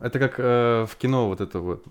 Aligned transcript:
Это 0.00 0.18
как 0.18 0.34
э, 0.38 0.86
в 0.88 0.96
кино 0.96 1.28
вот 1.28 1.40
это 1.40 1.60
вот. 1.60 1.84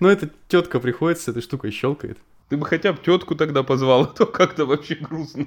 Ну, 0.00 0.08
эта 0.08 0.28
тетка 0.48 0.80
приходит 0.80 1.20
с 1.20 1.28
этой 1.28 1.42
штукой, 1.42 1.70
щелкает. 1.70 2.18
Ты 2.48 2.56
бы 2.56 2.66
хотя 2.66 2.92
бы 2.92 2.98
тетку 2.98 3.34
тогда 3.34 3.62
позвал, 3.62 4.02
а 4.02 4.06
то 4.06 4.26
как-то 4.26 4.66
вообще 4.66 4.96
грустно. 4.96 5.46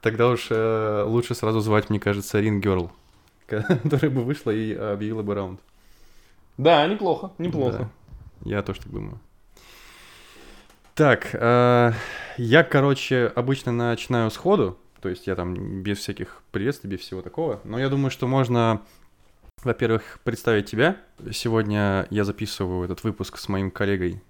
Тогда 0.00 0.28
уж 0.28 0.46
э, 0.50 1.02
лучше 1.06 1.34
сразу 1.34 1.60
звать, 1.60 1.90
мне 1.90 1.98
кажется, 1.98 2.40
Рин 2.40 2.60
Герл, 2.60 2.92
которая 3.46 4.10
бы 4.10 4.22
вышла 4.22 4.52
и 4.52 4.72
объявила 4.72 5.22
бы 5.22 5.34
раунд. 5.34 5.60
Да, 6.56 6.86
неплохо, 6.86 7.32
неплохо. 7.38 7.90
Да, 8.40 8.50
я 8.50 8.62
тоже 8.62 8.80
так 8.80 8.92
думаю. 8.92 9.18
Так, 10.94 11.30
э, 11.32 11.92
я, 12.36 12.64
короче, 12.64 13.32
обычно 13.34 13.72
начинаю 13.72 14.30
сходу, 14.30 14.78
то 15.00 15.08
есть 15.08 15.26
я 15.26 15.34
там 15.34 15.82
без 15.82 15.98
всяких 15.98 16.42
приветствий, 16.50 16.90
без 16.90 17.00
всего 17.00 17.22
такого. 17.22 17.60
Но 17.64 17.78
я 17.78 17.88
думаю, 17.88 18.10
что 18.10 18.26
можно, 18.26 18.82
во-первых, 19.64 20.20
представить 20.24 20.70
тебя. 20.70 20.96
Сегодня 21.32 22.06
я 22.10 22.24
записываю 22.24 22.84
этот 22.84 23.04
выпуск 23.04 23.38
с 23.38 23.48
моим 23.48 23.70
коллегой 23.70 24.22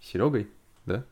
Серегой, 0.00 0.48
да? 0.86 1.04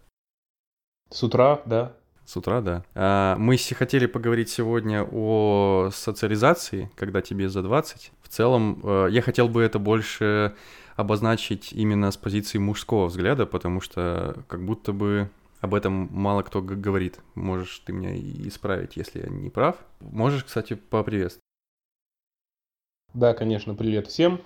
С 1.10 1.22
утра, 1.22 1.60
да. 1.66 1.92
С 2.24 2.36
утра, 2.36 2.60
да. 2.60 2.84
А, 2.94 3.36
мы 3.36 3.56
хотели 3.56 4.06
поговорить 4.06 4.50
сегодня 4.50 5.02
о 5.02 5.90
социализации, 5.92 6.90
когда 6.94 7.22
тебе 7.22 7.48
за 7.48 7.62
20. 7.62 8.12
В 8.22 8.28
целом, 8.28 8.80
э, 8.82 9.08
я 9.10 9.22
хотел 9.22 9.48
бы 9.48 9.62
это 9.62 9.78
больше 9.78 10.54
обозначить 10.96 11.72
именно 11.72 12.10
с 12.10 12.16
позиции 12.16 12.58
мужского 12.58 13.06
взгляда, 13.06 13.46
потому 13.46 13.80
что 13.80 14.44
как 14.48 14.64
будто 14.64 14.92
бы 14.92 15.30
об 15.60 15.74
этом 15.74 16.08
мало 16.12 16.42
кто 16.42 16.60
говорит. 16.60 17.20
Можешь 17.34 17.78
ты 17.80 17.92
меня 17.92 18.14
исправить, 18.46 18.96
если 18.96 19.20
я 19.20 19.28
не 19.28 19.48
прав. 19.48 19.76
Можешь, 20.00 20.44
кстати, 20.44 20.74
поприветствовать. 20.74 21.47
Да, 23.14 23.32
конечно, 23.32 23.74
привет 23.74 24.06
всем. 24.08 24.40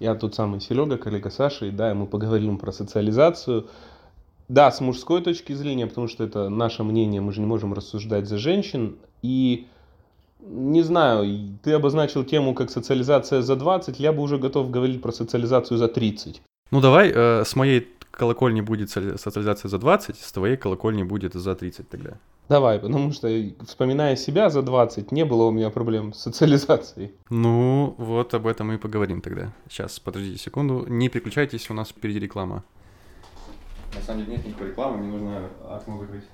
Я 0.00 0.16
тот 0.16 0.34
самый 0.34 0.60
Серега, 0.60 0.96
коллега 0.96 1.30
Саши, 1.30 1.68
и 1.68 1.70
да, 1.70 1.94
мы 1.94 2.06
поговорим 2.06 2.58
про 2.58 2.72
социализацию. 2.72 3.68
Да, 4.48 4.72
с 4.72 4.80
мужской 4.80 5.22
точки 5.22 5.52
зрения, 5.52 5.86
потому 5.86 6.08
что 6.08 6.24
это 6.24 6.48
наше 6.48 6.82
мнение, 6.82 7.20
мы 7.20 7.32
же 7.32 7.40
не 7.40 7.46
можем 7.46 7.72
рассуждать 7.72 8.26
за 8.26 8.36
женщин. 8.36 8.96
И 9.22 9.68
не 10.40 10.82
знаю, 10.82 11.56
ты 11.62 11.72
обозначил 11.72 12.24
тему 12.24 12.52
как 12.54 12.70
социализация 12.70 13.42
за 13.42 13.54
20, 13.54 14.00
я 14.00 14.12
бы 14.12 14.22
уже 14.22 14.38
готов 14.38 14.72
говорить 14.72 15.00
про 15.00 15.12
социализацию 15.12 15.78
за 15.78 15.86
30. 15.86 16.42
Ну 16.72 16.80
давай, 16.80 17.12
э, 17.14 17.44
с 17.44 17.54
моей 17.54 17.86
колокольни 18.20 18.60
будет 18.60 18.90
социализация 18.90 19.70
за 19.70 19.78
20, 19.78 20.18
с 20.18 20.32
твоей 20.32 20.58
колокольни 20.58 21.04
будет 21.04 21.32
за 21.32 21.54
30 21.54 21.88
тогда. 21.88 22.18
Давай, 22.50 22.78
потому 22.78 23.12
что, 23.12 23.28
вспоминая 23.66 24.14
себя 24.14 24.50
за 24.50 24.60
20, 24.60 25.10
не 25.10 25.24
было 25.24 25.44
у 25.44 25.50
меня 25.50 25.70
проблем 25.70 26.12
с 26.12 26.18
социализацией. 26.18 27.12
Ну, 27.30 27.94
вот 27.96 28.34
об 28.34 28.46
этом 28.46 28.66
мы 28.66 28.74
и 28.74 28.76
поговорим 28.76 29.22
тогда. 29.22 29.52
Сейчас, 29.70 29.98
подождите 29.98 30.36
секунду. 30.36 30.84
Не 30.86 31.08
переключайтесь, 31.08 31.70
у 31.70 31.74
нас 31.74 31.88
впереди 31.88 32.18
реклама. 32.18 32.62
На 33.94 34.02
самом 34.02 34.24
деле 34.24 34.36
нет 34.36 34.46
никакой 34.46 34.68
рекламы, 34.68 34.98
мне 34.98 35.08
нужно 35.08 35.48
окно 35.70 35.98
закрыть. 36.00 36.24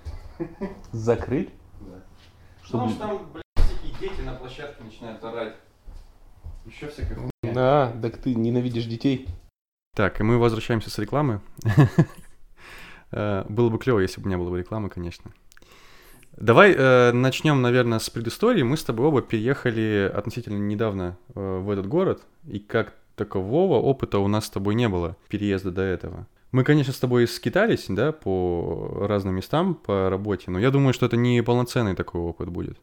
Закрыть? 0.90 1.50
Да. 1.80 2.02
Чтобы... 2.64 2.84
Потому 2.84 2.90
что 2.90 3.00
там, 3.00 3.30
блядь, 3.32 3.44
всякие 3.64 3.92
дети 4.00 4.20
на 4.26 4.32
площадке 4.32 4.82
начинают 4.82 5.22
орать. 5.22 5.54
Еще 6.66 6.88
всякая 6.88 7.14
хуйня. 7.14 7.54
Да, 7.54 7.92
так 8.02 8.16
ты 8.16 8.34
ненавидишь 8.34 8.86
детей. 8.86 9.28
Так, 9.96 10.20
и 10.20 10.22
мы 10.22 10.36
возвращаемся 10.36 10.90
с 10.90 10.98
рекламы. 10.98 11.40
Э, 13.12 13.44
было 13.48 13.70
бы 13.70 13.78
клево, 13.78 14.00
если 14.00 14.20
бы 14.20 14.28
не 14.28 14.36
было 14.36 14.50
бы 14.50 14.58
рекламы, 14.58 14.90
конечно. 14.90 15.30
Давай 16.36 16.74
э, 16.76 17.12
начнем, 17.12 17.62
наверное, 17.62 18.00
с 18.00 18.10
предыстории. 18.10 18.64
Мы 18.64 18.76
с 18.76 18.82
тобой 18.82 19.06
оба 19.06 19.22
переехали 19.22 20.10
относительно 20.12 20.58
недавно 20.58 21.16
э, 21.36 21.58
в 21.60 21.70
этот 21.70 21.86
город, 21.86 22.22
и 22.48 22.58
как 22.58 22.94
такового 23.14 23.76
опыта 23.76 24.18
у 24.18 24.26
нас 24.26 24.46
с 24.46 24.50
тобой 24.50 24.74
не 24.74 24.88
было 24.88 25.16
переезда 25.28 25.70
до 25.70 25.82
этого. 25.82 26.26
Мы, 26.50 26.64
конечно, 26.64 26.92
с 26.92 26.98
тобой 26.98 27.28
скитались, 27.28 27.86
да, 27.88 28.10
по 28.10 29.06
разным 29.06 29.36
местам 29.36 29.76
по 29.76 30.10
работе, 30.10 30.50
но 30.50 30.58
я 30.58 30.72
думаю, 30.72 30.94
что 30.94 31.06
это 31.06 31.16
не 31.16 31.40
полноценный 31.44 31.94
такой 31.94 32.20
опыт 32.20 32.48
будет. 32.48 32.76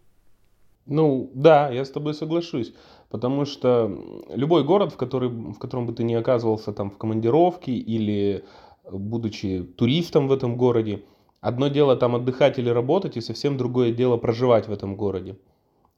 Ну, 0.85 1.31
да, 1.33 1.69
я 1.69 1.85
с 1.85 1.89
тобой 1.89 2.13
соглашусь, 2.13 2.73
потому 3.13 3.45
что 3.45 3.91
любой 4.33 4.63
город, 4.63 4.91
в, 4.91 4.97
который, 4.97 5.29
в 5.29 5.59
котором 5.59 5.85
бы 5.85 5.93
ты 5.93 6.03
не 6.03 6.15
оказывался 6.15 6.73
там 6.73 6.89
в 6.89 6.97
командировке 6.97 7.71
или 7.71 8.43
будучи 8.91 9.61
туристом 9.77 10.27
в 10.27 10.31
этом 10.31 10.57
городе, 10.57 11.03
одно 11.39 11.67
дело 11.67 11.95
там 11.95 12.15
отдыхать 12.15 12.57
или 12.57 12.69
работать, 12.69 13.15
и 13.15 13.21
совсем 13.21 13.55
другое 13.55 13.91
дело 13.91 14.17
проживать 14.17 14.67
в 14.67 14.71
этом 14.71 14.95
городе. 14.95 15.37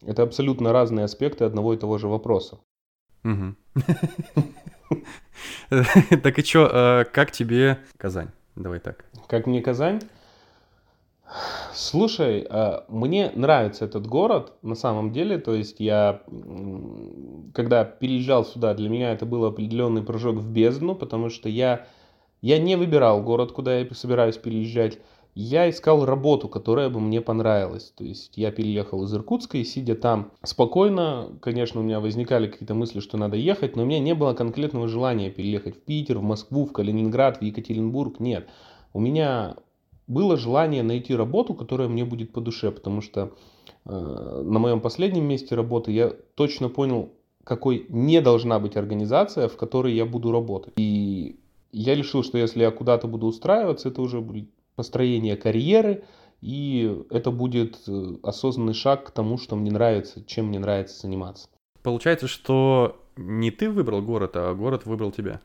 Это 0.01 0.23
абсолютно 0.23 0.73
разные 0.73 1.05
аспекты 1.05 1.45
одного 1.45 1.73
и 1.73 1.77
того 1.77 1.97
же 1.97 2.09
вопроса. 2.09 2.59
Так 5.69 6.39
и 6.39 6.43
чё, 6.43 6.69
э, 6.71 7.05
как 7.11 7.31
тебе 7.31 7.79
Казань? 7.97 8.29
Давай 8.55 8.79
так. 8.79 9.05
Как 9.27 9.47
мне 9.47 9.61
Казань? 9.61 9.99
Слушай, 11.74 12.46
э, 12.50 12.81
мне 12.88 13.31
нравится 13.36 13.86
этот 13.86 14.08
город 14.08 14.53
на 14.62 14.75
самом 14.75 15.12
деле. 15.12 15.38
То 15.38 15.53
есть 15.53 15.80
я, 15.80 16.22
когда 17.53 17.84
переезжал 17.84 18.46
сюда, 18.46 18.74
для 18.74 18.90
меня 18.90 19.12
это 19.12 19.25
был 19.25 19.46
определенный 19.46 20.03
прыжок 20.03 20.38
в 20.38 20.52
бездну, 20.52 20.96
потому 20.96 21.30
что 21.30 21.50
я, 21.50 21.88
я 22.41 22.59
не 22.59 22.75
выбирал 22.75 23.22
город, 23.22 23.52
куда 23.52 23.80
я 23.80 23.88
собираюсь 23.94 24.38
переезжать 24.38 25.00
я 25.36 25.69
искал 25.69 26.06
работу, 26.06 26.47
которая 26.47 26.90
бы 26.90 27.02
мне 27.02 27.19
понравилась. 27.19 27.92
То 27.96 28.06
есть 28.06 28.38
я 28.38 28.52
переехал 28.52 29.03
из 29.03 29.13
Иркутска 29.13 29.57
и 29.57 29.66
сидя 29.66 29.96
там 29.96 30.31
спокойно, 30.44 31.38
конечно, 31.42 31.81
у 31.81 31.84
меня 31.84 32.00
возникали 32.00 32.47
какие-то 32.47 32.74
мысли, 32.74 33.02
что 33.02 33.18
надо 33.18 33.36
ехать, 33.36 33.75
но 33.75 33.84
у 33.84 33.86
меня 33.86 34.00
не 34.00 34.16
было 34.16 34.34
конкретного 34.34 34.88
желания 34.88 35.30
переехать 35.30 35.75
в 35.75 35.81
Питер, 35.81 36.19
в 36.19 36.24
Москву, 36.24 36.66
в 36.66 36.72
Калининград, 36.72 37.40
в 37.40 37.42
Екатеринбург. 37.42 38.22
Нет. 38.22 38.47
У 38.94 39.02
меня 39.02 39.57
было 40.07 40.38
желание 40.38 40.83
найти 40.83 41.16
работу, 41.16 41.53
которая 41.53 41.88
мне 41.88 42.05
будет 42.05 42.31
по 42.31 42.41
душе, 42.41 42.71
потому 42.71 43.01
что 43.01 43.33
э, 43.85 43.89
на 44.45 44.59
моем 44.59 44.81
последнем 44.81 45.25
месте 45.25 45.55
работы 45.55 45.91
я 45.91 46.09
точно 46.35 46.69
понял, 46.69 47.11
какой 47.43 47.85
не 47.89 48.21
должна 48.21 48.59
быть 48.59 48.75
организация, 48.75 49.47
в 49.47 49.57
которой 49.57 49.94
я 49.94 50.05
буду 50.05 50.31
работать. 50.31 50.73
И 50.77 51.39
я 51.71 51.95
решил, 51.95 52.23
что 52.23 52.38
если 52.38 52.61
я 52.61 52.71
куда-то 52.71 53.07
буду 53.07 53.27
устраиваться, 53.27 53.89
это 53.89 54.01
уже 54.01 54.21
будет 54.21 54.49
построение 54.75 55.35
карьеры, 55.35 56.03
и 56.41 57.03
это 57.09 57.31
будет 57.31 57.79
э, 57.88 58.17
осознанный 58.23 58.73
шаг 58.73 59.05
к 59.07 59.11
тому, 59.11 59.38
что 59.38 59.55
мне 59.55 59.71
нравится, 59.71 60.23
чем 60.25 60.47
мне 60.47 60.59
нравится 60.59 61.01
заниматься. 61.01 61.47
Получается, 61.81 62.27
что 62.27 62.97
не 63.15 63.51
ты 63.51 63.69
выбрал 63.69 64.01
город, 64.01 64.31
а 64.35 64.53
город 64.53 64.85
выбрал 64.85 65.11
тебя. 65.11 65.41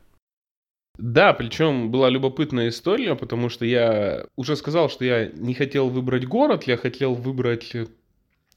Да, 1.00 1.32
причем 1.32 1.90
была 1.90 2.10
любопытная 2.10 2.68
история, 2.68 3.14
потому 3.14 3.48
что 3.48 3.64
я 3.64 4.26
уже 4.36 4.54
сказал, 4.54 4.90
что 4.90 5.02
я 5.02 5.30
не 5.34 5.54
хотел 5.54 5.88
выбрать 5.88 6.26
город, 6.26 6.64
я 6.64 6.76
хотел 6.76 7.14
выбрать 7.14 7.72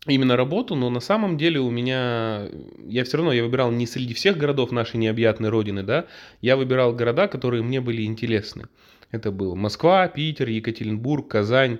именно 0.07 0.35
работу, 0.35 0.75
но 0.75 0.89
на 0.89 0.99
самом 0.99 1.37
деле 1.37 1.61
у 1.61 1.69
меня, 1.69 2.49
я 2.85 3.05
все 3.05 3.15
равно, 3.15 3.31
я 3.31 3.43
выбирал 3.43 3.71
не 3.71 3.87
среди 3.87 4.13
всех 4.13 4.37
городов 4.37 4.71
нашей 4.71 4.97
необъятной 4.97 5.47
родины, 5.47 5.83
да, 5.83 6.07
я 6.41 6.57
выбирал 6.57 6.93
города, 6.93 7.29
которые 7.29 7.63
мне 7.63 7.79
были 7.79 8.03
интересны. 8.03 8.65
Это 9.09 9.31
было 9.31 9.55
Москва, 9.55 10.05
Питер, 10.09 10.49
Екатеринбург, 10.49 11.29
Казань. 11.29 11.79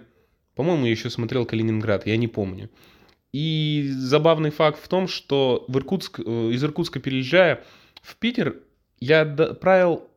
По-моему, 0.56 0.86
я 0.86 0.92
еще 0.92 1.10
смотрел 1.10 1.46
Калининград, 1.46 2.08
я 2.08 2.16
не 2.16 2.30
помню. 2.30 2.70
И 3.34 3.90
забавный 3.90 4.52
факт 4.52 4.80
в 4.82 4.88
том, 4.88 5.10
что 5.10 5.66
в 5.68 5.78
Иркутск, 5.78 6.22
э, 6.22 6.52
из 6.52 6.64
Иркутска 6.64 7.02
переезжая 7.02 7.66
в 8.02 8.16
Питер, 8.16 8.62
я 9.02 9.24
отправил 9.24 10.08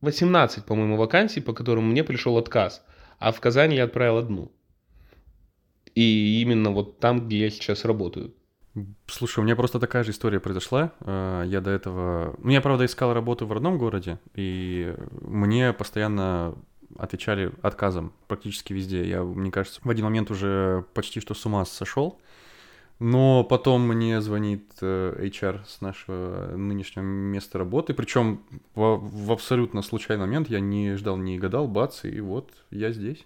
18, 0.00 0.64
по-моему, 0.64 0.96
вакансий, 0.96 1.40
по 1.40 1.52
которым 1.52 1.90
мне 1.90 2.04
пришел 2.04 2.38
отказ. 2.38 2.84
А 3.18 3.32
в 3.32 3.40
Казани 3.40 3.76
я 3.76 3.84
отправил 3.84 4.18
одну. 4.18 4.50
И 5.94 6.40
именно 6.40 6.70
вот 6.70 6.98
там, 7.00 7.26
где 7.26 7.40
я 7.40 7.50
сейчас 7.50 7.84
работаю. 7.84 8.32
Слушай, 9.06 9.40
у 9.40 9.42
меня 9.42 9.56
просто 9.56 9.80
такая 9.80 10.04
же 10.04 10.12
история 10.12 10.40
произошла. 10.40 10.92
Э, 11.00 11.42
я 11.46 11.60
до 11.60 11.70
этого... 11.70 12.36
Ну, 12.38 12.50
я, 12.50 12.60
правда, 12.60 12.84
искал 12.84 13.12
работу 13.12 13.46
в 13.46 13.52
родном 13.52 13.78
городе, 13.78 14.18
и 14.34 14.94
мне 15.20 15.72
постоянно 15.72 16.54
отвечали 16.96 17.52
отказом 17.62 18.12
практически 18.28 18.72
везде. 18.72 19.06
Я, 19.06 19.22
мне 19.22 19.50
кажется, 19.50 19.80
в 19.82 19.90
один 19.90 20.04
момент 20.04 20.30
уже 20.30 20.84
почти 20.94 21.20
что 21.20 21.34
с 21.34 21.44
ума 21.46 21.64
сошел. 21.64 22.20
Но 23.00 23.44
потом 23.44 23.88
мне 23.88 24.20
звонит 24.20 24.74
HR 24.82 25.60
э, 25.62 25.64
с 25.66 25.80
нашего 25.80 26.54
нынешнего 26.54 27.02
места 27.02 27.56
работы, 27.56 27.94
причем 27.94 28.44
в, 28.74 28.98
в 28.98 29.32
абсолютно 29.32 29.80
случайный 29.80 30.26
момент, 30.26 30.50
я 30.50 30.60
не 30.60 30.94
ждал, 30.96 31.16
не 31.16 31.38
гадал, 31.38 31.66
бац, 31.66 32.04
и 32.04 32.20
вот 32.20 32.52
я 32.70 32.92
здесь. 32.92 33.24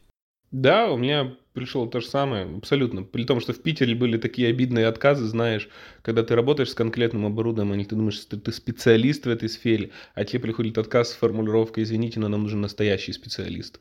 Да, 0.53 0.93
у 0.93 0.97
меня 0.97 1.37
пришло 1.55 1.87
то 1.87 1.99
же 1.99 2.07
самое, 2.07 2.45
абсолютно. 2.57 3.03
При 3.03 3.25
том, 3.25 3.41
что 3.41 3.53
в 3.53 3.61
Питере 3.61 3.97
были 3.97 4.17
такие 4.17 4.47
обидные 4.49 4.87
отказы, 4.87 5.25
знаешь, 5.25 5.69
когда 6.03 6.23
ты 6.23 6.37
работаешь 6.37 6.71
с 6.71 6.75
конкретным 6.75 7.27
оборудованием, 7.27 7.85
ты 7.85 7.97
думаешь, 7.97 8.15
что 8.15 8.39
ты 8.39 8.53
специалист 8.53 9.27
в 9.27 9.29
этой 9.29 9.49
сфере, 9.49 9.91
а 10.15 10.25
тебе 10.25 10.39
приходит 10.39 10.79
отказ 10.79 11.11
с 11.11 11.15
формулировкой 11.15 11.83
«Извините, 11.83 12.21
но 12.21 12.29
нам 12.29 12.43
нужен 12.43 12.61
настоящий 12.61 13.13
специалист». 13.13 13.81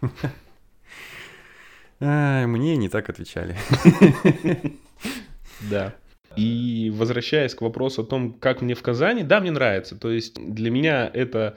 Мне 2.00 2.76
не 2.76 2.88
так 2.88 3.08
отвечали. 3.08 3.56
Да. 5.68 5.94
И 6.36 6.92
возвращаясь 6.94 7.54
к 7.54 7.60
вопросу 7.60 8.02
о 8.02 8.06
том, 8.06 8.32
как 8.32 8.62
мне 8.62 8.74
в 8.74 8.82
Казани, 8.82 9.22
да, 9.24 9.40
мне 9.40 9.50
нравится. 9.50 9.96
То 9.96 10.10
есть 10.10 10.34
для 10.34 10.70
меня 10.70 11.10
это 11.12 11.56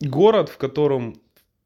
город, 0.00 0.48
в 0.48 0.58
котором 0.58 1.16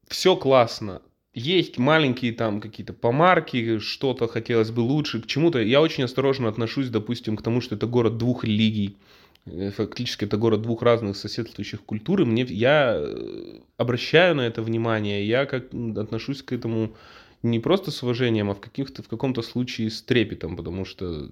все 0.07 0.35
классно. 0.35 1.01
Есть 1.33 1.77
маленькие 1.77 2.31
там 2.31 2.61
какие-то 2.61 2.93
помарки, 2.93 3.77
что-то 3.79 4.27
хотелось 4.27 4.71
бы 4.71 4.79
лучше, 4.79 5.21
к 5.21 5.27
чему-то. 5.27 5.59
Я 5.59 5.81
очень 5.81 6.03
осторожно 6.03 6.47
отношусь, 6.47 6.89
допустим, 6.89 7.37
к 7.37 7.43
тому, 7.43 7.61
что 7.61 7.75
это 7.75 7.85
город 7.85 8.17
двух 8.17 8.43
религий. 8.43 8.97
Э, 9.45 9.71
фактически 9.71 10.25
это 10.25 10.37
город 10.37 10.61
двух 10.61 10.81
разных 10.81 11.17
соседствующих 11.17 11.83
культур. 11.83 12.21
И 12.21 12.25
мне, 12.25 12.43
я 12.43 12.95
э, 12.97 13.59
обращаю 13.77 14.35
на 14.35 14.41
это 14.41 14.61
внимание, 14.61 15.27
я 15.27 15.45
как 15.45 15.65
отношусь 15.95 16.41
к 16.41 16.53
этому 16.53 16.95
не 17.43 17.59
просто 17.59 17.91
с 17.91 18.01
уважением, 18.01 18.49
а 18.49 18.55
в, 18.55 18.59
каких-то, 18.59 19.03
в 19.03 19.07
каком-то 19.07 19.41
случае 19.41 19.91
с 19.91 20.01
трепетом, 20.01 20.55
потому 20.55 20.85
что 20.85 21.29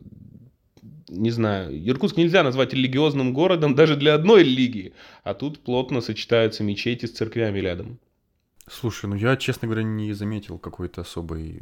не 1.08 1.32
знаю, 1.32 1.72
Иркутск 1.88 2.18
нельзя 2.18 2.44
назвать 2.44 2.74
религиозным 2.74 3.34
городом 3.34 3.76
даже 3.76 3.96
для 3.96 4.14
одной 4.16 4.44
религии, 4.44 4.94
а 5.24 5.34
тут 5.34 5.60
плотно 5.60 6.02
сочетаются 6.02 6.64
мечети 6.64 7.06
с 7.06 7.12
церквями 7.12 7.60
рядом. 7.60 8.00
Слушай, 8.68 9.06
ну 9.06 9.16
я, 9.16 9.38
честно 9.38 9.68
говоря, 9.68 9.84
не 9.84 10.14
заметил 10.14 10.58
какой-то 10.58 11.02
особой, 11.02 11.62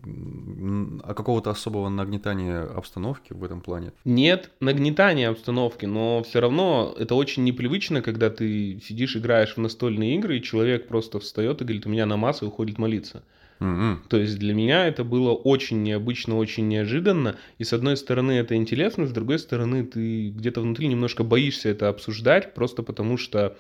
а 1.04 1.13
какого-то 1.13 1.50
особого 1.50 1.90
нагнетания 1.90 2.63
обстановки 2.63 3.34
в 3.34 3.44
этом 3.44 3.60
плане. 3.60 3.92
Нет 4.06 4.51
нагнетания 4.62 5.30
обстановки, 5.30 5.86
но 5.86 6.24
все 6.24 6.39
равно 6.39 6.96
это 6.98 7.16
очень 7.16 7.44
непривычно, 7.44 8.01
когда 8.01 8.30
ты 8.30 8.80
сидишь, 8.80 9.18
играешь 9.18 9.56
в 9.56 9.60
настольные 9.60 10.16
игры, 10.16 10.38
и 10.38 10.42
человек 10.42 10.88
просто 10.88 11.19
встает 11.19 11.62
и 11.62 11.66
говорит, 11.66 11.86
у 11.86 11.89
меня 11.89 12.06
намаз 12.06 12.42
и 12.42 12.46
уходит 12.46 12.78
молиться. 12.78 13.24
Mm-hmm. 13.60 14.08
То 14.10 14.18
есть 14.18 14.38
для 14.40 14.54
меня 14.54 14.88
это 14.88 15.04
было 15.04 15.32
очень 15.32 15.84
необычно, 15.84 16.38
очень 16.38 16.68
неожиданно. 16.68 17.38
И 17.58 17.64
с 17.64 17.74
одной 17.74 17.98
стороны 17.98 18.34
это 18.34 18.56
интересно, 18.56 19.08
с 19.08 19.12
другой 19.12 19.40
стороны 19.40 19.86
ты 19.86 20.30
где-то 20.30 20.62
внутри 20.62 20.88
немножко 20.88 21.24
боишься 21.24 21.70
это 21.70 21.90
обсуждать, 21.90 22.54
просто 22.54 22.84
потому 22.84 23.18
что... 23.18 23.58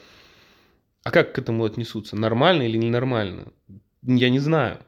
А 1.03 1.11
как 1.11 1.33
к 1.33 1.37
этому 1.37 1.65
отнесутся? 1.65 2.15
Нормально 2.15 2.63
или 2.63 2.77
ненормально? 2.77 3.51
Я 4.03 4.29
не 4.29 4.39
знаю. 4.39 4.79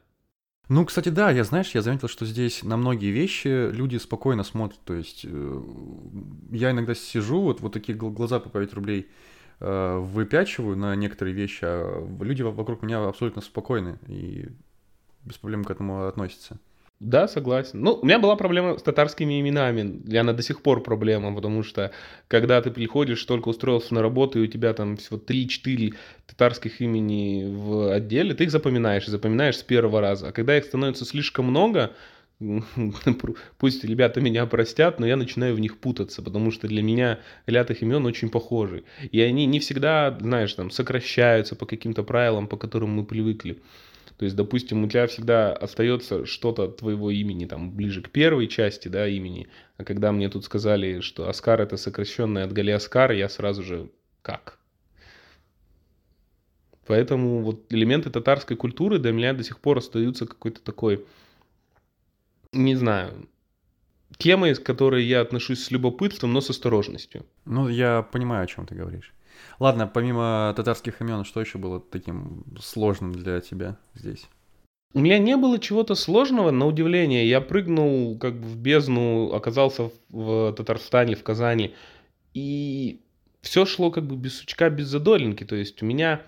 Ну, 0.67 0.83
кстати, 0.85 1.09
да, 1.09 1.29
я, 1.29 1.43
знаешь, 1.43 1.71
я 1.75 1.81
заметил, 1.81 2.07
что 2.07 2.25
здесь 2.25 2.63
на 2.63 2.75
многие 2.75 3.11
вещи 3.11 3.69
люди 3.71 3.97
спокойно 3.97 4.43
смотрят. 4.43 4.79
То 4.83 4.95
есть 4.95 5.21
э, 5.23 5.61
я 6.51 6.71
иногда 6.71 6.95
сижу, 6.95 7.41
вот, 7.41 7.61
вот 7.61 7.73
такие 7.73 7.95
глаза 7.95 8.39
по 8.39 8.49
5 8.49 8.73
рублей 8.73 9.07
э, 9.59 9.97
выпячиваю 9.99 10.75
на 10.75 10.95
некоторые 10.95 11.35
вещи, 11.35 11.59
а 11.63 12.07
люди 12.19 12.41
вокруг 12.41 12.81
меня 12.81 13.05
абсолютно 13.05 13.43
спокойны. 13.43 13.99
И 14.07 14.47
без 15.25 15.37
проблем 15.37 15.63
к 15.63 15.71
этому 15.71 16.07
относится. 16.07 16.59
Да, 17.01 17.27
согласен. 17.27 17.81
Ну, 17.81 17.99
у 18.01 18.05
меня 18.05 18.19
была 18.19 18.37
проблема 18.37 18.77
с 18.77 18.81
татарскими 18.81 19.41
именами. 19.41 20.01
И 20.07 20.15
она 20.15 20.31
до 20.31 20.41
сих 20.41 20.61
пор 20.61 20.81
проблема, 20.81 21.35
потому 21.35 21.61
что 21.61 21.91
когда 22.29 22.61
ты 22.61 22.71
приходишь, 22.71 23.23
только 23.25 23.49
устроился 23.49 23.93
на 23.93 24.01
работу, 24.01 24.39
и 24.39 24.43
у 24.43 24.47
тебя 24.47 24.73
там 24.73 24.95
всего 24.95 25.17
3-4 25.17 25.93
татарских 26.25 26.79
имени 26.79 27.45
в 27.47 27.93
отделе, 27.93 28.33
ты 28.33 28.45
их 28.45 28.51
запоминаешь, 28.51 29.07
запоминаешь 29.07 29.57
с 29.57 29.63
первого 29.63 29.99
раза. 29.99 30.29
А 30.29 30.31
когда 30.31 30.57
их 30.57 30.63
становится 30.63 31.03
слишком 31.03 31.45
много, 31.45 31.91
пусть 33.57 33.83
ребята 33.83 34.21
меня 34.21 34.45
простят, 34.45 34.97
но 34.97 35.05
я 35.05 35.17
начинаю 35.17 35.53
в 35.53 35.59
них 35.59 35.77
путаться, 35.77 36.21
потому 36.21 36.51
что 36.51 36.67
для 36.69 36.81
меня 36.81 37.19
ряд 37.45 37.71
их 37.71 37.81
имен 37.81 38.05
очень 38.05 38.29
похожи. 38.29 38.85
И 39.11 39.19
они 39.19 39.45
не 39.45 39.59
всегда, 39.59 40.17
знаешь, 40.21 40.53
там 40.53 40.71
сокращаются 40.71 41.57
по 41.57 41.65
каким-то 41.65 42.03
правилам, 42.03 42.47
по 42.47 42.55
которым 42.55 42.91
мы 42.91 43.05
привыкли. 43.05 43.57
То 44.17 44.23
есть, 44.23 44.35
допустим, 44.35 44.83
у 44.83 44.87
тебя 44.87 45.07
всегда 45.07 45.53
остается 45.53 46.25
что-то 46.25 46.69
твоего 46.69 47.11
имени 47.11 47.45
там 47.45 47.71
ближе 47.71 48.01
к 48.01 48.09
первой 48.09 48.47
части, 48.47 48.87
да, 48.87 49.07
имени. 49.07 49.47
А 49.77 49.83
когда 49.83 50.11
мне 50.11 50.29
тут 50.29 50.45
сказали, 50.45 51.01
что 51.01 51.27
Оскар 51.27 51.61
это 51.61 51.75
сокращенное 51.75 52.45
от 52.45 52.53
Галиаскар, 52.53 53.11
я 53.11 53.27
сразу 53.27 53.63
же 53.63 53.89
как? 54.21 54.57
Поэтому 56.87 57.41
вот 57.41 57.65
элементы 57.73 58.09
татарской 58.09 58.55
культуры 58.55 58.99
для 58.99 59.11
меня 59.11 59.33
до 59.33 59.43
сих 59.43 59.59
пор 59.59 59.79
остаются 59.79 60.25
какой-то 60.25 60.61
такой, 60.61 61.05
не 62.53 62.75
знаю, 62.75 63.27
темой, 64.17 64.55
к 64.55 64.63
которой 64.63 65.03
я 65.03 65.21
отношусь 65.21 65.63
с 65.63 65.71
любопытством, 65.71 66.31
но 66.31 66.41
с 66.41 66.49
осторожностью. 66.49 67.25
Ну, 67.45 67.67
я 67.67 68.01
понимаю, 68.03 68.43
о 68.43 68.47
чем 68.47 68.65
ты 68.65 68.75
говоришь. 68.75 69.13
Ладно, 69.59 69.87
помимо 69.87 70.53
татарских 70.55 71.01
имен, 71.01 71.23
что 71.23 71.41
еще 71.41 71.57
было 71.57 71.79
таким 71.79 72.43
сложным 72.59 73.13
для 73.13 73.41
тебя 73.41 73.77
здесь? 73.93 74.27
У 74.93 74.99
меня 74.99 75.17
не 75.19 75.35
было 75.35 75.59
чего-то 75.59 75.93
сложного, 75.93 76.51
на 76.51 76.65
удивление. 76.65 77.27
Я 77.27 77.41
прыгнул 77.41 78.17
как 78.17 78.39
бы 78.39 78.47
в 78.47 78.57
бездну, 78.57 79.33
оказался 79.33 79.91
в 80.09 80.53
Татарстане, 80.53 81.15
в 81.15 81.23
Казани. 81.23 81.73
И 82.33 83.01
все 83.41 83.65
шло 83.65 83.91
как 83.91 84.07
бы 84.07 84.15
без 84.15 84.39
сучка, 84.39 84.69
без 84.69 84.87
задоринки. 84.87 85.43
То 85.43 85.55
есть 85.55 85.83
у 85.83 85.85
меня 85.85 86.21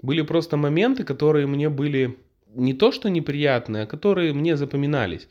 были 0.00 0.22
просто 0.22 0.56
моменты, 0.56 1.02
которые 1.02 1.46
мне 1.48 1.68
были 1.68 2.16
не 2.54 2.72
то 2.72 2.92
что 2.92 3.10
неприятные, 3.10 3.82
а 3.82 3.86
которые 3.86 4.32
мне 4.32 4.56
запоминались. 4.56 5.28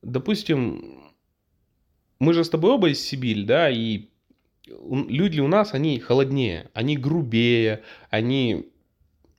Допустим, 0.00 1.12
мы 2.18 2.32
же 2.32 2.42
с 2.42 2.48
тобой 2.48 2.72
оба 2.72 2.88
из 2.88 3.00
Сибирь, 3.00 3.44
да, 3.44 3.68
и 3.70 4.08
люди 4.66 5.40
у 5.40 5.48
нас, 5.48 5.74
они 5.74 5.98
холоднее, 5.98 6.70
они 6.74 6.96
грубее, 6.96 7.82
они... 8.10 8.70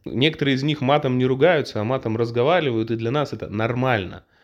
Некоторые 0.06 0.56
из 0.56 0.64
них 0.64 0.82
матом 0.82 1.18
не 1.18 1.26
ругаются, 1.26 1.82
а 1.82 1.84
матом 1.84 2.16
разговаривают, 2.16 2.92
и 2.92 2.96
для 2.96 3.10
нас 3.12 3.34
это 3.34 3.50
нормально– 3.50 4.24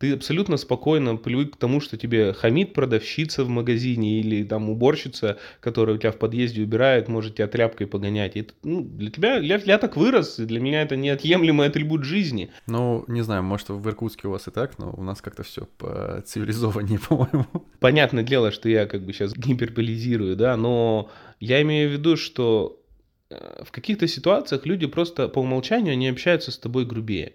ты 0.00 0.14
абсолютно 0.14 0.56
спокойно 0.56 1.16
привык 1.16 1.52
к 1.52 1.56
тому, 1.58 1.78
что 1.80 1.98
тебе 1.98 2.32
хамит 2.32 2.72
продавщица 2.72 3.44
в 3.44 3.50
магазине 3.50 4.20
или 4.20 4.42
там 4.42 4.70
уборщица, 4.70 5.38
которая 5.60 5.96
у 5.96 5.98
тебя 5.98 6.10
в 6.10 6.16
подъезде 6.16 6.62
убирает, 6.62 7.08
может 7.08 7.34
тебя 7.34 7.46
тряпкой 7.48 7.86
погонять. 7.86 8.34
Это, 8.34 8.54
ну, 8.62 8.82
для 8.82 9.10
тебя, 9.10 9.36
я, 9.36 9.60
я 9.62 9.76
так 9.76 9.98
вырос, 9.98 10.36
для 10.38 10.58
меня 10.58 10.80
это 10.80 10.96
неотъемлемый 10.96 11.66
атрибут 11.66 12.04
жизни. 12.04 12.50
Ну, 12.66 13.04
не 13.08 13.20
знаю, 13.20 13.42
может 13.42 13.68
в 13.68 13.86
Иркутске 13.86 14.28
у 14.28 14.30
вас 14.30 14.48
и 14.48 14.50
так, 14.50 14.78
но 14.78 14.90
у 14.96 15.02
нас 15.02 15.20
как-то 15.20 15.42
все 15.42 15.68
по 15.76 16.22
цивилизованнее, 16.24 16.98
по-моему. 17.08 17.46
Понятное 17.78 18.24
дело, 18.24 18.52
что 18.52 18.70
я 18.70 18.86
как 18.86 19.04
бы 19.04 19.12
сейчас 19.12 19.34
гиперболизирую, 19.34 20.34
да, 20.34 20.56
но 20.56 21.10
я 21.40 21.60
имею 21.60 21.90
в 21.90 21.92
виду, 21.92 22.16
что 22.16 22.80
э, 23.28 23.64
в 23.64 23.70
каких-то 23.70 24.08
ситуациях 24.08 24.64
люди 24.64 24.86
просто 24.86 25.28
по 25.28 25.40
умолчанию 25.40 25.92
они 25.92 26.08
общаются 26.08 26.52
с 26.52 26.58
тобой 26.58 26.86
грубее. 26.86 27.34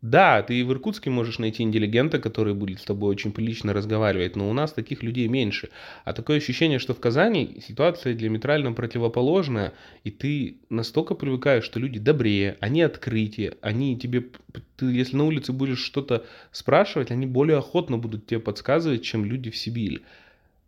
Да, 0.00 0.42
ты 0.42 0.64
в 0.64 0.72
Иркутске 0.72 1.10
можешь 1.10 1.40
найти 1.40 1.64
интеллигента, 1.64 2.20
который 2.20 2.54
будет 2.54 2.80
с 2.80 2.84
тобой 2.84 3.10
очень 3.10 3.32
прилично 3.32 3.72
разговаривать, 3.72 4.36
но 4.36 4.48
у 4.48 4.52
нас 4.52 4.72
таких 4.72 5.02
людей 5.02 5.26
меньше. 5.26 5.70
А 6.04 6.12
такое 6.12 6.36
ощущение, 6.36 6.78
что 6.78 6.94
в 6.94 7.00
Казани 7.00 7.60
ситуация 7.66 8.14
диаметрально 8.14 8.72
противоположная, 8.72 9.72
и 10.04 10.12
ты 10.12 10.58
настолько 10.70 11.16
привыкаешь, 11.16 11.64
что 11.64 11.80
люди 11.80 11.98
добрее, 11.98 12.56
они 12.60 12.82
открытие, 12.82 13.54
они 13.60 13.98
тебе, 13.98 14.26
ты, 14.76 14.86
если 14.86 15.16
на 15.16 15.24
улице 15.24 15.52
будешь 15.52 15.80
что-то 15.80 16.24
спрашивать, 16.52 17.10
они 17.10 17.26
более 17.26 17.58
охотно 17.58 17.98
будут 17.98 18.26
тебе 18.26 18.38
подсказывать, 18.38 19.02
чем 19.02 19.24
люди 19.24 19.50
в 19.50 19.56
Сибири. 19.56 20.02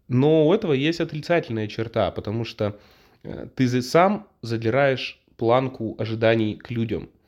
Но 0.09 0.49
у 0.49 0.53
этого 0.53 0.73
есть 0.73 1.01
отрицательная 1.01 1.69
черта, 1.69 2.11
потому 2.11 2.45
что 2.45 2.81
э, 3.23 3.47
ты 3.55 3.81
сам 3.81 4.27
задираешь 4.43 5.21
планку 5.37 5.95
ожиданий 6.01 6.57
к 6.57 6.73
людям– 6.73 7.11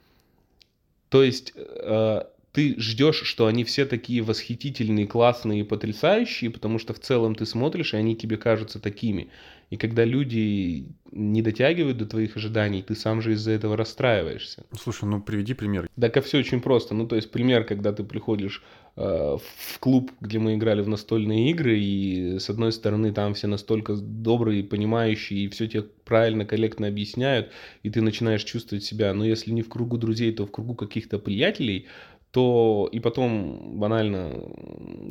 то 1.13 1.23
есть 1.23 1.53
э, 1.55 2.23
ты 2.53 2.79
ждешь, 2.79 3.23
что 3.23 3.47
они 3.47 3.65
все 3.65 3.87
такие 3.87 4.23
восхитительные, 4.23 5.07
классные 5.07 5.61
и 5.61 5.65
потрясающие, 5.65 6.51
потому 6.51 6.79
что 6.79 6.93
в 6.93 7.01
целом 7.01 7.35
ты 7.35 7.47
смотришь, 7.47 7.95
и 7.95 7.97
они 7.97 8.15
тебе 8.15 8.37
кажутся 8.37 8.79
такими. 8.79 9.31
И 9.71 9.79
когда 9.79 10.05
люди 10.05 10.87
не 11.13 11.41
дотягивают 11.41 11.97
до 11.97 12.05
твоих 12.05 12.37
ожиданий, 12.37 12.83
ты 12.83 12.95
сам 12.95 13.23
же 13.23 13.33
из-за 13.33 13.53
этого 13.53 13.75
расстраиваешься. 13.75 14.65
Слушай, 14.79 15.07
ну 15.07 15.23
приведи 15.23 15.55
пример. 15.55 15.89
Да, 15.97 16.11
как 16.11 16.27
все 16.27 16.41
очень 16.41 16.61
просто. 16.61 16.95
Ну, 16.95 17.07
то 17.07 17.17
есть 17.17 17.31
пример, 17.31 17.65
когда 17.65 17.95
ты 17.95 18.05
приходишь 18.05 18.63
э, 18.97 19.03
в 19.03 19.79
клуб, 19.79 20.13
где 20.21 20.39
мы 20.39 20.57
играли 20.57 20.83
в 20.83 20.89
настольные 20.89 21.51
игры, 21.53 21.79
и 21.79 22.39
с 22.39 22.51
одной 22.51 22.73
стороны 22.73 23.15
там 23.15 23.33
все 23.33 23.47
настолько 23.47 23.95
добрые, 23.95 24.63
понимающие, 24.63 25.41
и 25.41 25.49
все 25.49 25.67
тебе 25.67 25.85
правильно, 26.05 26.45
корректно 26.45 26.89
объясняют, 26.89 27.51
и 27.83 27.89
ты 27.89 28.03
начинаешь 28.03 28.45
чувствовать 28.45 28.85
себя, 28.85 29.15
ну, 29.15 29.25
если 29.25 29.53
не 29.53 29.63
в 29.63 29.71
кругу 29.71 29.97
друзей, 29.97 30.33
то 30.33 30.45
в 30.45 30.51
кругу 30.51 30.75
каких-то 30.75 31.19
приятелей, 31.19 31.87
то 32.33 32.89
и 32.91 32.99
потом 32.99 33.79
банально, 33.79 34.33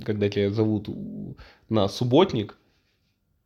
когда 0.04 0.28
тебя 0.28 0.50
зовут 0.50 0.90
на 1.70 1.88
субботник, 1.88 2.58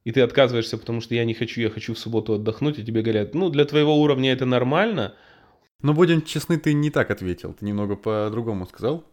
и 0.05 0.11
ты 0.11 0.21
отказываешься, 0.21 0.77
потому 0.77 1.01
что 1.01 1.13
я 1.13 1.25
не 1.25 1.33
хочу, 1.33 1.61
я 1.61 1.69
хочу 1.69 1.93
в 1.93 1.99
субботу 1.99 2.33
отдохнуть, 2.33 2.79
и 2.79 2.85
тебе 2.85 3.01
говорят, 3.01 3.35
ну, 3.35 3.49
для 3.49 3.65
твоего 3.65 4.01
уровня 4.01 4.31
это 4.31 4.45
нормально. 4.45 5.13
Но 5.81 5.93
будем 5.93 6.21
честны, 6.21 6.57
ты 6.57 6.73
не 6.73 6.89
так 6.89 7.11
ответил, 7.11 7.53
ты 7.53 7.65
немного 7.65 7.95
по-другому 7.95 8.65
сказал. 8.65 9.03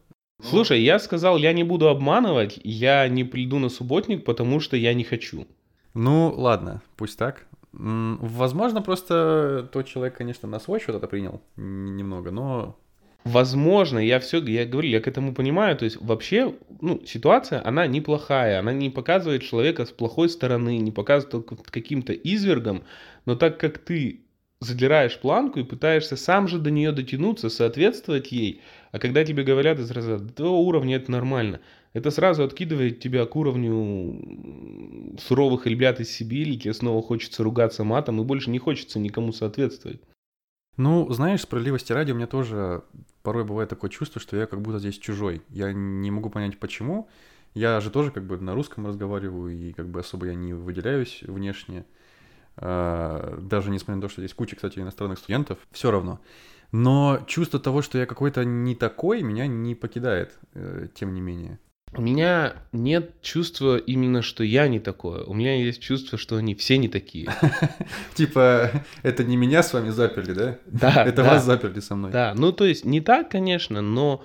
Слушай, 0.43 0.81
я 0.83 0.99
сказал, 0.99 1.39
я 1.39 1.53
не 1.53 1.65
буду 1.65 1.89
обманывать, 1.89 2.61
я 2.63 3.09
не 3.09 3.25
приду 3.25 3.59
на 3.59 3.69
субботник, 3.69 4.25
потому 4.25 4.61
что 4.61 4.77
я 4.77 4.95
не 4.95 5.05
хочу. 5.05 5.47
Ну, 5.95 6.33
ладно, 6.37 6.83
пусть 6.97 7.19
так. 7.19 7.47
Возможно, 7.73 8.83
просто 8.83 9.69
тот 9.73 9.87
человек, 9.87 10.17
конечно, 10.17 10.49
на 10.49 10.61
свой 10.61 10.79
счет 10.79 10.95
это 10.95 11.07
принял 11.07 11.41
немного, 11.57 12.31
но 12.31 12.77
Возможно, 13.25 14.01
я 14.01 14.19
все, 14.19 14.43
я 14.43 14.67
говорю, 14.67 14.89
я 14.89 15.01
к 15.01 15.07
этому 15.07 15.33
понимаю, 15.33 15.77
то 15.77 15.85
есть 15.85 15.97
вообще, 16.01 16.55
ну, 16.81 17.01
ситуация, 17.07 17.65
она 17.65 17.87
неплохая, 17.87 18.59
она 18.59 18.73
не 18.73 18.91
показывает 18.91 19.43
человека 19.43 19.87
с 19.87 19.91
плохой 19.91 20.29
стороны, 20.29 20.79
не 20.79 20.91
показывает 20.91 21.47
каким-то 21.71 22.13
извергом, 22.13 22.83
но 23.25 23.37
так 23.37 23.61
как 23.61 23.79
ты 23.79 24.23
задираешь 24.59 25.19
планку 25.19 25.61
и 25.61 25.65
пытаешься 25.65 26.17
сам 26.17 26.49
же 26.49 26.59
до 26.59 26.71
нее 26.71 26.91
дотянуться, 26.93 27.49
соответствовать 27.49 28.33
ей, 28.33 28.61
а 28.91 28.99
когда 28.99 29.25
тебе 29.25 29.45
говорят 29.45 29.79
из 29.79 29.91
разряда, 29.91 30.25
до 30.25 30.51
уровня 30.51 30.97
это 30.97 31.11
нормально, 31.11 31.61
это 31.93 32.11
сразу 32.11 32.43
откидывает 32.43 33.01
тебя 33.01 33.25
к 33.27 33.37
уровню 33.37 35.19
суровых 35.21 35.67
ребят 35.67 36.01
из 36.01 36.11
Сибири, 36.11 36.59
тебе 36.59 36.75
снова 36.75 37.03
хочется 37.03 37.43
ругаться 37.43 37.85
матом, 37.85 38.21
и 38.21 38.25
больше 38.25 38.51
не 38.51 38.59
хочется 38.59 38.99
никому 38.99 39.33
соответствовать. 39.33 40.01
Ну, 40.77 41.13
знаешь, 41.13 41.43
справедливости 41.43 41.93
ради, 41.93 42.13
у 42.13 42.15
меня 42.15 42.27
тоже 42.27 42.83
порой 43.23 43.45
бывает 43.45 43.71
такое 43.71 43.91
чувство, 43.91 44.21
что 44.21 44.37
я 44.37 44.47
как 44.47 44.61
будто 44.61 44.79
здесь 44.79 44.99
чужой. 44.99 45.43
Я 45.49 45.73
не 45.73 46.11
могу 46.11 46.31
понять, 46.31 46.59
почему. 46.59 47.09
Я 47.55 47.81
же 47.81 47.91
тоже 47.91 48.11
как 48.11 48.25
бы 48.25 48.39
на 48.39 48.55
русском 48.55 48.87
разговариваю, 48.87 49.55
и 49.55 49.73
как 49.73 49.89
бы 49.89 50.01
особо 50.01 50.27
я 50.27 50.35
не 50.35 50.55
выделяюсь 50.55 51.23
внешне. 51.23 51.85
А, 52.57 53.39
даже 53.41 53.71
несмотря 53.71 53.97
на 53.97 54.03
то, 54.03 54.09
что 54.09 54.21
здесь 54.21 54.35
куча, 54.35 54.57
кстати, 54.57 54.79
иностранных 54.79 55.19
студентов, 55.19 55.59
все 55.71 55.91
равно. 55.91 56.21
Но 56.71 57.21
чувство 57.27 57.61
того, 57.61 57.83
что 57.83 57.99
я 57.99 58.07
какой-то 58.07 58.45
не 58.45 58.75
такой, 58.75 59.23
меня 59.23 59.47
не 59.47 59.75
покидает, 59.75 60.39
э, 60.55 60.89
тем 60.95 61.13
не 61.13 61.21
менее. 61.21 61.59
У 61.95 62.01
меня 62.01 62.55
нет 62.73 63.21
чувства 63.21 63.77
именно, 63.77 64.23
что 64.23 64.43
я 64.45 64.67
не 64.67 64.81
такое. 64.81 65.25
У 65.25 65.35
меня 65.35 65.57
есть 65.57 65.83
чувство, 65.83 66.17
что 66.17 66.37
они 66.37 66.55
все 66.55 66.79
не 66.79 66.89
такие. 66.89 67.29
Типа, 68.15 68.71
это 69.03 69.25
не 69.25 69.37
меня 69.37 69.63
с 69.63 69.75
вами 69.75 69.91
заперли, 69.91 70.33
да? 70.33 70.59
Да. 70.67 71.05
Это 71.07 71.23
вас 71.23 71.45
заперли 71.45 71.81
со 71.81 71.95
мной. 71.95 72.11
Да, 72.11 72.33
ну 72.35 72.53
то 72.53 72.65
есть 72.65 72.87
не 72.87 73.01
так, 73.03 73.31
конечно, 73.31 73.83
но 73.83 74.25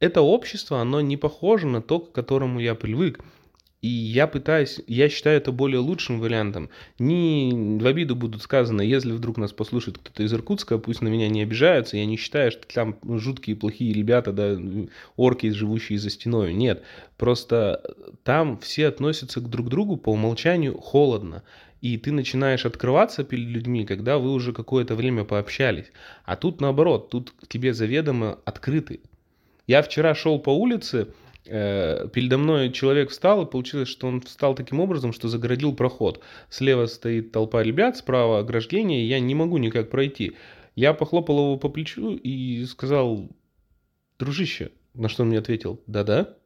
это 0.00 0.20
общество, 0.20 0.80
оно 0.80 1.00
не 1.00 1.16
похоже 1.16 1.66
на 1.66 1.80
то, 1.80 2.00
к 2.00 2.12
которому 2.12 2.60
я 2.60 2.74
привык. 2.74 3.20
И 3.86 3.88
я 3.88 4.26
пытаюсь, 4.26 4.80
я 4.88 5.08
считаю 5.08 5.36
это 5.36 5.52
более 5.52 5.78
лучшим 5.78 6.18
вариантом. 6.18 6.70
Не 6.98 7.78
в 7.78 7.86
обиду 7.86 8.16
будут 8.16 8.42
сказаны, 8.42 8.82
если 8.82 9.12
вдруг 9.12 9.36
нас 9.36 9.52
послушает 9.52 9.98
кто-то 9.98 10.24
из 10.24 10.34
Иркутска, 10.34 10.78
пусть 10.78 11.02
на 11.02 11.08
меня 11.08 11.28
не 11.28 11.42
обижаются, 11.42 11.96
я 11.96 12.04
не 12.04 12.16
считаю, 12.16 12.50
что 12.50 12.66
там 12.66 12.96
жуткие 13.04 13.54
плохие 13.54 13.92
ребята, 13.92 14.32
да, 14.32 14.58
орки, 15.14 15.50
живущие 15.50 16.00
за 16.00 16.10
стеной. 16.10 16.52
Нет, 16.52 16.82
просто 17.16 17.80
там 18.24 18.58
все 18.58 18.88
относятся 18.88 19.40
к 19.40 19.48
друг 19.48 19.68
другу 19.68 19.96
по 19.96 20.10
умолчанию 20.10 20.76
холодно. 20.76 21.44
И 21.80 21.96
ты 21.96 22.10
начинаешь 22.10 22.66
открываться 22.66 23.22
перед 23.22 23.46
людьми, 23.46 23.86
когда 23.86 24.18
вы 24.18 24.32
уже 24.32 24.52
какое-то 24.52 24.96
время 24.96 25.22
пообщались. 25.22 25.92
А 26.24 26.34
тут 26.34 26.60
наоборот, 26.60 27.10
тут 27.10 27.34
тебе 27.46 27.72
заведомо 27.72 28.40
открыты. 28.44 28.98
Я 29.68 29.82
вчера 29.82 30.16
шел 30.16 30.40
по 30.40 30.50
улице, 30.50 31.06
передо 31.46 32.38
мной 32.38 32.72
человек 32.72 33.10
встал, 33.10 33.42
и 33.42 33.50
получилось, 33.50 33.88
что 33.88 34.06
он 34.06 34.20
встал 34.20 34.54
таким 34.54 34.80
образом, 34.80 35.12
что 35.12 35.28
загородил 35.28 35.74
проход. 35.74 36.22
Слева 36.50 36.86
стоит 36.86 37.32
толпа 37.32 37.62
ребят, 37.62 37.96
справа 37.96 38.40
ограждение, 38.40 39.02
и 39.02 39.08
я 39.08 39.20
не 39.20 39.34
могу 39.34 39.58
никак 39.58 39.90
пройти. 39.90 40.36
Я 40.74 40.92
похлопал 40.92 41.38
его 41.38 41.56
по 41.56 41.68
плечу 41.68 42.14
и 42.14 42.64
сказал, 42.66 43.28
дружище, 44.18 44.72
на 44.94 45.08
что 45.08 45.22
он 45.22 45.28
мне 45.28 45.38
ответил, 45.38 45.80
да-да, 45.86 46.36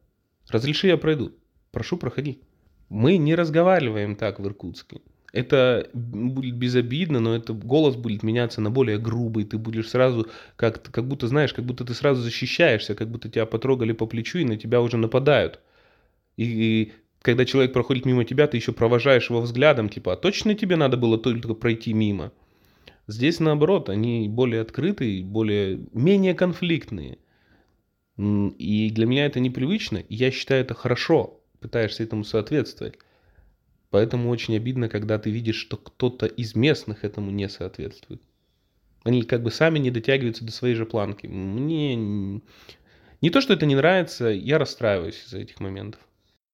разреши 0.49 0.87
я 0.87 0.97
пройду, 0.97 1.33
прошу, 1.73 1.97
проходи. 1.97 2.41
Мы 2.89 3.17
не 3.17 3.35
разговариваем 3.35 4.17
так 4.17 4.41
в 4.41 4.47
Иркутске 4.47 5.01
это 5.33 5.89
будет 5.93 6.57
безобидно, 6.57 7.21
но 7.21 7.37
это 7.37 7.53
голос 7.53 7.97
будет 7.97 8.23
меняться 8.23 8.61
на 8.61 8.71
более 8.71 8.99
грубый, 8.99 9.45
ты 9.45 9.59
будешь 9.59 9.89
сразу, 9.89 10.27
как, 10.57 10.83
как 10.83 11.07
будто, 11.07 11.29
знаешь, 11.29 11.53
как 11.55 11.65
будто 11.65 11.85
ты 11.85 11.95
сразу 11.95 12.21
защищаешься, 12.23 12.95
как 12.95 13.09
будто 13.09 13.29
тебя 13.29 13.47
потрогали 13.47 13.93
по 13.93 14.07
плечу 14.07 14.39
и 14.39 14.45
на 14.45 14.57
тебя 14.57 14.81
уже 14.81 14.97
нападают. 14.97 15.61
И, 16.37 16.45
и 16.45 16.93
когда 17.23 17.45
человек 17.45 17.73
проходит 17.73 18.07
мимо 18.07 18.25
тебя, 18.25 18.47
ты 18.47 18.57
еще 18.57 18.73
провожаешь 18.73 19.31
его 19.31 19.41
взглядом, 19.41 19.89
типа, 19.89 20.15
а 20.15 20.17
точно 20.17 20.55
тебе 20.55 20.77
надо 20.77 20.97
было 20.97 21.19
только 21.19 21.55
пройти 21.55 21.93
мимо? 21.93 22.33
Здесь 23.07 23.41
наоборот, 23.41 23.89
они 23.89 24.29
более 24.29 24.63
открытые, 24.63 25.25
более, 25.25 25.81
менее 25.93 26.35
конфликтные. 26.35 27.19
И 28.17 28.91
для 28.91 29.07
меня 29.07 29.27
это 29.27 29.41
непривычно, 29.41 29.99
и 29.99 30.15
я 30.15 30.31
считаю 30.31 30.63
это 30.63 30.75
хорошо, 30.75 31.41
пытаешься 31.61 32.03
этому 32.03 32.25
соответствовать. 32.25 32.99
Поэтому 33.91 34.31
очень 34.31 34.57
обидно, 34.57 34.89
когда 34.89 35.19
ты 35.19 35.31
видишь, 35.31 35.57
что 35.57 35.77
кто-то 35.77 36.27
из 36.27 36.55
местных 36.55 37.05
этому 37.05 37.31
не 37.31 37.49
соответствует. 37.49 38.23
Они 39.03 39.23
как 39.23 39.43
бы 39.43 39.51
сами 39.51 39.79
не 39.79 39.91
дотягиваются 39.91 40.45
до 40.45 40.53
своей 40.53 40.75
же 40.75 40.87
планки. 40.87 41.27
Мне 41.27 41.97
не 41.97 43.31
то, 43.31 43.41
что 43.41 43.53
это 43.53 43.67
не 43.67 43.75
нравится, 43.75 44.29
я 44.29 44.59
расстраиваюсь 44.59 45.25
из-за 45.25 45.39
этих 45.39 45.61
моментов. 45.61 46.01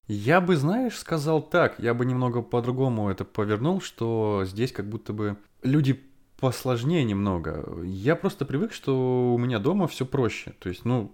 Я 0.08 0.40
бы, 0.40 0.56
знаешь, 0.56 0.96
сказал 0.96 1.42
так, 1.42 1.80
я 1.80 1.92
бы 1.92 2.06
немного 2.06 2.40
по-другому 2.40 3.10
это 3.10 3.24
повернул, 3.24 3.80
что 3.80 4.44
здесь 4.46 4.70
как 4.70 4.88
будто 4.88 5.12
бы 5.12 5.36
люди 5.62 6.00
посложнее 6.38 7.02
немного. 7.02 7.82
Я 7.82 8.14
просто 8.14 8.44
привык, 8.44 8.72
что 8.72 9.34
у 9.34 9.38
меня 9.38 9.58
дома 9.58 9.88
все 9.88 10.06
проще. 10.06 10.54
То 10.60 10.68
есть, 10.68 10.84
ну, 10.84 11.12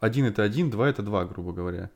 один 0.00 0.26
это 0.26 0.42
один, 0.42 0.70
два 0.70 0.88
это 0.88 1.02
два, 1.02 1.24
грубо 1.24 1.52
говоря. 1.52 1.90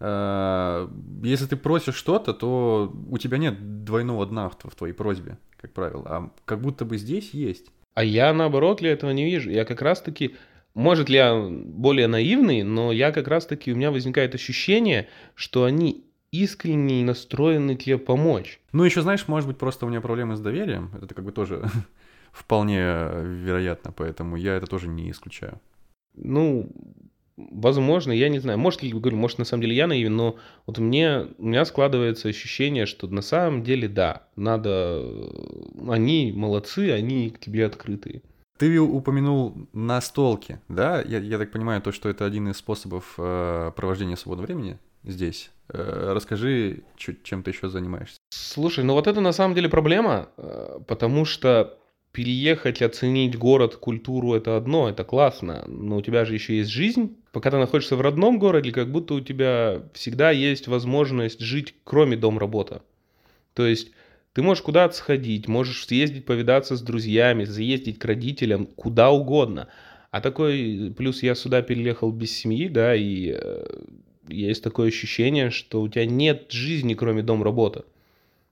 Э, 0.00 0.88
если 1.22 1.46
ты 1.46 1.56
просишь 1.56 1.94
что-то, 1.94 2.32
то 2.32 2.92
у 3.08 3.18
тебя 3.18 3.38
нет 3.38 3.84
двойного 3.84 4.26
дна 4.26 4.48
в 4.48 4.74
твоей 4.74 4.94
просьбе, 4.94 5.38
как 5.56 5.72
правило. 5.72 6.04
А 6.06 6.30
как 6.46 6.60
будто 6.60 6.84
бы 6.84 6.96
здесь 6.96 7.30
есть. 7.34 7.66
А 7.94 8.02
я 8.02 8.32
наоборот 8.32 8.78
для 8.78 8.92
этого 8.92 9.10
не 9.10 9.24
вижу. 9.24 9.50
Я 9.50 9.64
как 9.64 9.82
раз 9.82 10.00
таки, 10.00 10.36
может 10.74 11.08
ли 11.08 11.16
я 11.16 11.38
более 11.38 12.06
наивный, 12.06 12.62
но 12.62 12.92
я 12.92 13.12
как 13.12 13.28
раз 13.28 13.46
таки, 13.46 13.72
у 13.72 13.76
меня 13.76 13.90
возникает 13.90 14.34
ощущение, 14.34 15.08
что 15.34 15.64
они 15.64 16.04
искренне 16.32 17.04
настроены 17.04 17.74
тебе 17.74 17.98
помочь. 17.98 18.60
Ну, 18.72 18.84
еще 18.84 19.02
знаешь, 19.02 19.26
может 19.28 19.48
быть, 19.48 19.58
просто 19.58 19.84
у 19.84 19.88
меня 19.88 20.00
проблемы 20.00 20.36
с 20.36 20.40
доверием. 20.40 20.90
Это 21.02 21.14
как 21.14 21.24
бы 21.24 21.32
тоже 21.32 21.68
вполне 22.32 22.78
вероятно, 22.78 23.92
поэтому 23.92 24.36
я 24.36 24.54
это 24.54 24.66
тоже 24.66 24.88
не 24.88 25.10
исключаю. 25.10 25.60
Ну, 26.14 26.70
Возможно, 27.50 28.12
я 28.12 28.28
не 28.28 28.38
знаю. 28.38 28.58
Может, 28.58 28.82
ли 28.82 28.92
говорю, 28.92 29.16
может, 29.16 29.38
на 29.38 29.44
самом 29.44 29.62
деле 29.62 29.76
я 29.76 29.86
наивен, 29.86 30.16
но 30.16 30.36
вот 30.66 30.78
мне, 30.78 31.26
у 31.38 31.46
меня 31.46 31.64
складывается 31.64 32.28
ощущение, 32.28 32.86
что 32.86 33.06
на 33.08 33.22
самом 33.22 33.62
деле, 33.62 33.88
да, 33.88 34.24
надо... 34.36 35.02
Они 35.88 36.32
молодцы, 36.34 36.90
они 36.90 37.30
к 37.30 37.38
тебе 37.38 37.66
открытые. 37.66 38.22
Ты 38.58 38.78
упомянул 38.78 39.56
настолки, 39.72 40.60
да? 40.68 41.00
Я, 41.00 41.18
я 41.18 41.38
так 41.38 41.50
понимаю, 41.50 41.80
то, 41.80 41.92
что 41.92 42.08
это 42.08 42.26
один 42.26 42.48
из 42.50 42.58
способов 42.58 43.14
э, 43.16 43.72
провождения 43.74 44.16
свободного 44.16 44.46
времени 44.46 44.78
здесь. 45.02 45.50
Э, 45.72 46.12
расскажи, 46.14 46.82
чем 46.96 47.42
ты 47.42 47.52
еще 47.52 47.68
занимаешься. 47.68 48.18
Слушай, 48.30 48.84
ну 48.84 48.94
вот 48.94 49.06
это 49.06 49.20
на 49.20 49.32
самом 49.32 49.54
деле 49.54 49.68
проблема, 49.68 50.28
э, 50.36 50.78
потому 50.86 51.24
что 51.24 51.78
переехать, 52.12 52.82
оценить 52.82 53.38
город, 53.38 53.76
культуру 53.76 54.34
это 54.34 54.56
одно, 54.56 54.88
это 54.88 55.04
классно, 55.04 55.64
но 55.66 55.98
у 55.98 56.02
тебя 56.02 56.24
же 56.24 56.34
еще 56.34 56.58
есть 56.58 56.70
жизнь. 56.70 57.16
Пока 57.32 57.50
ты 57.50 57.58
находишься 57.58 57.96
в 57.96 58.00
родном 58.00 58.38
городе, 58.38 58.72
как 58.72 58.90
будто 58.90 59.14
у 59.14 59.20
тебя 59.20 59.82
всегда 59.94 60.30
есть 60.30 60.66
возможность 60.66 61.40
жить, 61.40 61.74
кроме 61.84 62.16
дом 62.16 62.38
работа. 62.38 62.82
То 63.54 63.66
есть 63.66 63.92
ты 64.32 64.42
можешь 64.42 64.62
куда-то 64.62 64.94
сходить, 64.96 65.46
можешь 65.46 65.86
съездить 65.86 66.24
повидаться 66.24 66.76
с 66.76 66.82
друзьями, 66.82 67.44
заездить 67.44 67.98
к 67.98 68.04
родителям, 68.04 68.66
куда 68.66 69.10
угодно. 69.10 69.68
А 70.10 70.20
такой, 70.20 70.92
плюс 70.96 71.22
я 71.22 71.34
сюда 71.34 71.62
переехал 71.62 72.10
без 72.10 72.32
семьи, 72.32 72.68
да, 72.68 72.96
и 72.96 73.32
э, 73.36 73.64
есть 74.28 74.64
такое 74.64 74.88
ощущение, 74.88 75.50
что 75.50 75.82
у 75.82 75.88
тебя 75.88 76.06
нет 76.06 76.50
жизни, 76.50 76.94
кроме 76.94 77.22
дом 77.22 77.44
работы. 77.44 77.84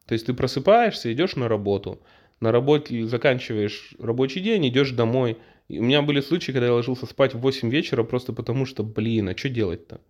То 0.06 0.12
есть 0.12 0.26
ты 0.26 0.34
просыпаешься, 0.34 1.12
идешь 1.12 1.36
на 1.36 1.48
работу– 1.48 2.00
на 2.40 2.52
работе 2.52 3.04
заканчиваешь 3.06 3.94
рабочий 3.98 4.40
день, 4.40 4.68
идешь 4.68 4.92
домой. 4.92 5.38
И 5.68 5.78
у 5.78 5.82
меня 5.82 6.02
были 6.02 6.20
случаи, 6.20 6.52
когда 6.52 6.66
я 6.66 6.72
ложился 6.72 7.06
спать 7.06 7.34
в 7.34 7.38
8 7.38 7.68
вечера 7.70 8.02
просто 8.02 8.32
потому, 8.32 8.64
что, 8.64 8.82
блин, 8.82 9.28
а 9.28 9.36
что 9.36 9.48
делать-то? 9.48 10.00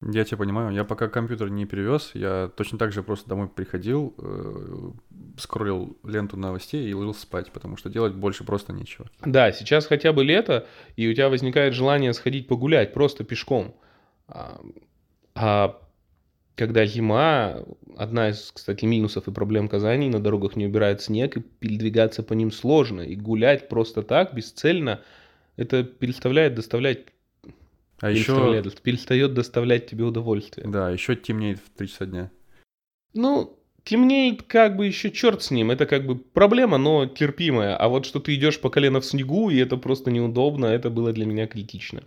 Я 0.00 0.24
тебя 0.24 0.36
понимаю. 0.38 0.72
Я 0.72 0.84
пока 0.84 1.08
компьютер 1.08 1.50
не 1.50 1.66
перевез, 1.66 2.12
я 2.14 2.52
точно 2.56 2.78
так 2.78 2.92
же 2.92 3.02
просто 3.02 3.28
домой 3.28 3.48
приходил, 3.48 4.14
э, 4.18 4.90
скроллил 5.38 5.98
ленту 6.04 6.36
новостей 6.36 6.88
и 6.88 6.94
ложился 6.94 7.22
спать, 7.22 7.50
потому 7.50 7.76
что 7.76 7.90
делать 7.90 8.14
больше 8.14 8.44
просто 8.44 8.72
нечего. 8.72 9.10
Да, 9.24 9.50
сейчас 9.50 9.86
хотя 9.86 10.12
бы 10.12 10.22
лето, 10.22 10.68
и 10.94 11.08
у 11.08 11.14
тебя 11.14 11.28
возникает 11.28 11.74
желание 11.74 12.12
сходить 12.12 12.46
погулять 12.46 12.94
просто 12.94 13.24
пешком. 13.24 13.74
А, 14.28 14.60
а 15.34 15.80
когда 16.58 16.84
зима, 16.86 17.62
одна 17.96 18.30
из, 18.30 18.50
кстати, 18.52 18.84
минусов 18.84 19.28
и 19.28 19.32
проблем 19.32 19.68
Казани, 19.68 20.08
на 20.08 20.18
дорогах 20.18 20.56
не 20.56 20.66
убирает 20.66 21.00
снег, 21.00 21.36
и 21.36 21.40
передвигаться 21.40 22.24
по 22.24 22.34
ним 22.34 22.50
сложно. 22.50 23.02
И 23.02 23.14
гулять 23.14 23.68
просто 23.68 24.02
так, 24.02 24.34
бесцельно, 24.34 25.00
это 25.56 25.84
переставляет 25.84 26.54
доставлять... 26.56 27.06
А 28.00 28.10
еще... 28.10 28.62
Перестает 28.82 29.34
доставлять 29.34 29.86
тебе 29.86 30.04
удовольствие. 30.04 30.66
Да, 30.68 30.90
еще 30.90 31.14
темнеет 31.14 31.60
в 31.60 31.70
3 31.78 31.88
часа 31.88 32.06
дня. 32.06 32.30
Ну, 33.14 33.56
темнеет, 33.84 34.42
как 34.42 34.76
бы 34.76 34.86
еще 34.86 35.12
черт 35.12 35.42
с 35.42 35.52
ним. 35.52 35.70
Это 35.70 35.86
как 35.86 36.06
бы 36.06 36.16
проблема, 36.16 36.78
но 36.78 37.06
терпимая. 37.06 37.76
А 37.76 37.88
вот 37.88 38.04
что 38.04 38.18
ты 38.18 38.34
идешь 38.34 38.60
по 38.60 38.68
колено 38.68 39.00
в 39.00 39.04
снегу, 39.04 39.50
и 39.50 39.58
это 39.58 39.76
просто 39.76 40.10
неудобно, 40.10 40.66
это 40.66 40.90
было 40.90 41.12
для 41.12 41.24
меня 41.24 41.46
критично. 41.46 42.02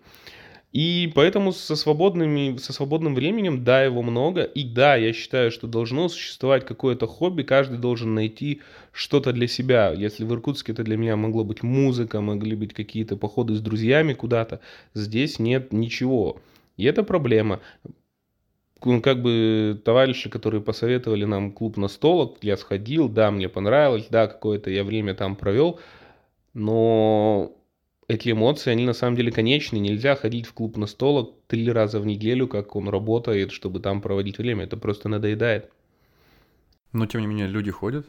И 0.72 1.12
поэтому 1.14 1.52
со, 1.52 1.76
свободными, 1.76 2.56
со 2.58 2.72
свободным 2.72 3.14
временем, 3.14 3.64
да, 3.66 3.84
его 3.84 4.02
много. 4.02 4.44
И 4.44 4.64
да, 4.64 4.96
я 4.96 5.12
считаю, 5.12 5.52
что 5.52 5.68
должно 5.68 6.08
существовать 6.08 6.66
какое-то 6.66 7.08
хобби, 7.08 7.44
каждый 7.44 7.78
должен 7.78 8.16
найти 8.16 8.62
что-то 8.94 9.34
для 9.34 9.48
себя. 9.48 9.92
Если 9.92 10.24
в 10.24 10.32
Иркутске 10.32 10.72
это 10.72 10.84
для 10.84 10.96
меня 10.96 11.18
могло 11.18 11.44
быть 11.44 11.62
музыка, 11.62 12.22
могли 12.22 12.56
быть 12.56 12.74
какие-то 12.74 13.18
походы 13.18 13.56
с 13.56 13.60
друзьями 13.60 14.14
куда-то, 14.14 14.62
здесь 14.94 15.40
нет 15.40 15.74
ничего. 15.74 16.40
И 16.78 16.86
это 16.86 17.04
проблема. 17.04 17.60
Ну, 18.84 19.02
как 19.02 19.22
бы 19.22 19.80
товарищи, 19.84 20.30
которые 20.30 20.62
посоветовали 20.62 21.26
нам 21.26 21.52
клуб 21.52 21.76
на 21.78 21.90
столок, 21.90 22.38
я 22.42 22.56
сходил, 22.56 23.10
да, 23.10 23.30
мне 23.30 23.50
понравилось, 23.50 24.08
да, 24.10 24.28
какое-то 24.28 24.72
я 24.72 24.84
время 24.86 25.14
там 25.16 25.36
провел, 25.36 25.80
но 26.54 27.52
эти 28.12 28.32
эмоции, 28.32 28.72
они 28.72 28.86
на 28.86 28.94
самом 28.94 29.16
деле 29.16 29.32
конечны. 29.32 29.78
Нельзя 29.78 30.16
ходить 30.16 30.46
в 30.46 30.54
клуб 30.54 30.78
на 30.78 30.86
столок 30.86 31.36
три 31.48 31.72
раза 31.72 32.00
в 32.00 32.06
неделю, 32.06 32.48
как 32.48 32.76
он 32.76 32.90
работает, 32.90 33.52
чтобы 33.52 33.80
там 33.80 34.02
проводить 34.02 34.38
время. 34.38 34.66
Это 34.66 34.78
просто 34.78 35.10
надоедает. 35.10 35.72
Но, 36.92 37.06
тем 37.06 37.22
не 37.22 37.28
менее, 37.28 37.48
люди 37.48 37.72
ходят? 37.72 38.06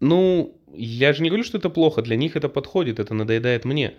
Ну, 0.00 0.60
я 0.74 1.12
же 1.12 1.22
не 1.22 1.30
говорю, 1.30 1.44
что 1.44 1.58
это 1.58 1.70
плохо. 1.70 2.02
Для 2.02 2.16
них 2.16 2.36
это 2.36 2.48
подходит, 2.48 3.00
это 3.00 3.14
надоедает 3.14 3.64
мне. 3.64 3.94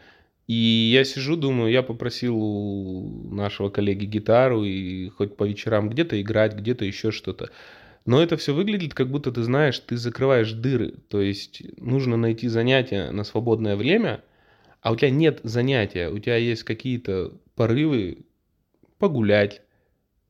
И 0.46 0.54
я 0.94 1.04
сижу, 1.04 1.36
думаю, 1.36 1.72
я 1.72 1.82
попросил 1.84 2.38
у 2.38 3.34
нашего 3.34 3.70
коллеги 3.70 4.06
гитару 4.06 4.64
и 4.64 5.10
хоть 5.10 5.36
по 5.36 5.44
вечерам 5.44 5.90
где-то 5.90 6.22
играть, 6.22 6.56
где-то 6.56 6.86
еще 6.86 7.12
что-то. 7.12 7.50
Но 8.06 8.22
это 8.22 8.38
все 8.38 8.54
выглядит, 8.54 8.94
как 8.94 9.10
будто 9.10 9.32
ты 9.32 9.44
знаешь, 9.44 9.80
ты 9.80 9.98
закрываешь 9.98 10.54
дыры. 10.54 10.94
То 11.10 11.20
есть 11.20 11.64
нужно 11.78 12.16
найти 12.16 12.48
занятие 12.48 13.12
на 13.12 13.24
свободное 13.24 13.76
время– 13.76 14.24
а 14.88 14.92
у 14.92 14.96
тебя 14.96 15.10
нет 15.10 15.42
занятия, 15.44 16.10
у 16.10 16.18
тебя 16.18 16.38
есть 16.38 16.64
какие-то 16.64 17.34
порывы 17.56 18.20
погулять. 19.00 19.62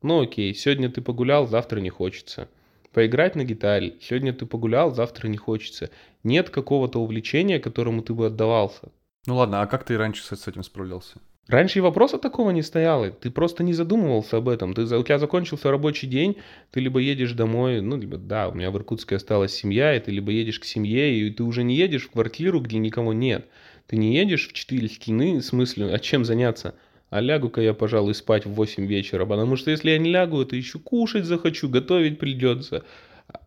Ну 0.01 0.23
окей, 0.23 0.55
сегодня 0.55 0.89
ты 0.89 0.99
погулял, 0.99 1.45
завтра 1.45 1.79
не 1.79 1.91
хочется. 1.91 2.49
Поиграть 2.91 3.35
на 3.35 3.43
гитаре, 3.43 3.97
сегодня 4.01 4.33
ты 4.33 4.47
погулял, 4.47 4.95
завтра 4.95 5.27
не 5.27 5.37
хочется. 5.37 5.91
Нет 6.23 6.49
какого-то 6.49 6.99
увлечения, 6.99 7.59
которому 7.59 8.01
ты 8.01 8.15
бы 8.15 8.25
отдавался. 8.25 8.91
Ну 9.27 9.35
ладно, 9.35 9.61
а 9.61 9.67
как 9.67 9.83
ты 9.83 9.95
раньше 9.95 10.23
с 10.23 10.47
этим 10.47 10.63
справлялся? 10.63 11.19
Раньше 11.47 11.77
и 11.77 11.81
вопроса 11.83 12.17
такого 12.17 12.49
не 12.49 12.63
стояло, 12.63 13.11
ты 13.11 13.29
просто 13.29 13.63
не 13.63 13.73
задумывался 13.73 14.37
об 14.37 14.49
этом. 14.49 14.73
Ты, 14.73 14.81
у 14.83 15.03
тебя 15.03 15.19
закончился 15.19 15.69
рабочий 15.69 16.07
день, 16.07 16.37
ты 16.71 16.79
либо 16.79 16.99
едешь 16.99 17.33
домой, 17.33 17.79
ну, 17.79 17.95
либо, 17.95 18.17
да, 18.17 18.49
у 18.49 18.53
меня 18.53 18.71
в 18.71 18.75
Иркутске 18.75 19.17
осталась 19.17 19.53
семья, 19.53 19.95
и 19.95 19.99
ты 19.99 20.11
либо 20.11 20.31
едешь 20.31 20.59
к 20.59 20.65
семье, 20.65 21.15
и 21.15 21.29
ты 21.29 21.43
уже 21.43 21.63
не 21.63 21.75
едешь 21.75 22.07
в 22.07 22.11
квартиру, 22.11 22.59
где 22.59 22.79
никого 22.79 23.13
нет. 23.13 23.47
Ты 23.87 23.95
не 23.97 24.13
едешь 24.15 24.49
в 24.49 24.53
четыре 24.53 24.89
стены 24.89 25.41
с 25.41 25.53
мыслью, 25.53 25.93
а 25.93 25.99
чем 25.99 26.25
заняться? 26.25 26.75
А 27.09 27.21
лягу-ка 27.21 27.61
я, 27.61 27.73
пожалуй, 27.73 28.13
спать 28.13 28.45
в 28.45 28.51
8 28.51 28.85
вечера, 28.85 29.25
потому 29.25 29.55
что 29.55 29.71
если 29.71 29.91
я 29.91 29.97
не 29.97 30.09
лягу, 30.09 30.43
то 30.43 30.57
еще 30.57 30.77
кушать 30.77 31.23
захочу, 31.23 31.69
готовить 31.69 32.19
придется. 32.19 32.83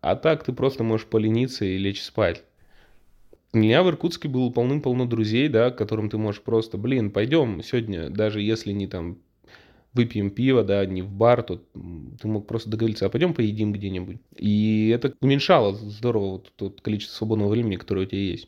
А 0.01 0.15
так 0.15 0.43
ты 0.43 0.51
просто 0.51 0.83
можешь 0.83 1.05
полениться 1.05 1.63
и 1.63 1.77
лечь 1.77 2.01
спать. 2.01 2.43
У 3.53 3.57
меня 3.57 3.83
в 3.83 3.89
Иркутске 3.89 4.29
было 4.29 4.49
полным-полно 4.49 5.05
друзей, 5.05 5.47
да, 5.47 5.69
к 5.69 5.77
которым 5.77 6.09
ты 6.09 6.17
можешь 6.17 6.41
просто, 6.41 6.77
блин, 6.77 7.11
пойдем 7.11 7.61
сегодня, 7.61 8.09
даже 8.09 8.41
если 8.41 8.71
не 8.71 8.87
там 8.87 9.19
выпьем 9.93 10.31
пиво, 10.31 10.63
да, 10.63 10.85
не 10.85 11.01
в 11.01 11.11
бар, 11.11 11.43
то 11.43 11.61
ты 12.21 12.27
мог 12.27 12.47
просто 12.47 12.69
договориться, 12.69 13.05
а 13.05 13.09
пойдем 13.09 13.33
поедим 13.33 13.73
где-нибудь. 13.73 14.17
И 14.37 14.87
это 14.87 15.13
уменьшало 15.21 15.75
здорово 15.75 16.31
вот 16.31 16.51
то 16.55 16.69
количество 16.69 17.15
свободного 17.17 17.49
времени, 17.49 17.75
которое 17.75 18.05
у 18.05 18.09
тебя 18.09 18.21
есть. 18.21 18.47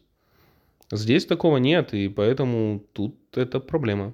Здесь 0.95 1.25
такого 1.25 1.57
нет, 1.57 1.93
и 1.93 2.07
поэтому 2.07 2.83
тут 2.93 3.15
это 3.35 3.59
проблема. 3.59 4.13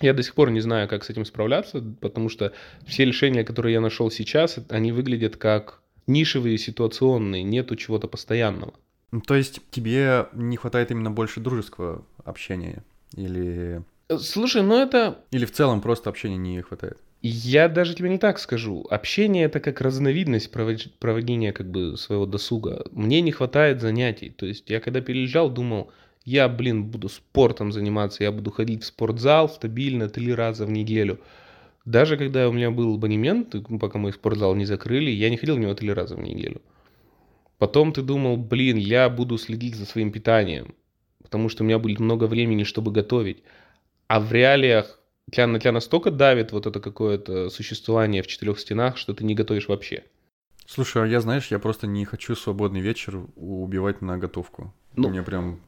Я 0.00 0.12
до 0.12 0.22
сих 0.22 0.34
пор 0.34 0.50
не 0.50 0.60
знаю, 0.60 0.88
как 0.88 1.04
с 1.04 1.10
этим 1.10 1.24
справляться, 1.24 1.80
потому 2.00 2.28
что 2.28 2.52
все 2.84 3.04
решения, 3.04 3.44
которые 3.44 3.74
я 3.74 3.80
нашел 3.80 4.10
сейчас, 4.10 4.58
они 4.68 4.90
выглядят 4.92 5.36
как 5.36 5.80
нишевые, 6.06 6.58
ситуационные, 6.58 7.42
нету 7.42 7.76
чего-то 7.76 8.08
постоянного. 8.08 8.74
Ну, 9.12 9.20
то 9.20 9.36
есть 9.36 9.60
тебе 9.70 10.26
не 10.32 10.56
хватает 10.56 10.90
именно 10.90 11.10
больше 11.10 11.40
дружеского 11.40 12.04
общения? 12.24 12.82
Или... 13.16 13.82
Слушай, 14.18 14.62
ну 14.62 14.76
это... 14.76 15.18
Или 15.30 15.44
в 15.44 15.52
целом 15.52 15.80
просто 15.80 16.10
общения 16.10 16.36
не 16.36 16.60
хватает? 16.62 16.98
Я 17.26 17.70
даже 17.70 17.94
тебе 17.94 18.10
не 18.10 18.18
так 18.18 18.38
скажу. 18.38 18.86
Общение 18.90 19.46
это 19.46 19.58
как 19.58 19.80
разновидность 19.80 20.50
проводения 20.50 21.52
как 21.54 21.70
бы 21.70 21.96
своего 21.96 22.26
досуга. 22.26 22.84
Мне 22.90 23.22
не 23.22 23.32
хватает 23.32 23.80
занятий. 23.80 24.28
То 24.28 24.44
есть 24.44 24.68
я 24.68 24.78
когда 24.78 25.00
переезжал, 25.00 25.48
думал, 25.48 25.90
я, 26.26 26.50
блин, 26.50 26.84
буду 26.84 27.08
спортом 27.08 27.72
заниматься, 27.72 28.24
я 28.24 28.30
буду 28.30 28.50
ходить 28.50 28.82
в 28.82 28.86
спортзал 28.86 29.48
стабильно 29.48 30.10
три 30.10 30.34
раза 30.34 30.66
в 30.66 30.70
неделю. 30.70 31.18
Даже 31.86 32.18
когда 32.18 32.46
у 32.46 32.52
меня 32.52 32.70
был 32.70 32.96
абонемент, 32.96 33.54
пока 33.80 33.98
мой 33.98 34.12
спортзал 34.12 34.54
не 34.54 34.66
закрыли, 34.66 35.10
я 35.10 35.30
не 35.30 35.38
ходил 35.38 35.56
в 35.56 35.60
него 35.60 35.72
три 35.72 35.90
раза 35.94 36.16
в 36.16 36.20
неделю. 36.20 36.60
Потом 37.56 37.94
ты 37.94 38.02
думал, 38.02 38.36
блин, 38.36 38.76
я 38.76 39.08
буду 39.08 39.38
следить 39.38 39.76
за 39.76 39.86
своим 39.86 40.12
питанием, 40.12 40.74
потому 41.22 41.48
что 41.48 41.64
у 41.64 41.66
меня 41.66 41.78
будет 41.78 42.00
много 42.00 42.24
времени, 42.24 42.64
чтобы 42.64 42.92
готовить. 42.92 43.42
А 44.08 44.20
в 44.20 44.30
реалиях 44.30 45.00
тебя, 45.30 45.46
на 45.46 45.58
тебя 45.58 45.72
настолько 45.72 46.10
давит 46.10 46.52
вот 46.52 46.66
это 46.66 46.80
какое-то 46.80 47.50
существование 47.50 48.22
в 48.22 48.26
четырех 48.26 48.58
стенах, 48.58 48.96
что 48.96 49.14
ты 49.14 49.24
не 49.24 49.34
готовишь 49.34 49.68
вообще. 49.68 50.04
Слушай, 50.66 51.04
а 51.04 51.06
я, 51.06 51.20
знаешь, 51.20 51.50
я 51.50 51.58
просто 51.58 51.86
не 51.86 52.04
хочу 52.04 52.34
свободный 52.34 52.80
вечер 52.80 53.20
убивать 53.36 54.00
на 54.00 54.16
готовку. 54.18 54.72
Ну, 54.96 55.10
Мне 55.10 55.22
прям... 55.22 55.60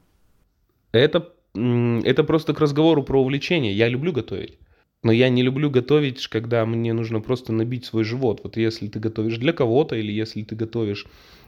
Это, 0.91 1.33
это 1.53 2.23
просто 2.23 2.53
к 2.53 2.59
разговору 2.59 3.03
про 3.03 3.21
увлечение. 3.21 3.73
Я 3.73 3.89
люблю 3.89 4.11
готовить. 4.11 4.57
Но 5.03 5.11
я 5.11 5.29
не 5.29 5.43
люблю 5.43 5.69
готовить, 5.69 6.27
когда 6.27 6.65
мне 6.65 6.93
нужно 6.93 7.21
просто 7.21 7.53
набить 7.53 7.85
свой 7.85 8.03
живот. 8.03 8.41
Вот 8.43 8.57
если 8.57 8.87
ты 8.87 8.99
готовишь 8.99 9.37
для 9.37 9.53
кого-то, 9.53 9.95
или 9.95 10.11
если 10.11 10.41
ты 10.41 10.55
готовишь, 10.55 11.05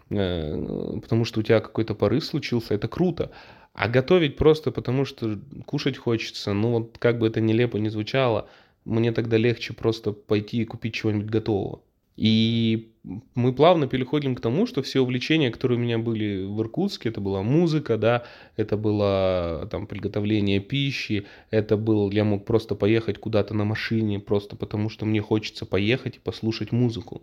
потому 0.09 1.25
что 1.25 1.39
у 1.39 1.43
тебя 1.43 1.59
какой-то 1.59 1.95
порыв 1.95 2.25
случился, 2.25 2.73
это 2.73 2.87
круто. 2.87 3.31
А 3.73 3.87
готовить 3.87 4.35
просто 4.35 4.71
потому, 4.71 5.05
что 5.05 5.39
кушать 5.65 5.97
хочется, 5.97 6.53
ну 6.53 6.71
вот 6.71 6.97
как 6.97 7.19
бы 7.19 7.27
это 7.27 7.39
нелепо 7.39 7.77
не 7.77 7.89
звучало, 7.89 8.49
мне 8.85 9.11
тогда 9.11 9.37
легче 9.37 9.73
просто 9.73 10.11
пойти 10.11 10.61
и 10.61 10.65
купить 10.65 10.95
чего-нибудь 10.95 11.29
готового. 11.29 11.81
И 12.19 12.91
мы 13.33 13.53
плавно 13.53 13.87
переходим 13.87 14.35
к 14.35 14.41
тому, 14.41 14.67
что 14.67 14.81
все 14.81 14.99
увлечения, 14.99 15.51
которые 15.51 15.77
у 15.77 15.81
меня 15.81 15.97
были 15.97 16.43
в 16.43 16.59
Иркутске, 16.59 17.07
это 17.07 17.21
была 17.21 17.43
музыка, 17.43 17.97
да, 17.97 18.25
это 18.57 18.75
было 18.75 19.69
там 19.71 19.87
приготовление 19.87 20.59
пищи, 20.59 21.25
это 21.49 21.77
был, 21.77 22.11
я 22.11 22.25
мог 22.25 22.43
просто 22.43 22.75
поехать 22.75 23.19
куда-то 23.19 23.53
на 23.53 23.63
машине, 23.63 24.19
просто 24.19 24.57
потому 24.57 24.89
что 24.89 25.05
мне 25.05 25.21
хочется 25.21 25.65
поехать 25.65 26.17
и 26.17 26.19
послушать 26.19 26.73
музыку. 26.73 27.21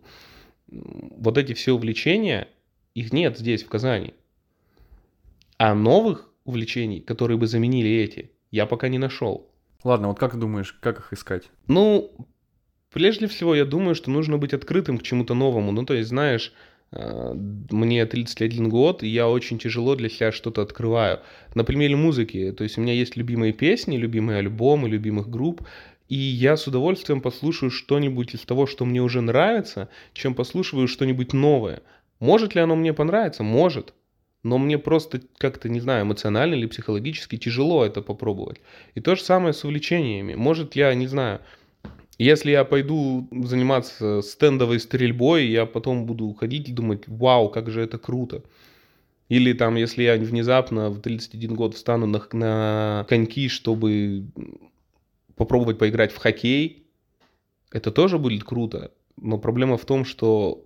Вот 0.68 1.36
эти 1.36 1.52
все 1.52 1.72
увлечения, 1.72 2.48
их 2.96 3.12
нет 3.12 3.38
здесь, 3.38 3.62
в 3.62 3.68
Казани. 3.68 4.14
А 5.58 5.74
новых 5.74 6.30
увлечений, 6.44 7.00
которые 7.00 7.36
бы 7.36 7.46
заменили 7.46 7.90
эти, 7.90 8.30
я 8.50 8.64
пока 8.64 8.88
не 8.88 8.96
нашел. 8.96 9.50
Ладно, 9.84 10.08
вот 10.08 10.18
как 10.18 10.32
ты 10.32 10.38
думаешь, 10.38 10.72
как 10.80 11.00
их 11.00 11.12
искать? 11.12 11.50
Ну, 11.68 12.10
прежде 12.90 13.26
всего, 13.26 13.54
я 13.54 13.66
думаю, 13.66 13.94
что 13.94 14.10
нужно 14.10 14.38
быть 14.38 14.54
открытым 14.54 14.96
к 14.96 15.02
чему-то 15.02 15.34
новому. 15.34 15.72
Ну, 15.72 15.84
то 15.84 15.92
есть, 15.92 16.08
знаешь, 16.08 16.54
э, 16.92 17.34
мне 17.70 18.06
31 18.06 18.70
год, 18.70 19.02
и 19.02 19.08
я 19.08 19.28
очень 19.28 19.58
тяжело 19.58 19.94
для 19.94 20.08
себя 20.08 20.32
что-то 20.32 20.62
открываю. 20.62 21.20
На 21.54 21.64
примере 21.64 21.96
музыки, 21.96 22.50
то 22.52 22.64
есть 22.64 22.78
у 22.78 22.80
меня 22.80 22.94
есть 22.94 23.14
любимые 23.14 23.52
песни, 23.52 23.98
любимые 23.98 24.38
альбомы, 24.38 24.88
любимых 24.88 25.28
групп, 25.28 25.66
и 26.08 26.16
я 26.16 26.56
с 26.56 26.66
удовольствием 26.66 27.20
послушаю 27.20 27.70
что-нибудь 27.70 28.34
из 28.34 28.40
того, 28.40 28.66
что 28.66 28.86
мне 28.86 29.02
уже 29.02 29.20
нравится, 29.20 29.90
чем 30.14 30.34
послушаю 30.34 30.88
что-нибудь 30.88 31.34
новое. 31.34 31.82
Может 32.20 32.54
ли 32.54 32.60
оно 32.60 32.76
мне 32.76 32.92
понравиться? 32.92 33.42
Может 33.42 33.94
но 34.46 34.58
мне 34.58 34.78
просто 34.78 35.20
как-то, 35.38 35.68
не 35.68 35.80
знаю, 35.80 36.04
эмоционально 36.04 36.54
или 36.54 36.66
психологически 36.66 37.36
тяжело 37.36 37.84
это 37.84 38.00
попробовать. 38.00 38.60
И 38.94 39.00
то 39.00 39.16
же 39.16 39.22
самое 39.22 39.52
с 39.52 39.64
увлечениями. 39.64 40.34
Может, 40.34 40.76
я, 40.76 40.94
не 40.94 41.08
знаю, 41.08 41.40
если 42.16 42.52
я 42.52 42.64
пойду 42.64 43.28
заниматься 43.32 44.22
стендовой 44.22 44.78
стрельбой, 44.78 45.48
я 45.48 45.66
потом 45.66 46.06
буду 46.06 46.32
ходить 46.32 46.68
и 46.68 46.72
думать, 46.72 47.08
вау, 47.08 47.48
как 47.48 47.70
же 47.70 47.82
это 47.82 47.98
круто. 47.98 48.44
Или 49.28 49.52
там, 49.52 49.74
если 49.74 50.04
я 50.04 50.14
внезапно 50.14 50.90
в 50.90 51.00
31 51.00 51.54
год 51.56 51.74
встану 51.74 52.06
на, 52.06 52.22
на 52.32 53.04
коньки, 53.08 53.48
чтобы 53.48 54.26
попробовать 55.34 55.78
поиграть 55.78 56.12
в 56.12 56.18
хоккей, 56.18 56.86
это 57.72 57.90
тоже 57.90 58.18
будет 58.18 58.44
круто. 58.44 58.92
Но 59.16 59.38
проблема 59.38 59.76
в 59.76 59.84
том, 59.84 60.04
что 60.04 60.65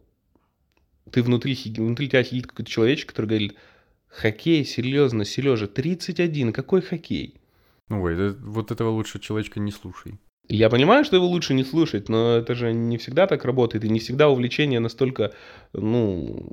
ты 1.11 1.23
внутри, 1.23 1.57
внутри 1.77 2.09
тебя 2.09 2.25
сидит 2.25 2.46
какой-то 2.46 2.70
человечек, 2.70 3.11
который 3.11 3.27
говорит, 3.27 3.55
хоккей, 4.09 4.64
серьезно, 4.64 5.25
Сережа, 5.25 5.66
31, 5.66 6.53
какой 6.53 6.83
хоккей? 6.83 7.40
Ну, 7.88 8.03
ой, 8.03 8.16
да, 8.16 8.35
вот 8.40 8.70
этого 8.70 8.90
лучше 8.90 9.18
человечка 9.18 9.61
не 9.61 9.73
слушай. 9.73 10.18
Я 10.49 10.68
понимаю, 10.68 11.05
что 11.05 11.16
его 11.16 11.27
лучше 11.27 11.55
не 11.55 11.62
слушать, 11.62 12.09
но 12.09 12.37
это 12.37 12.55
же 12.55 12.73
не 12.73 12.99
всегда 12.99 13.29
так 13.29 13.44
работает, 13.44 13.85
и 13.85 13.88
не 13.88 14.01
всегда 14.01 14.29
увлечения 14.29 14.81
настолько, 14.81 15.33
ну, 15.73 16.49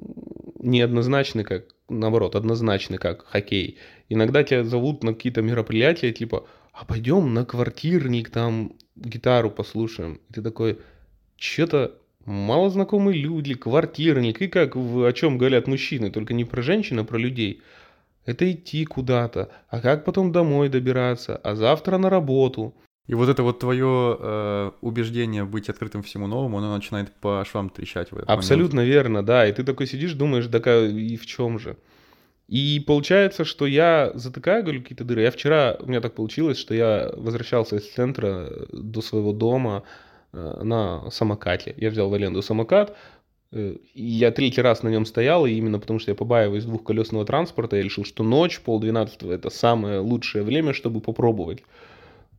неоднозначны, 0.60 1.44
как, 1.44 1.66
наоборот, 1.90 2.36
однозначны, 2.36 2.98
как 2.98 3.26
хоккей. 3.26 3.80
Иногда 4.08 4.44
тебя 4.44 4.64
зовут 4.64 5.04
на 5.04 5.14
какие-то 5.14 5.42
мероприятия, 5.42 6.12
типа, 6.12 6.48
а 6.74 6.86
пойдем 6.86 7.34
на 7.34 7.44
квартирник, 7.44 8.30
там 8.30 8.74
гитару 8.96 9.50
послушаем. 9.50 10.22
И 10.30 10.34
ты 10.34 10.42
такой, 10.44 10.80
что-то 11.36 12.00
малознакомые 12.28 13.20
люди, 13.20 13.56
квартирник, 13.56 14.42
и 14.42 14.48
как 14.48 14.76
в, 14.76 15.04
о 15.04 15.14
чем 15.14 15.40
говорят 15.40 15.66
мужчины, 15.68 16.12
только 16.12 16.36
не 16.36 16.46
про 16.46 16.62
женщин, 16.62 17.00
а 17.00 17.04
про 17.04 17.18
людей. 17.18 17.62
Это 18.26 18.52
идти 18.52 18.86
куда-то, 18.86 19.50
а 19.70 19.80
как 19.80 20.06
потом 20.06 20.32
домой 20.32 20.70
добираться, 20.70 21.38
а 21.38 21.56
завтра 21.56 21.98
на 21.98 22.12
работу– 22.12 22.76
и 23.08 23.14
вот 23.16 23.30
это 23.30 23.42
вот 23.42 23.60
твое 23.60 24.18
э, 24.20 24.72
убеждение 24.82 25.46
быть 25.46 25.70
открытым 25.70 26.04
всему 26.04 26.28
новому, 26.28 26.58
оно 26.58 26.76
начинает 26.76 27.12
по 27.14 27.46
швам 27.50 27.70
трещать 27.70 28.12
в 28.12 28.18
этот 28.18 28.30
Абсолютно 28.30 28.82
момент. 28.82 28.94
верно, 28.94 29.26
да. 29.26 29.48
И 29.48 29.54
ты 29.54 29.64
такой 29.64 29.88
сидишь, 29.88 30.14
думаешь, 30.14 30.48
да 30.48 30.60
и 30.86 31.16
в 31.16 31.26
чем 31.26 31.58
же? 31.58 31.78
И 32.50 32.84
получается, 32.86 33.46
что 33.46 33.66
я 33.66 34.12
затыкаю, 34.14 34.64
говорю, 34.64 34.82
какие-то 34.82 35.06
дыры. 35.06 35.22
Я 35.22 35.32
вчера, 35.32 35.78
у 35.80 35.88
меня 35.88 36.02
так 36.02 36.16
получилось, 36.16 36.58
что 36.58 36.74
я 36.74 37.12
возвращался 37.16 37.78
из 37.78 37.90
центра 37.90 38.50
до 38.74 39.02
своего 39.02 39.32
дома 39.32 39.84
э, 39.84 39.84
на 40.64 41.10
самокате. 41.12 41.74
Я 41.78 41.90
взял 41.90 42.10
в 42.10 42.14
аренду 42.14 42.42
самокат, 42.42 42.96
э, 43.52 43.78
я 43.94 44.32
третий 44.32 44.62
раз 44.62 44.84
на 44.84 44.90
нем 44.90 45.06
стоял, 45.06 45.46
и 45.46 45.54
именно 45.54 45.80
потому 45.80 46.00
что 46.00 46.12
я 46.12 46.16
побаиваюсь 46.16 46.66
двухколесного 46.66 47.26
транспорта, 47.26 47.78
я 47.78 47.84
решил, 47.84 48.06
что 48.06 48.24
ночь, 48.24 48.60
полдвенадцатого, 48.60 49.34
это 49.34 49.50
самое 49.50 50.00
лучшее 50.00 50.44
время, 50.44 50.74
чтобы 50.74 51.02
попробовать. 51.02 51.64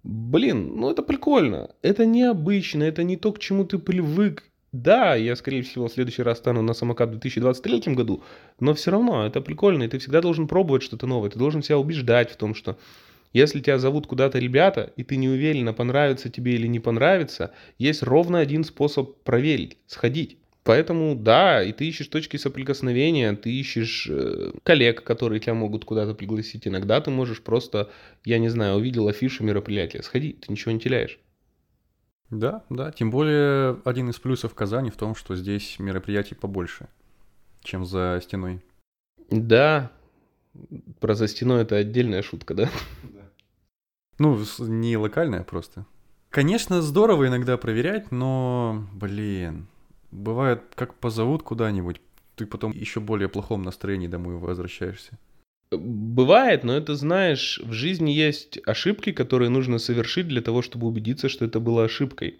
Блин, 0.04 0.72
ну 0.76 0.90
это 0.90 1.02
прикольно. 1.02 1.70
Это 1.82 2.06
необычно, 2.06 2.84
это 2.84 3.02
не 3.02 3.16
то, 3.16 3.32
к 3.32 3.38
чему 3.38 3.64
ты 3.64 3.78
привык. 3.78 4.44
Да, 4.72 5.14
я, 5.14 5.34
скорее 5.34 5.62
всего, 5.62 5.88
в 5.88 5.92
следующий 5.92 6.22
раз 6.22 6.38
стану 6.38 6.62
на 6.62 6.74
самокат 6.74 7.08
в 7.08 7.12
2023 7.12 7.94
году, 7.94 8.22
но 8.60 8.74
все 8.74 8.90
равно 8.90 9.26
это 9.26 9.40
прикольно, 9.40 9.84
и 9.84 9.88
ты 9.88 9.98
всегда 9.98 10.20
должен 10.20 10.46
пробовать 10.46 10.82
что-то 10.82 11.06
новое. 11.06 11.30
Ты 11.30 11.38
должен 11.38 11.62
себя 11.62 11.78
убеждать 11.78 12.30
в 12.30 12.36
том, 12.36 12.54
что 12.54 12.76
если 13.32 13.60
тебя 13.60 13.78
зовут 13.78 14.06
куда-то 14.06 14.38
ребята, 14.38 14.92
и 14.96 15.04
ты 15.04 15.16
не 15.16 15.28
уверен, 15.28 15.74
понравится 15.74 16.30
тебе 16.30 16.54
или 16.54 16.66
не 16.66 16.80
понравится, 16.80 17.52
есть 17.78 18.02
ровно 18.02 18.38
один 18.38 18.64
способ 18.64 19.16
проверить, 19.22 19.78
сходить. 19.86 20.38
Поэтому 20.68 21.14
да, 21.14 21.62
и 21.62 21.72
ты 21.72 21.88
ищешь 21.88 22.08
точки 22.08 22.36
соприкосновения, 22.36 23.34
ты 23.34 23.50
ищешь 23.50 24.06
э, 24.10 24.52
коллег, 24.64 25.02
которые 25.02 25.40
тебя 25.40 25.54
могут 25.54 25.86
куда-то 25.86 26.12
пригласить. 26.12 26.68
Иногда 26.68 27.00
ты 27.00 27.10
можешь 27.10 27.40
просто, 27.40 27.90
я 28.24 28.38
не 28.38 28.50
знаю, 28.50 28.76
увидел 28.76 29.08
афишу 29.08 29.44
мероприятия, 29.44 30.02
сходи, 30.02 30.34
ты 30.34 30.52
ничего 30.52 30.72
не 30.72 30.80
теряешь. 30.80 31.18
Да, 32.30 32.64
да. 32.68 32.92
Тем 32.92 33.10
более 33.10 33.80
один 33.86 34.10
из 34.10 34.18
плюсов 34.18 34.54
Казани 34.54 34.90
в 34.90 34.96
том, 34.96 35.14
что 35.14 35.36
здесь 35.36 35.78
мероприятий 35.78 36.34
побольше, 36.34 36.88
чем 37.62 37.86
за 37.86 38.20
стеной. 38.22 38.60
Да, 39.30 39.90
про 41.00 41.14
за 41.14 41.28
стеной 41.28 41.62
это 41.62 41.76
отдельная 41.76 42.20
шутка, 42.20 42.52
да? 42.52 42.70
Ну, 44.18 44.38
не 44.60 44.96
локальная 44.96 45.44
просто. 45.44 45.86
Конечно, 46.30 46.82
здорово 46.82 47.28
иногда 47.28 47.56
проверять, 47.56 48.10
но, 48.10 48.86
блин, 48.92 49.66
Бывает, 50.10 50.62
как 50.74 50.94
позовут 50.94 51.42
куда-нибудь, 51.42 52.00
ты 52.34 52.46
потом 52.46 52.72
еще 52.72 53.00
более 53.00 53.28
плохом 53.28 53.62
настроении 53.62 54.06
домой 54.06 54.36
возвращаешься. 54.36 55.18
Бывает, 55.70 56.64
но 56.64 56.74
это, 56.74 56.94
знаешь, 56.94 57.60
в 57.62 57.72
жизни 57.72 58.10
есть 58.10 58.58
ошибки, 58.64 59.12
которые 59.12 59.50
нужно 59.50 59.78
совершить 59.78 60.26
для 60.26 60.40
того, 60.40 60.62
чтобы 60.62 60.86
убедиться, 60.86 61.28
что 61.28 61.44
это 61.44 61.60
было 61.60 61.84
ошибкой. 61.84 62.38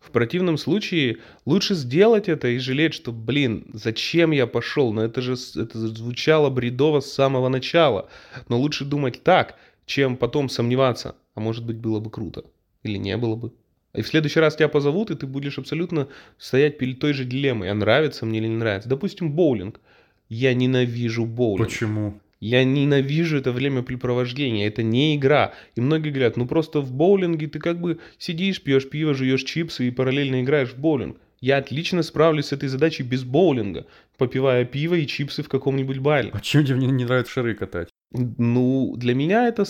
В 0.00 0.10
противном 0.10 0.58
случае 0.58 1.18
лучше 1.46 1.74
сделать 1.74 2.28
это 2.28 2.48
и 2.48 2.58
жалеть, 2.58 2.94
что, 2.94 3.12
блин, 3.12 3.70
зачем 3.72 4.32
я 4.32 4.46
пошел? 4.46 4.92
Но 4.92 5.02
это 5.02 5.22
же 5.22 5.34
это 5.54 5.78
звучало 5.78 6.50
бредово 6.50 7.00
с 7.00 7.12
самого 7.12 7.48
начала. 7.48 8.08
Но 8.48 8.58
лучше 8.58 8.84
думать 8.84 9.22
так, 9.22 9.56
чем 9.86 10.16
потом 10.16 10.48
сомневаться. 10.48 11.16
А 11.34 11.40
может 11.40 11.64
быть, 11.64 11.76
было 11.76 12.00
бы 12.00 12.10
круто. 12.10 12.44
Или 12.82 12.96
не 12.98 13.16
было 13.16 13.36
бы. 13.36 13.52
И 13.94 14.02
в 14.02 14.08
следующий 14.08 14.40
раз 14.40 14.56
тебя 14.56 14.68
позовут, 14.68 15.10
и 15.10 15.14
ты 15.14 15.26
будешь 15.26 15.58
абсолютно 15.58 16.08
стоять 16.38 16.78
перед 16.78 16.98
той 16.98 17.12
же 17.12 17.24
дилеммой, 17.24 17.70
а 17.70 17.74
нравится 17.74 18.26
мне 18.26 18.38
или 18.38 18.48
не 18.48 18.56
нравится. 18.56 18.88
Допустим, 18.88 19.32
боулинг. 19.32 19.80
Я 20.28 20.54
ненавижу 20.54 21.26
боулинг. 21.26 21.68
Почему? 21.68 22.20
Я 22.40 22.64
ненавижу 22.64 23.38
это 23.38 23.52
времяпрепровождение, 23.52 24.66
это 24.66 24.82
не 24.82 25.16
игра. 25.16 25.54
И 25.76 25.80
многие 25.80 26.10
говорят, 26.10 26.36
ну 26.36 26.46
просто 26.46 26.80
в 26.80 26.92
боулинге 26.92 27.46
ты 27.46 27.58
как 27.58 27.80
бы 27.80 28.00
сидишь, 28.18 28.60
пьешь 28.60 28.88
пиво, 28.90 29.14
жуешь 29.14 29.44
чипсы 29.44 29.88
и 29.88 29.90
параллельно 29.90 30.42
играешь 30.42 30.74
в 30.74 30.78
боулинг. 30.78 31.16
Я 31.40 31.58
отлично 31.58 32.02
справлюсь 32.02 32.46
с 32.46 32.52
этой 32.52 32.68
задачей 32.68 33.02
без 33.02 33.22
боулинга, 33.22 33.86
попивая 34.18 34.64
пиво 34.64 34.94
и 34.94 35.06
чипсы 35.06 35.42
в 35.42 35.48
каком-нибудь 35.48 35.98
баре. 35.98 36.30
А 36.32 36.40
чем 36.40 36.64
тебе 36.64 36.78
не 36.78 37.04
нравится 37.04 37.32
шары 37.32 37.54
катать? 37.54 37.88
Ну, 38.12 38.94
для 38.96 39.14
меня 39.14 39.48
это 39.48 39.64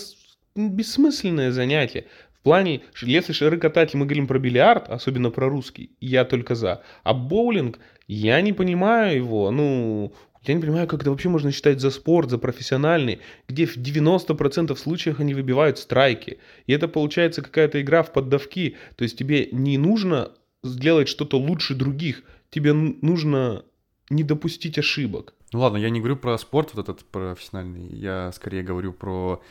бессмысленное 0.55 1.51
занятие 1.51 2.05
плане, 2.45 2.81
если 3.01 3.33
шары 3.33 3.57
катать, 3.57 3.95
мы 3.95 4.05
говорим 4.05 4.27
про 4.27 4.39
бильярд, 4.39 4.87
особенно 4.89 5.31
про 5.31 5.49
русский, 5.49 5.89
я 5.99 6.23
только 6.23 6.53
за. 6.53 6.83
А 7.03 7.13
боулинг, 7.13 7.79
я 8.07 8.39
не 8.41 8.53
понимаю 8.53 9.17
его, 9.17 9.49
ну, 9.49 10.13
я 10.43 10.53
не 10.53 10.61
понимаю, 10.61 10.87
как 10.87 11.01
это 11.01 11.09
вообще 11.09 11.27
можно 11.27 11.51
считать 11.51 11.81
за 11.81 11.89
спорт, 11.89 12.29
за 12.29 12.37
профессиональный, 12.37 13.19
где 13.47 13.65
в 13.65 13.77
90% 13.77 14.75
случаев 14.77 15.19
они 15.19 15.33
выбивают 15.33 15.79
страйки. 15.79 16.37
И 16.67 16.73
это 16.73 16.87
получается 16.87 17.41
какая-то 17.41 17.81
игра 17.81 18.03
в 18.03 18.13
поддавки. 18.13 18.77
То 18.95 19.03
есть 19.03 19.17
тебе 19.17 19.49
не 19.51 19.79
нужно 19.79 20.31
сделать 20.63 21.07
что-то 21.07 21.39
лучше 21.39 21.73
других, 21.73 22.21
тебе 22.51 22.73
нужно 22.73 23.65
не 24.09 24.23
допустить 24.23 24.77
ошибок. 24.77 25.33
Ну 25.53 25.59
ладно, 25.59 25.77
я 25.77 25.89
не 25.89 25.99
говорю 25.99 26.17
про 26.17 26.37
спорт 26.37 26.71
вот 26.73 26.89
этот 26.89 27.05
профессиональный, 27.05 27.87
я 27.87 28.31
скорее 28.33 28.63
говорю 28.63 28.93
про 28.93 29.41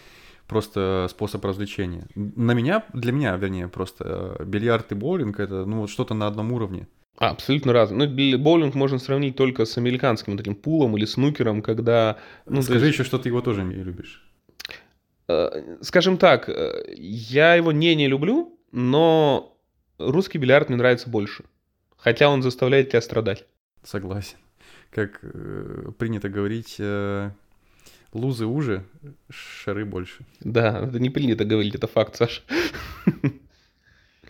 просто 0.46 1.06
способ 1.10 1.44
развлечения. 1.44 2.06
На 2.14 2.52
меня, 2.52 2.84
для 2.92 3.12
меня, 3.12 3.36
вернее, 3.36 3.68
просто 3.68 4.36
э, 4.38 4.44
бильярд 4.44 4.92
и 4.92 4.94
боулинг 4.94 5.40
это 5.40 5.64
ну 5.64 5.80
вот 5.80 5.90
что-то 5.90 6.14
на 6.14 6.26
одном 6.26 6.52
уровне. 6.52 6.86
А, 7.16 7.30
абсолютно 7.30 7.72
разные. 7.72 8.08
Ну, 8.08 8.38
боулинг 8.38 8.74
можно 8.74 8.98
сравнить 8.98 9.36
только 9.36 9.64
с 9.64 9.78
американским 9.78 10.36
таким 10.36 10.56
пулом 10.56 10.96
или 10.96 11.04
снукером, 11.04 11.62
когда... 11.62 12.18
Ну, 12.44 12.60
Скажи 12.60 12.86
есть... 12.86 12.98
еще, 12.98 13.04
что 13.04 13.18
ты 13.18 13.28
его 13.28 13.40
тоже 13.40 13.62
не 13.62 13.74
любишь. 13.76 14.22
Э, 15.28 15.76
скажем 15.80 16.18
так, 16.18 16.48
э, 16.48 16.84
я 16.96 17.54
его 17.54 17.72
не 17.72 17.94
не 17.94 18.08
люблю, 18.08 18.58
но 18.72 19.56
русский 19.98 20.38
бильярд 20.38 20.68
мне 20.68 20.76
нравится 20.76 21.08
больше. 21.08 21.44
Хотя 21.96 22.28
он 22.28 22.42
заставляет 22.42 22.90
тебя 22.90 23.00
страдать. 23.00 23.46
Согласен. 23.82 24.36
Как 24.94 25.18
э, 25.22 25.90
принято 25.98 26.28
говорить, 26.28 26.76
э, 26.78 27.30
Лузы 28.12 28.46
уже, 28.46 28.84
шары 29.28 29.84
больше. 29.84 30.24
Да, 30.38 30.84
это 30.88 31.00
не 31.00 31.10
принято 31.10 31.44
говорить, 31.44 31.74
это 31.74 31.88
факт, 31.88 32.14
Саш. 32.14 32.44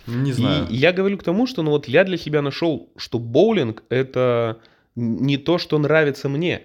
Не 0.07 0.33
знаю. 0.33 0.67
И 0.69 0.77
я 0.77 0.93
говорю 0.93 1.19
к 1.19 1.23
тому, 1.23 1.47
что 1.47 1.63
ну 1.63 1.71
вот 1.71 1.87
я 1.87 2.05
для 2.05 2.17
себя 2.17 2.41
нашел, 2.43 2.89
что 2.97 3.19
боулинг 3.19 3.85
это 3.91 4.59
не 4.97 5.37
то, 5.37 5.59
что 5.59 5.79
нравится 5.79 6.29
мне. 6.29 6.63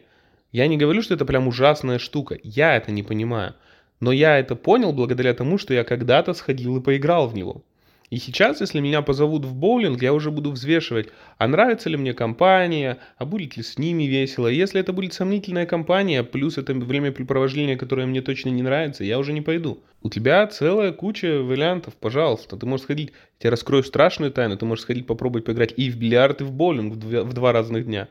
Я 0.52 0.68
не 0.68 0.78
говорю, 0.78 1.02
что 1.02 1.14
это 1.14 1.26
прям 1.26 1.48
ужасная 1.48 2.00
штука. 2.00 2.38
Я 2.42 2.76
это 2.76 2.92
не 2.92 3.04
понимаю. 3.04 3.56
Но 4.00 4.12
я 4.12 4.40
это 4.40 4.56
понял 4.56 4.94
благодаря 4.94 5.34
тому, 5.34 5.58
что 5.58 5.74
я 5.74 5.84
когда-то 5.84 6.34
сходил 6.34 6.78
и 6.78 6.82
поиграл 6.82 7.28
в 7.28 7.36
него. 7.36 7.64
И 8.10 8.18
сейчас, 8.18 8.60
если 8.60 8.80
меня 8.80 9.04
позовут 9.04 9.46
в 9.46 9.54
боулинг, 9.54 10.02
я 10.02 10.14
уже 10.14 10.32
буду 10.32 10.52
взвешивать, 10.52 11.10
а 11.38 11.48
нравится 11.48 11.90
ли 11.90 11.98
мне 11.98 12.14
компания, 12.14 12.98
а 13.18 13.26
будет 13.26 13.56
ли 13.56 13.62
с 13.62 13.78
ними 13.78 14.04
весело. 14.04 14.48
Если 14.48 14.82
это 14.82 14.94
будет 14.94 15.14
сомнительная 15.14 15.68
компания, 15.68 16.24
плюс 16.24 16.58
это 16.58 16.74
времяпрепровождение, 16.74 17.78
которое 17.78 18.08
мне 18.08 18.22
точно 18.22 18.50
не 18.50 18.64
нравится, 18.64 19.04
я 19.04 19.20
уже 19.20 19.32
не 19.32 19.42
пойду. 19.42 19.84
У 20.02 20.10
тебя 20.10 20.48
целая 20.48 20.92
куча 20.92 21.44
вариантов, 21.44 21.96
пожалуйста. 21.96 22.58
Ты 22.58 22.66
можешь 22.66 22.86
сходить, 22.86 23.10
я 23.10 23.42
тебе 23.42 23.50
раскрою 23.52 23.84
страшную 23.84 24.32
тайну, 24.32 24.58
ты 24.58 24.66
можешь 24.66 24.84
сходить 24.84 25.06
попробовать 25.06 25.46
поиграть 25.46 25.74
и 25.78 25.92
в 25.92 25.98
бильярд, 25.98 26.42
и 26.42 26.46
в 26.46 26.52
боулинг 26.52 26.96
в, 26.96 26.98
два, 26.98 27.24
в 27.24 27.34
два 27.34 27.52
разных 27.54 27.86
дня. 27.86 28.08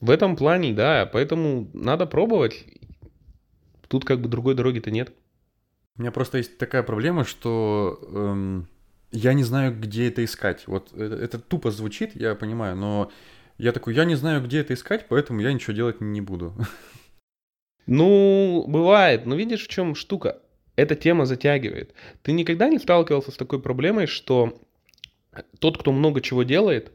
В 0.00 0.08
этом 0.08 0.36
плане, 0.36 0.72
да, 0.72 1.04
поэтому 1.12 1.68
надо 1.74 2.06
пробовать. 2.06 2.64
Тут 3.88 4.06
как 4.06 4.20
бы 4.20 4.28
другой 4.28 4.54
дороги-то 4.54 4.90
нет. 4.90 5.12
У 5.98 6.02
меня 6.02 6.12
просто 6.12 6.38
есть 6.38 6.58
такая 6.58 6.84
проблема, 6.84 7.24
что 7.24 7.98
эм, 8.12 8.68
я 9.10 9.32
не 9.32 9.42
знаю, 9.42 9.78
где 9.78 10.08
это 10.08 10.24
искать. 10.24 10.62
Вот 10.66 10.92
это, 10.94 11.16
это 11.16 11.38
тупо 11.40 11.72
звучит, 11.72 12.14
я 12.14 12.36
понимаю, 12.36 12.76
но 12.76 13.10
я 13.58 13.72
такой, 13.72 13.94
я 13.94 14.04
не 14.04 14.14
знаю, 14.14 14.42
где 14.42 14.60
это 14.60 14.74
искать, 14.74 15.06
поэтому 15.08 15.40
я 15.40 15.52
ничего 15.52 15.74
делать 15.74 16.00
не 16.00 16.20
буду. 16.20 16.54
Ну, 17.86 18.64
бывает. 18.68 19.24
Но 19.24 19.34
видишь, 19.34 19.64
в 19.64 19.68
чем 19.68 19.94
штука? 19.94 20.42
Эта 20.76 20.94
тема 20.94 21.24
затягивает. 21.24 21.94
Ты 22.22 22.32
никогда 22.32 22.68
не 22.68 22.78
сталкивался 22.78 23.32
с 23.32 23.36
такой 23.36 23.60
проблемой, 23.62 24.06
что 24.06 24.60
тот, 25.58 25.78
кто 25.78 25.90
много 25.90 26.20
чего 26.20 26.42
делает, 26.42 26.92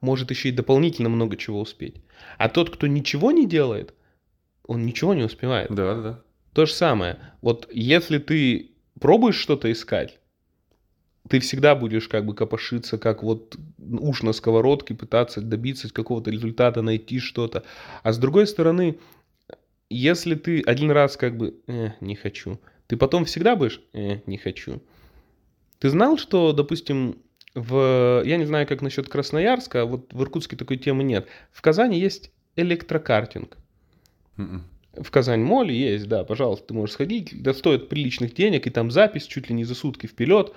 может 0.00 0.30
еще 0.30 0.50
и 0.50 0.52
дополнительно 0.52 1.08
много 1.08 1.36
чего 1.36 1.60
успеть. 1.60 1.96
А 2.38 2.48
тот, 2.48 2.70
кто 2.70 2.86
ничего 2.86 3.32
не 3.32 3.46
делает, 3.46 3.94
он 4.66 4.84
ничего 4.84 5.14
не 5.14 5.22
успевает. 5.22 5.70
Да, 5.70 5.94
да. 5.94 6.22
То 6.56 6.64
же 6.64 6.72
самое. 6.72 7.18
Вот 7.42 7.68
если 7.70 8.16
ты 8.16 8.70
пробуешь 8.98 9.36
что-то 9.36 9.70
искать, 9.70 10.18
ты 11.28 11.38
всегда 11.40 11.74
будешь 11.74 12.08
как 12.08 12.24
бы 12.24 12.34
копошиться, 12.34 12.96
как 12.96 13.22
вот 13.22 13.58
уж 13.78 14.22
на 14.22 14.32
сковородке, 14.32 14.94
пытаться 14.94 15.42
добиться 15.42 15.92
какого-то 15.92 16.30
результата, 16.30 16.80
найти 16.80 17.18
что-то. 17.18 17.62
А 18.02 18.10
с 18.10 18.16
другой 18.16 18.46
стороны, 18.46 18.98
если 19.90 20.34
ты 20.34 20.62
один 20.62 20.90
раз 20.90 21.18
как 21.18 21.36
бы 21.36 21.60
э, 21.66 21.90
не 22.00 22.16
хочу, 22.16 22.58
ты 22.86 22.96
потом 22.96 23.26
всегда 23.26 23.54
будешь 23.54 23.82
э, 23.92 24.20
не 24.24 24.38
хочу. 24.38 24.80
Ты 25.78 25.90
знал, 25.90 26.16
что, 26.16 26.54
допустим, 26.54 27.18
в, 27.54 28.22
я 28.24 28.38
не 28.38 28.46
знаю, 28.46 28.66
как 28.66 28.80
насчет 28.80 29.10
Красноярска, 29.10 29.82
а 29.82 29.84
вот 29.84 30.10
в 30.10 30.22
Иркутске 30.22 30.56
такой 30.56 30.78
темы 30.78 31.04
нет. 31.04 31.28
В 31.52 31.60
Казани 31.60 32.00
есть 32.00 32.30
электрокартинг. 32.56 33.58
Mm-mm. 34.38 34.62
В 35.00 35.10
Казань 35.10 35.42
моле 35.42 35.74
есть, 35.74 36.08
да, 36.08 36.24
пожалуйста, 36.24 36.68
ты 36.68 36.74
можешь 36.74 36.94
сходить, 36.94 37.42
да 37.42 37.52
стоит 37.54 37.88
приличных 37.88 38.34
денег, 38.34 38.66
и 38.66 38.70
там 38.70 38.90
запись 38.90 39.26
чуть 39.26 39.48
ли 39.48 39.54
не 39.54 39.64
за 39.64 39.74
сутки 39.74 40.06
вперед. 40.06 40.52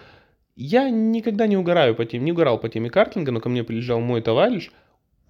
Я 0.56 0.90
никогда 0.90 1.48
не 1.48 1.58
угораю 1.58 1.96
по 1.96 2.06
теме, 2.06 2.26
не 2.26 2.32
угорал 2.32 2.60
по 2.60 2.70
теме 2.70 2.90
картинга, 2.90 3.32
но 3.32 3.40
ко 3.40 3.50
мне 3.50 3.64
приезжал 3.64 4.00
мой 4.00 4.22
товарищ, 4.22 4.70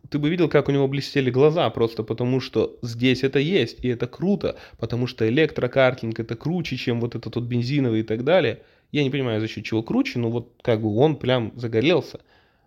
ты 0.10 0.18
бы 0.18 0.30
видел, 0.30 0.50
как 0.50 0.70
у 0.70 0.72
него 0.72 0.88
блестели 0.88 1.30
глаза, 1.30 1.70
просто 1.70 2.04
потому 2.04 2.40
что 2.40 2.78
здесь 2.82 3.24
это 3.24 3.40
есть, 3.40 3.84
и 3.84 3.90
это 3.90 4.08
круто, 4.08 4.56
потому 4.78 5.08
что 5.08 5.28
электрокартинг 5.28 6.20
это 6.20 6.36
круче, 6.36 6.78
чем 6.78 7.00
вот 7.00 7.16
этот 7.16 7.36
вот 7.36 7.46
бензиновый 7.46 8.02
и 8.02 8.04
так 8.04 8.24
далее. 8.24 8.62
Я 8.92 9.04
не 9.04 9.10
понимаю, 9.10 9.40
за 9.40 9.48
счет 9.48 9.66
чего 9.66 9.84
круче, 9.84 10.18
но 10.20 10.32
вот 10.32 10.54
как 10.62 10.82
бы 10.82 10.96
он 10.96 11.16
прям 11.16 11.52
загорелся. 11.56 12.22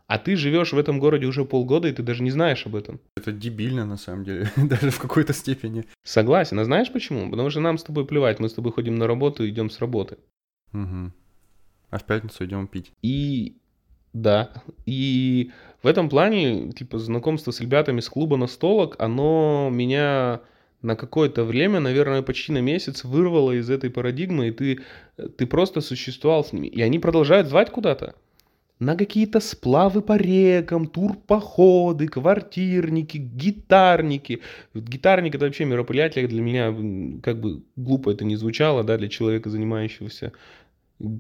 А 0.06 0.18
ты 0.18 0.36
живешь 0.36 0.72
в 0.72 0.78
этом 0.78 0.98
городе 0.98 1.26
уже 1.26 1.44
полгода, 1.44 1.88
и 1.88 1.92
ты 1.92 2.02
даже 2.02 2.22
не 2.22 2.30
знаешь 2.30 2.66
об 2.66 2.76
этом. 2.76 3.00
Это 3.16 3.32
дебильно, 3.32 3.86
на 3.86 3.96
самом 3.96 4.24
деле, 4.24 4.50
даже 4.56 4.90
в 4.90 4.98
какой-то 4.98 5.32
степени. 5.32 5.84
Согласен. 6.04 6.58
А 6.58 6.64
знаешь 6.64 6.92
почему? 6.92 7.30
Потому 7.30 7.50
что 7.50 7.60
нам 7.60 7.78
с 7.78 7.82
тобой 7.82 8.06
плевать. 8.06 8.40
Мы 8.40 8.48
с 8.48 8.54
тобой 8.54 8.72
ходим 8.72 8.96
на 8.96 9.06
работу 9.06 9.44
и 9.44 9.50
идем 9.50 9.70
с 9.70 9.78
работы. 9.78 10.18
Угу. 10.72 11.12
А 11.90 11.98
в 11.98 12.04
пятницу 12.04 12.44
идем 12.44 12.66
пить. 12.66 12.92
И 13.02 13.56
да. 14.12 14.50
И 14.84 15.50
в 15.82 15.86
этом 15.86 16.08
плане, 16.08 16.72
типа, 16.72 16.98
знакомство 16.98 17.50
с 17.50 17.60
ребятами 17.60 18.00
с 18.00 18.08
клуба 18.08 18.36
настолок, 18.36 18.96
оно 18.98 19.70
меня 19.72 20.40
на 20.82 20.96
какое-то 20.96 21.44
время, 21.44 21.80
наверное, 21.80 22.22
почти 22.22 22.52
на 22.52 22.60
месяц 22.60 23.04
вырвало 23.04 23.52
из 23.52 23.70
этой 23.70 23.88
парадигмы, 23.88 24.48
и 24.48 24.50
ты, 24.50 24.80
ты 25.38 25.46
просто 25.46 25.80
существовал 25.80 26.44
с 26.44 26.52
ними. 26.52 26.66
И 26.66 26.82
они 26.82 26.98
продолжают 26.98 27.48
звать 27.48 27.70
куда-то. 27.70 28.14
На 28.82 28.96
какие-то 28.96 29.38
сплавы 29.38 30.02
по 30.02 30.16
рекам, 30.16 30.88
турпоходы, 30.88 32.08
квартирники, 32.08 33.16
гитарники. 33.16 34.42
Гитарник 34.74 35.36
это 35.36 35.44
вообще 35.44 35.64
мероприятие 35.66 36.26
для 36.26 36.42
меня, 36.42 36.74
как 37.22 37.40
бы 37.40 37.62
глупо 37.76 38.10
это 38.10 38.24
не 38.24 38.34
звучало, 38.34 38.82
да, 38.82 38.98
для 38.98 39.08
человека, 39.08 39.50
занимающегося 39.50 40.32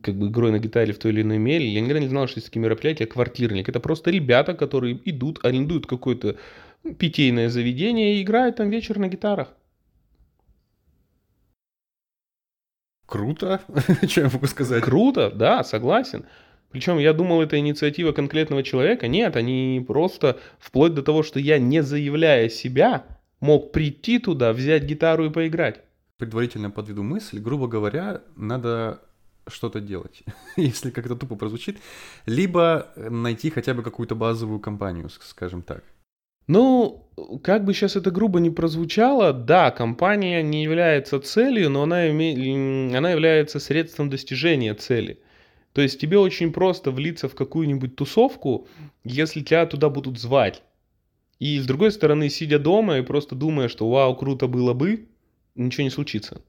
как 0.02 0.16
бы 0.16 0.26
игрой 0.26 0.50
на 0.50 0.58
гитаре 0.58 0.92
в 0.92 0.98
той 0.98 1.12
или 1.12 1.22
иной 1.22 1.38
мере. 1.38 1.68
Я 1.68 1.80
никогда 1.80 2.00
не 2.00 2.08
знал, 2.08 2.26
что 2.26 2.38
есть 2.38 2.48
такие 2.48 2.60
мероприятия, 2.60 3.06
квартирник. 3.06 3.68
Это 3.68 3.78
просто 3.78 4.10
ребята, 4.10 4.54
которые 4.54 4.98
идут, 5.04 5.44
арендуют 5.44 5.86
какое-то 5.86 6.38
питейное 6.98 7.48
заведение 7.48 8.16
и 8.16 8.22
играют 8.24 8.56
там 8.56 8.70
вечер 8.70 8.98
на 8.98 9.06
гитарах. 9.06 9.54
Круто, 13.06 13.60
что 14.08 14.22
я 14.22 14.30
могу 14.30 14.46
сказать? 14.46 14.82
Круто, 14.82 15.30
да, 15.30 15.62
согласен. 15.62 16.24
Причем 16.72 16.98
я 16.98 17.12
думал, 17.12 17.42
это 17.42 17.58
инициатива 17.58 18.12
конкретного 18.12 18.62
человека. 18.62 19.06
Нет, 19.06 19.36
они 19.36 19.84
просто, 19.86 20.40
вплоть 20.58 20.94
до 20.94 21.02
того, 21.02 21.22
что 21.22 21.38
я, 21.38 21.58
не 21.58 21.82
заявляя 21.82 22.48
себя, 22.48 23.04
мог 23.40 23.72
прийти 23.72 24.18
туда, 24.18 24.52
взять 24.52 24.84
гитару 24.84 25.26
и 25.26 25.30
поиграть. 25.30 25.80
Предварительно 26.16 26.70
подведу 26.70 27.02
мысль, 27.02 27.38
грубо 27.40 27.68
говоря, 27.68 28.22
надо 28.36 29.00
что-то 29.46 29.80
делать, 29.80 30.22
если 30.56 30.90
как-то 30.90 31.14
тупо 31.16 31.36
прозвучит, 31.36 31.78
либо 32.26 32.88
найти 32.96 33.50
хотя 33.50 33.74
бы 33.74 33.82
какую-то 33.82 34.14
базовую 34.14 34.60
компанию, 34.60 35.10
скажем 35.10 35.62
так. 35.62 35.84
Ну, 36.48 37.08
как 37.44 37.64
бы 37.64 37.72
сейчас 37.72 37.96
это 37.96 38.10
грубо 38.10 38.40
не 38.40 38.50
прозвучало, 38.50 39.32
да, 39.32 39.70
компания 39.70 40.42
не 40.42 40.62
является 40.64 41.20
целью, 41.20 41.70
но 41.70 41.82
она, 41.82 42.08
име... 42.10 42.96
она 42.96 43.10
является 43.10 43.60
средством 43.60 44.10
достижения 44.10 44.74
цели. 44.74 45.20
То 45.72 45.80
есть 45.80 46.00
тебе 46.00 46.18
очень 46.18 46.52
просто 46.52 46.90
влиться 46.90 47.28
в 47.28 47.34
какую-нибудь 47.34 47.96
тусовку, 47.96 48.68
если 49.04 49.40
тебя 49.40 49.66
туда 49.66 49.88
будут 49.88 50.18
звать. 50.18 50.62
И 51.38 51.58
с 51.58 51.66
другой 51.66 51.90
стороны, 51.92 52.28
сидя 52.28 52.58
дома 52.58 52.98
и 52.98 53.02
просто 53.02 53.34
думая, 53.34 53.68
что 53.68 53.88
вау, 53.90 54.14
круто 54.14 54.46
было 54.46 54.74
бы, 54.74 55.08
ничего 55.54 55.84
не 55.84 55.90
случится. 55.90 56.42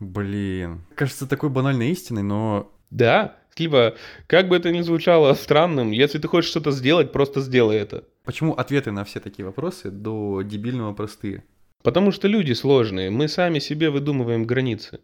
Блин. 0.00 0.82
Кажется, 0.94 1.26
такой 1.26 1.50
банальной 1.50 1.90
истиной, 1.90 2.22
но... 2.22 2.70
Да, 2.90 3.36
либо, 3.58 3.96
как 4.26 4.48
бы 4.48 4.56
это 4.56 4.70
ни 4.70 4.80
звучало 4.80 5.32
странным, 5.34 5.90
если 5.90 6.18
ты 6.18 6.28
хочешь 6.28 6.50
что-то 6.50 6.70
сделать, 6.70 7.12
просто 7.12 7.40
сделай 7.40 7.76
это. 7.76 8.04
Почему 8.24 8.52
ответы 8.52 8.90
на 8.90 9.04
все 9.04 9.20
такие 9.20 9.44
вопросы 9.44 9.90
до 9.90 10.42
дебильного 10.42 10.94
простые? 10.94 11.44
Потому 11.82 12.12
что 12.12 12.28
люди 12.28 12.52
сложные, 12.52 13.10
мы 13.10 13.28
сами 13.28 13.58
себе 13.58 13.90
выдумываем 13.90 14.44
границы. 14.44 15.00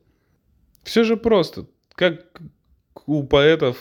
Все 0.82 1.04
же 1.04 1.16
просто, 1.16 1.66
как 1.94 2.40
у 3.06 3.22
поэтов, 3.24 3.76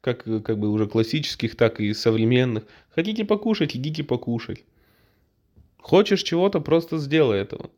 как, 0.00 0.24
как 0.24 0.58
бы 0.58 0.70
уже 0.70 0.86
классических, 0.86 1.56
так 1.56 1.80
и 1.80 1.92
современных. 1.94 2.64
Хотите 2.94 3.24
покушать, 3.24 3.76
идите 3.76 4.04
покушать. 4.04 4.64
Хочешь 5.78 6.22
чего-то, 6.22 6.60
просто 6.60 6.98
сделай 6.98 7.40
этого. 7.40 7.70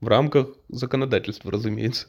В 0.00 0.08
рамках 0.08 0.48
законодательства, 0.68 1.50
разумеется. 1.50 2.08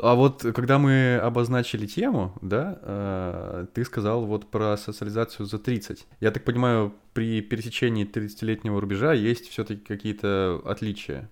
А 0.00 0.14
вот 0.14 0.42
когда 0.42 0.78
мы 0.78 1.16
обозначили 1.16 1.86
тему, 1.86 2.32
да, 2.40 2.78
э, 2.82 3.66
ты 3.74 3.84
сказал 3.84 4.26
вот 4.26 4.48
про 4.50 4.76
социализацию 4.76 5.46
за 5.46 5.58
30. 5.58 6.06
Я 6.20 6.30
так 6.30 6.44
понимаю, 6.44 6.94
при 7.14 7.40
пересечении 7.40 8.06
30-летнего 8.06 8.80
рубежа 8.80 9.12
есть 9.12 9.48
все-таки 9.48 9.84
какие-то 9.84 10.60
отличия? 10.64 11.28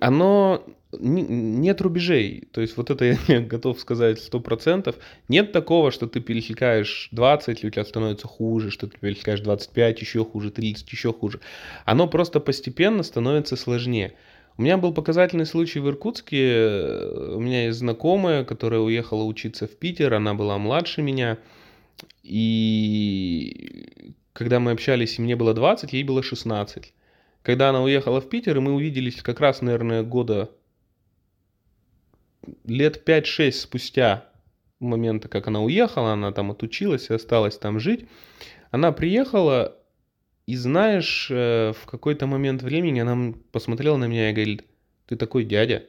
Оно... 0.00 0.64
Нет 0.98 1.80
рубежей. 1.80 2.48
То 2.52 2.60
есть 2.60 2.76
вот 2.76 2.90
это 2.90 3.16
я 3.28 3.40
готов 3.40 3.80
сказать 3.80 4.18
100%. 4.18 4.94
Нет 5.28 5.52
такого, 5.52 5.90
что 5.90 6.06
ты 6.06 6.20
пересекаешь 6.20 7.08
20, 7.12 7.64
и 7.64 7.66
у 7.66 7.70
тебя 7.70 7.84
становится 7.84 8.28
хуже, 8.28 8.70
что 8.70 8.86
ты 8.86 8.98
пересекаешь 8.98 9.40
25, 9.40 10.00
еще 10.00 10.24
хуже, 10.24 10.50
30, 10.50 10.90
еще 10.90 11.12
хуже. 11.12 11.40
Оно 11.84 12.06
просто 12.08 12.40
постепенно 12.40 13.02
становится 13.02 13.56
сложнее. 13.56 14.14
У 14.58 14.62
меня 14.62 14.76
был 14.76 14.92
показательный 14.92 15.46
случай 15.46 15.80
в 15.80 15.88
Иркутске. 15.88 16.98
У 17.34 17.40
меня 17.40 17.66
есть 17.66 17.78
знакомая, 17.78 18.44
которая 18.44 18.80
уехала 18.80 19.24
учиться 19.24 19.66
в 19.66 19.70
Питер, 19.70 20.12
она 20.14 20.34
была 20.34 20.58
младше 20.58 21.00
меня. 21.00 21.38
И 22.22 24.12
когда 24.34 24.60
мы 24.60 24.72
общались, 24.72 25.18
мне 25.18 25.36
было 25.36 25.54
20, 25.54 25.92
ей 25.92 26.04
было 26.04 26.22
16. 26.22 26.92
Когда 27.42 27.70
она 27.70 27.82
уехала 27.82 28.20
в 28.20 28.28
Питер, 28.28 28.58
и 28.58 28.60
мы 28.60 28.72
увиделись 28.72 29.22
как 29.22 29.40
раз, 29.40 29.62
наверное, 29.62 30.02
года 30.02 30.50
лет 32.64 33.08
5-6 33.08 33.52
спустя 33.52 34.28
момента, 34.80 35.28
как 35.28 35.46
она 35.46 35.62
уехала, 35.62 36.12
она 36.12 36.32
там 36.32 36.50
отучилась 36.50 37.08
и 37.10 37.14
осталась 37.14 37.56
там 37.56 37.78
жить. 37.78 38.06
Она 38.70 38.92
приехала, 38.92 39.76
и 40.46 40.56
знаешь, 40.56 41.28
э, 41.30 41.72
в 41.72 41.86
какой-то 41.86 42.26
момент 42.26 42.62
времени 42.62 43.00
она 43.00 43.34
посмотрела 43.52 43.96
на 43.96 44.06
меня 44.06 44.30
и 44.30 44.32
говорит, 44.32 44.64
ты 45.06 45.16
такой 45.16 45.44
дядя. 45.44 45.84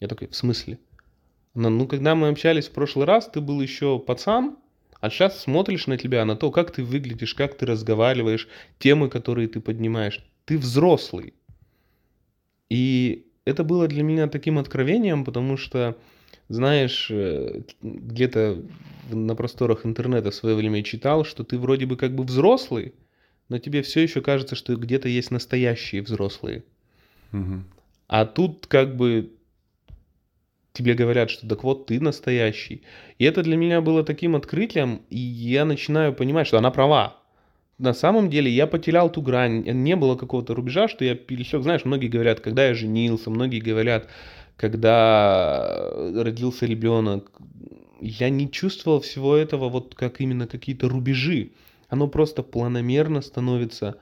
Я 0.00 0.08
такой, 0.08 0.28
в 0.28 0.34
смысле? 0.34 0.78
Она, 1.54 1.68
ну, 1.68 1.86
когда 1.86 2.14
мы 2.14 2.28
общались 2.28 2.68
в 2.68 2.72
прошлый 2.72 3.06
раз, 3.06 3.28
ты 3.28 3.40
был 3.40 3.60
еще 3.60 3.98
пацан, 3.98 4.56
а 5.00 5.10
сейчас 5.10 5.40
смотришь 5.40 5.86
на 5.86 5.98
тебя, 5.98 6.24
на 6.24 6.36
то, 6.36 6.50
как 6.50 6.70
ты 6.70 6.84
выглядишь, 6.84 7.34
как 7.34 7.58
ты 7.58 7.66
разговариваешь, 7.66 8.48
темы, 8.78 9.10
которые 9.10 9.48
ты 9.48 9.60
поднимаешь. 9.60 10.24
Ты 10.44 10.58
взрослый. 10.58 11.34
И 12.70 13.26
это 13.44 13.64
было 13.64 13.88
для 13.88 14.02
меня 14.02 14.28
таким 14.28 14.58
откровением, 14.58 15.24
потому 15.24 15.56
что, 15.56 15.96
знаешь, 16.48 17.08
э, 17.10 17.62
где-то 17.82 18.62
на 19.10 19.34
просторах 19.34 19.84
интернета 19.84 20.30
в 20.30 20.34
свое 20.34 20.54
время 20.54 20.82
читал, 20.82 21.24
что 21.24 21.44
ты 21.44 21.58
вроде 21.58 21.86
бы 21.86 21.96
как 21.96 22.14
бы 22.14 22.24
взрослый, 22.24 22.94
но 23.48 23.58
тебе 23.58 23.82
все 23.82 24.00
еще 24.00 24.20
кажется, 24.20 24.54
что 24.54 24.76
где-то 24.76 25.08
есть 25.08 25.30
настоящие 25.30 26.02
взрослые. 26.02 26.64
Угу. 27.32 27.64
А 28.08 28.26
тут 28.26 28.66
как 28.66 28.96
бы 28.96 29.32
тебе 30.72 30.94
говорят, 30.94 31.30
что 31.30 31.46
так 31.48 31.64
вот 31.64 31.86
ты 31.86 32.00
настоящий. 32.00 32.82
И 33.18 33.24
это 33.24 33.42
для 33.42 33.56
меня 33.56 33.80
было 33.80 34.04
таким 34.04 34.36
открытием, 34.36 35.02
и 35.10 35.18
я 35.18 35.64
начинаю 35.64 36.14
понимать, 36.14 36.46
что 36.46 36.58
она 36.58 36.70
права. 36.70 37.21
На 37.82 37.94
самом 37.94 38.30
деле 38.30 38.48
я 38.48 38.68
потерял 38.68 39.10
ту 39.10 39.22
грань, 39.22 39.64
не 39.68 39.96
было 39.96 40.14
какого-то 40.14 40.54
рубежа, 40.54 40.86
что 40.86 41.04
я 41.04 41.16
пересек. 41.16 41.62
Знаешь, 41.62 41.84
многие 41.84 42.06
говорят, 42.06 42.38
когда 42.38 42.68
я 42.68 42.74
женился, 42.74 43.28
многие 43.28 43.58
говорят, 43.58 44.08
когда 44.56 45.90
родился 46.14 46.64
ребенок. 46.66 47.32
Я 48.00 48.30
не 48.30 48.48
чувствовал 48.48 49.00
всего 49.00 49.34
этого 49.34 49.68
вот 49.68 49.96
как 49.96 50.20
именно 50.20 50.46
какие-то 50.46 50.88
рубежи 50.88 51.50
оно 51.88 52.06
просто 52.06 52.44
планомерно 52.44 53.20
становится 53.20 53.96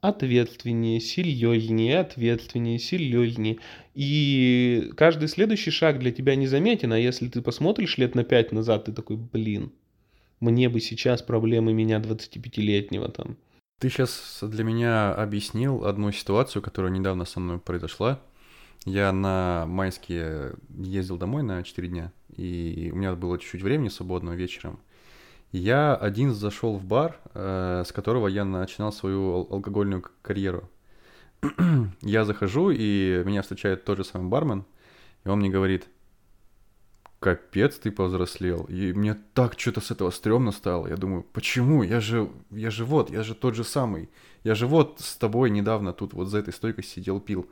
ответственнее, 0.00 1.00
серьезнее, 1.00 1.98
ответственнее, 1.98 2.78
серьезнее. 2.78 3.58
И 3.94 4.92
каждый 4.96 5.26
следующий 5.26 5.72
шаг 5.72 5.98
для 5.98 6.12
тебя 6.12 6.36
незаметен, 6.36 6.92
а 6.92 6.98
если 7.00 7.28
ты 7.28 7.42
посмотришь 7.42 7.98
лет 7.98 8.14
на 8.14 8.22
пять 8.22 8.52
назад, 8.52 8.84
ты 8.84 8.92
такой, 8.92 9.16
блин, 9.16 9.72
мне 10.40 10.68
бы 10.68 10.80
сейчас 10.80 11.22
проблемы 11.22 11.72
меня 11.72 11.98
25-летнего 11.98 13.10
там. 13.10 13.36
Ты 13.80 13.88
сейчас 13.88 14.38
для 14.42 14.64
меня 14.64 15.12
объяснил 15.12 15.84
одну 15.84 16.12
ситуацию, 16.12 16.62
которая 16.62 16.92
недавно 16.92 17.24
со 17.24 17.40
мной 17.40 17.58
произошла. 17.58 18.20
Я 18.84 19.12
на 19.12 19.64
майские 19.66 20.54
ездил 20.68 21.16
домой 21.16 21.42
на 21.42 21.62
4 21.62 21.88
дня, 21.88 22.12
и 22.36 22.90
у 22.92 22.96
меня 22.96 23.14
было 23.14 23.38
чуть-чуть 23.38 23.62
времени 23.62 23.88
свободного 23.88 24.34
вечером. 24.34 24.78
Я 25.52 25.94
один 25.94 26.34
зашел 26.34 26.76
в 26.76 26.84
бар, 26.84 27.20
э, 27.32 27.84
с 27.86 27.92
которого 27.92 28.26
я 28.28 28.44
начинал 28.44 28.92
свою 28.92 29.46
алкогольную 29.50 30.04
карьеру. 30.20 30.68
я 32.02 32.24
захожу, 32.24 32.70
и 32.70 33.22
меня 33.24 33.42
встречает 33.42 33.84
тот 33.84 33.98
же 33.98 34.04
самый 34.04 34.28
бармен, 34.28 34.64
и 35.24 35.28
он 35.28 35.38
мне 35.38 35.50
говорит, 35.50 35.86
капец, 37.24 37.78
ты 37.78 37.90
повзрослел. 37.90 38.64
И 38.64 38.92
мне 38.92 39.16
так 39.32 39.58
что-то 39.58 39.80
с 39.80 39.90
этого 39.90 40.10
стрёмно 40.10 40.52
стало. 40.52 40.88
Я 40.88 40.96
думаю, 40.96 41.24
почему? 41.32 41.82
Я 41.82 42.00
же, 42.00 42.28
я 42.50 42.70
же 42.70 42.84
вот, 42.84 43.10
я 43.10 43.22
же 43.22 43.34
тот 43.34 43.54
же 43.54 43.64
самый. 43.64 44.10
Я 44.44 44.54
же 44.54 44.66
вот 44.66 45.00
с 45.00 45.16
тобой 45.16 45.48
недавно 45.48 45.94
тут 45.94 46.12
вот 46.12 46.26
за 46.26 46.40
этой 46.40 46.52
стойкой 46.52 46.84
сидел, 46.84 47.20
пил. 47.20 47.48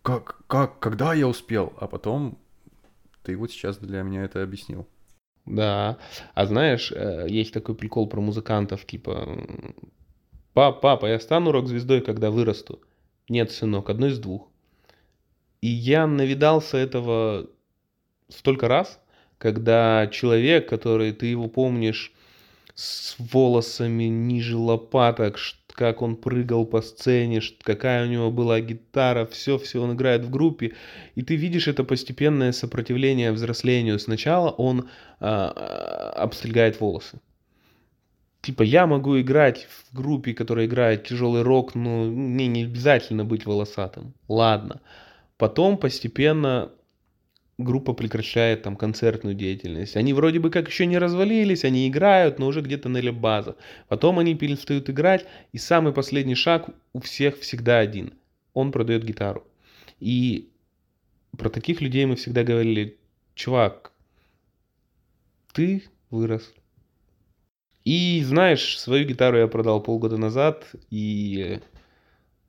Как, 0.00 0.40
как, 0.46 0.78
когда 0.78 1.12
я 1.12 1.28
успел? 1.28 1.74
А 1.76 1.86
потом 1.86 2.38
ты 3.22 3.36
вот 3.36 3.50
сейчас 3.50 3.76
для 3.76 4.02
меня 4.02 4.24
это 4.24 4.42
объяснил. 4.42 4.88
Да. 5.44 5.98
А 6.32 6.46
знаешь, 6.46 6.92
э, 6.92 7.26
есть 7.28 7.52
такой 7.52 7.74
прикол 7.74 8.08
про 8.08 8.22
музыкантов, 8.22 8.86
типа, 8.86 9.38
пап, 10.54 10.80
папа, 10.80 11.04
я 11.04 11.20
стану 11.20 11.52
рок-звездой, 11.52 12.00
когда 12.00 12.30
вырасту. 12.30 12.80
Нет, 13.28 13.50
сынок, 13.50 13.90
одно 13.90 14.06
из 14.06 14.18
двух. 14.18 14.48
И 15.60 15.68
я 15.68 16.06
навидался 16.06 16.78
этого 16.78 17.50
столько 18.36 18.68
раз, 18.68 19.00
когда 19.38 20.06
человек, 20.08 20.68
который 20.68 21.12
ты 21.12 21.26
его 21.26 21.48
помнишь 21.48 22.12
с 22.74 23.16
волосами 23.18 24.04
ниже 24.04 24.56
лопаток, 24.56 25.38
как 25.74 26.02
он 26.02 26.16
прыгал 26.16 26.66
по 26.66 26.82
сцене, 26.82 27.40
какая 27.62 28.06
у 28.06 28.08
него 28.08 28.30
была 28.30 28.60
гитара, 28.60 29.26
все-все 29.26 29.82
он 29.82 29.94
играет 29.94 30.24
в 30.24 30.30
группе, 30.30 30.74
и 31.14 31.22
ты 31.22 31.36
видишь 31.36 31.68
это 31.68 31.84
постепенное 31.84 32.52
сопротивление 32.52 33.32
взрослению. 33.32 33.98
Сначала 33.98 34.50
он 34.50 34.88
а, 35.20 36.12
обстригает 36.16 36.80
волосы. 36.80 37.20
Типа, 38.42 38.62
я 38.62 38.86
могу 38.86 39.20
играть 39.20 39.68
в 39.70 39.96
группе, 39.96 40.34
которая 40.34 40.66
играет 40.66 41.04
тяжелый 41.04 41.42
рок, 41.42 41.74
но 41.74 42.04
мне 42.04 42.48
не 42.48 42.64
обязательно 42.64 43.24
быть 43.24 43.46
волосатым. 43.46 44.14
Ладно. 44.28 44.80
Потом 45.36 45.76
постепенно 45.76 46.70
группа 47.62 47.92
прекращает 47.92 48.62
там 48.62 48.76
концертную 48.76 49.34
деятельность. 49.34 49.96
Они 49.96 50.12
вроде 50.12 50.38
бы 50.38 50.50
как 50.50 50.68
еще 50.68 50.86
не 50.86 50.98
развалились, 50.98 51.64
они 51.64 51.88
играют, 51.88 52.38
но 52.38 52.46
уже 52.46 52.60
где-то 52.60 52.88
на 52.88 53.12
база. 53.12 53.56
Потом 53.88 54.18
они 54.18 54.34
перестают 54.34 54.90
играть, 54.90 55.26
и 55.52 55.58
самый 55.58 55.92
последний 55.92 56.34
шаг 56.34 56.68
у 56.92 57.00
всех 57.00 57.38
всегда 57.38 57.78
один. 57.78 58.14
Он 58.54 58.72
продает 58.72 59.04
гитару. 59.04 59.46
И 60.00 60.50
про 61.36 61.48
таких 61.48 61.80
людей 61.80 62.04
мы 62.06 62.16
всегда 62.16 62.44
говорили, 62.44 62.98
чувак, 63.34 63.92
ты 65.52 65.84
вырос. 66.10 66.52
И 67.84 68.22
знаешь, 68.24 68.78
свою 68.78 69.06
гитару 69.06 69.38
я 69.38 69.48
продал 69.48 69.82
полгода 69.82 70.16
назад, 70.16 70.66
и 70.90 71.60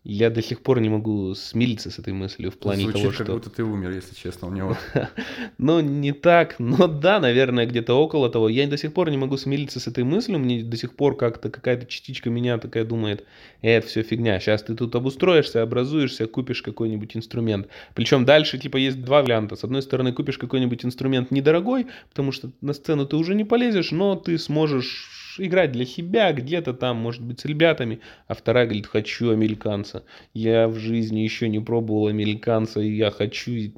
я 0.04 0.30
до 0.30 0.42
сих 0.42 0.62
пор 0.62 0.82
не 0.82 0.90
могу 0.90 1.34
смириться 1.34 1.90
с 1.90 1.98
этой 1.98 2.12
мыслью 2.12 2.52
в 2.52 2.58
плане 2.58 2.84
Звучит, 2.84 3.02
того, 3.02 3.14
что... 3.14 3.24
как 3.24 3.36
будто 3.36 3.50
ты 3.50 3.64
умер, 3.64 3.92
если 3.92 4.14
честно, 4.14 4.50
у 4.50 4.68
вот... 4.68 4.78
ну, 5.58 5.80
не 5.80 6.12
так, 6.12 6.60
но 6.60 6.88
да, 6.88 7.22
наверное, 7.22 7.66
где-то 7.66 7.94
около 7.94 8.30
того. 8.30 8.50
Я 8.50 8.68
до 8.68 8.78
сих 8.78 8.94
пор 8.94 9.10
не 9.10 9.18
могу 9.18 9.38
смириться 9.38 9.80
с 9.80 9.88
этой 9.88 10.04
мыслью, 10.04 10.40
мне 10.40 10.62
до 10.62 10.76
сих 10.76 10.96
пор 10.96 11.16
как-то 11.16 11.50
какая-то 11.50 11.86
частичка 11.86 12.30
меня 12.30 12.58
такая 12.58 12.84
думает, 12.84 13.26
э, 13.62 13.70
это 13.78 13.88
все 13.88 14.04
фигня, 14.04 14.40
сейчас 14.42 14.64
ты 14.64 14.76
тут 14.76 14.94
обустроишься, 14.94 15.62
образуешься, 15.62 16.28
купишь 16.28 16.62
какой-нибудь 16.62 17.16
инструмент. 17.16 17.70
Причем 17.94 18.26
дальше, 18.26 18.58
типа, 18.58 18.76
есть 18.76 19.02
два 19.02 19.22
варианта. 19.22 19.56
С 19.56 19.64
одной 19.64 19.82
стороны, 19.82 20.12
купишь 20.12 20.38
какой-нибудь 20.38 20.84
инструмент 20.84 21.32
недорогой, 21.32 21.88
потому 22.10 22.34
что 22.34 22.52
на 22.60 22.74
сцену 22.74 23.06
ты 23.06 23.16
уже 23.16 23.36
не 23.36 23.46
полезешь, 23.46 23.92
но 23.92 24.16
ты 24.18 24.38
сможешь 24.38 25.23
играть 25.40 25.72
для 25.72 25.86
себя, 25.86 26.32
где-то 26.32 26.74
там, 26.74 26.98
может 26.98 27.22
быть, 27.22 27.40
с 27.40 27.46
ребятами, 27.46 28.00
а 28.28 28.34
вторая 28.34 28.66
говорит, 28.66 28.88
хочу 28.88 29.32
американца. 29.32 30.04
Я 30.34 30.68
в 30.68 30.76
жизни 30.76 31.20
еще 31.20 31.50
не 31.50 31.60
пробовал 31.60 32.08
американца, 32.08 32.80
и 32.80 32.92
я 32.92 33.12
хочу... 33.12 33.74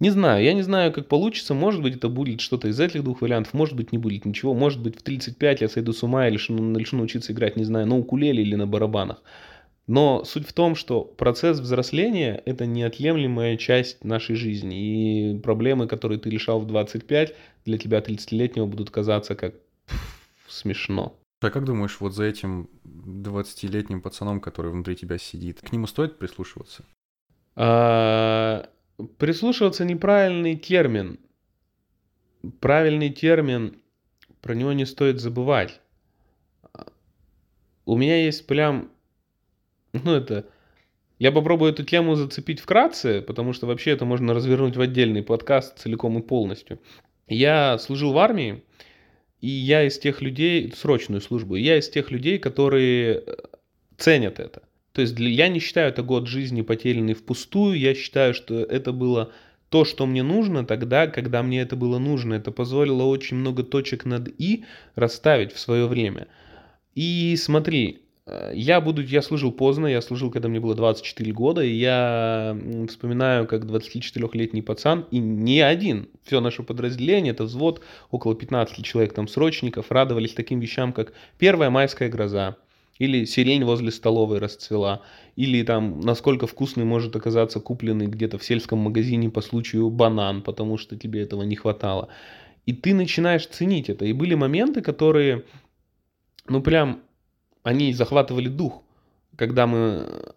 Не 0.00 0.10
знаю, 0.10 0.44
я 0.44 0.52
не 0.52 0.62
знаю, 0.62 0.92
как 0.92 1.08
получится. 1.08 1.54
Может 1.54 1.82
быть, 1.82 1.96
это 1.96 2.08
будет 2.08 2.40
что-то 2.40 2.68
из 2.68 2.78
этих 2.78 3.02
двух 3.02 3.20
вариантов, 3.20 3.52
может 3.52 3.74
быть, 3.74 3.90
не 3.90 3.98
будет 3.98 4.24
ничего. 4.24 4.54
Может 4.54 4.80
быть, 4.80 4.96
в 4.96 5.02
35 5.02 5.60
я 5.60 5.68
сойду 5.68 5.92
с 5.92 6.04
ума 6.04 6.28
и 6.28 6.30
лишу, 6.30 6.54
начну 6.54 6.98
научиться 6.98 7.32
играть, 7.32 7.56
не 7.56 7.64
знаю, 7.64 7.86
на 7.86 7.98
укулеле 7.98 8.42
или 8.42 8.54
на 8.54 8.66
барабанах. 8.66 9.22
Но 9.88 10.22
суть 10.24 10.46
в 10.46 10.52
том, 10.52 10.76
что 10.76 11.02
процесс 11.02 11.58
взросления– 11.58 12.42
это 12.44 12.66
неотъемлемая 12.66 13.56
часть 13.56 14.04
нашей 14.04 14.36
жизни. 14.36 15.32
И 15.32 15.38
проблемы, 15.38 15.88
которые 15.88 16.20
ты 16.20 16.28
решал 16.28 16.60
в 16.60 16.66
25, 16.66 17.34
для 17.64 17.78
тебя 17.78 17.98
30-летнего 17.98 18.66
будут 18.66 18.90
казаться 18.90 19.34
как 19.34 19.54
смешно. 20.48 21.18
А 21.40 21.50
как 21.50 21.64
думаешь, 21.64 22.00
вот 22.00 22.14
за 22.14 22.24
этим 22.24 22.68
20-летним 22.84 24.02
пацаном, 24.02 24.40
который 24.40 24.72
внутри 24.72 24.96
тебя 24.96 25.18
сидит, 25.18 25.60
к 25.60 25.72
нему 25.72 25.86
стоит 25.86 26.18
прислушиваться? 26.18 26.84
А, 27.54 28.68
прислушиваться 29.18 29.84
неправильный 29.84 30.56
термин. 30.56 31.20
Правильный 32.60 33.10
термин, 33.10 33.80
про 34.40 34.54
него 34.54 34.72
не 34.72 34.84
стоит 34.84 35.20
забывать. 35.20 35.80
У 37.84 37.96
меня 37.96 38.22
есть 38.24 38.46
прям, 38.46 38.90
ну 39.92 40.12
это, 40.12 40.46
я 41.18 41.32
попробую 41.32 41.72
эту 41.72 41.84
тему 41.84 42.16
зацепить 42.16 42.60
вкратце, 42.60 43.22
потому 43.22 43.52
что 43.52 43.66
вообще 43.66 43.92
это 43.92 44.04
можно 44.04 44.34
развернуть 44.34 44.76
в 44.76 44.80
отдельный 44.80 45.22
подкаст 45.22 45.78
целиком 45.78 46.18
и 46.18 46.22
полностью. 46.22 46.80
Я 47.26 47.78
служил 47.78 48.12
в 48.12 48.18
армии, 48.18 48.62
и 49.40 49.48
я 49.48 49.84
из 49.84 49.98
тех 49.98 50.20
людей, 50.22 50.72
срочную 50.76 51.20
службу, 51.20 51.54
я 51.56 51.78
из 51.78 51.88
тех 51.88 52.10
людей, 52.10 52.38
которые 52.38 53.22
э, 53.24 53.36
ценят 53.96 54.40
это. 54.40 54.62
То 54.92 55.02
есть 55.02 55.14
для, 55.14 55.28
я 55.28 55.48
не 55.48 55.60
считаю 55.60 55.90
это 55.90 56.02
год 56.02 56.26
жизни 56.26 56.62
потерянный 56.62 57.14
впустую, 57.14 57.78
я 57.78 57.94
считаю, 57.94 58.34
что 58.34 58.54
это 58.60 58.92
было 58.92 59.32
то, 59.68 59.84
что 59.84 60.06
мне 60.06 60.22
нужно 60.22 60.64
тогда, 60.64 61.06
когда 61.06 61.42
мне 61.42 61.60
это 61.60 61.76
было 61.76 61.98
нужно. 61.98 62.34
Это 62.34 62.50
позволило 62.50 63.04
очень 63.04 63.36
много 63.36 63.62
точек 63.62 64.04
над 64.06 64.28
«и» 64.40 64.64
расставить 64.94 65.52
в 65.52 65.58
свое 65.58 65.86
время. 65.86 66.26
И 66.94 67.36
смотри, 67.36 68.02
я 68.52 68.80
буду, 68.80 69.02
я 69.02 69.22
служил 69.22 69.52
поздно, 69.52 69.86
я 69.86 70.02
служил, 70.02 70.30
когда 70.30 70.48
мне 70.48 70.60
было 70.60 70.74
24 70.74 71.32
года, 71.32 71.62
и 71.62 71.72
я 71.72 72.56
вспоминаю, 72.88 73.46
как 73.46 73.64
24-летний 73.64 74.62
пацан, 74.62 75.06
и 75.10 75.18
не 75.18 75.60
один, 75.60 76.08
все 76.24 76.40
наше 76.40 76.62
подразделение, 76.62 77.32
это 77.32 77.44
взвод, 77.44 77.82
около 78.10 78.34
15 78.34 78.84
человек 78.84 79.14
там 79.14 79.28
срочников, 79.28 79.90
радовались 79.90 80.34
таким 80.34 80.60
вещам, 80.60 80.92
как 80.92 81.12
первая 81.38 81.70
майская 81.70 82.08
гроза, 82.08 82.56
или 82.98 83.24
сирень 83.24 83.64
возле 83.64 83.90
столовой 83.90 84.38
расцвела, 84.38 85.02
или 85.36 85.62
там 85.62 86.00
насколько 86.00 86.46
вкусный 86.46 86.84
может 86.84 87.14
оказаться 87.16 87.60
купленный 87.60 88.06
где-то 88.06 88.38
в 88.38 88.44
сельском 88.44 88.80
магазине 88.80 89.30
по 89.30 89.40
случаю 89.40 89.88
банан, 89.88 90.42
потому 90.42 90.76
что 90.78 90.96
тебе 90.96 91.22
этого 91.22 91.42
не 91.44 91.56
хватало. 91.56 92.08
И 92.66 92.72
ты 92.74 92.92
начинаешь 92.92 93.46
ценить 93.46 93.88
это. 93.88 94.04
И 94.04 94.12
были 94.12 94.34
моменты, 94.34 94.82
которые, 94.82 95.44
ну 96.48 96.60
прям 96.60 97.00
они 97.62 97.92
захватывали 97.92 98.48
дух. 98.48 98.82
Когда 99.36 99.66
мы... 99.66 100.32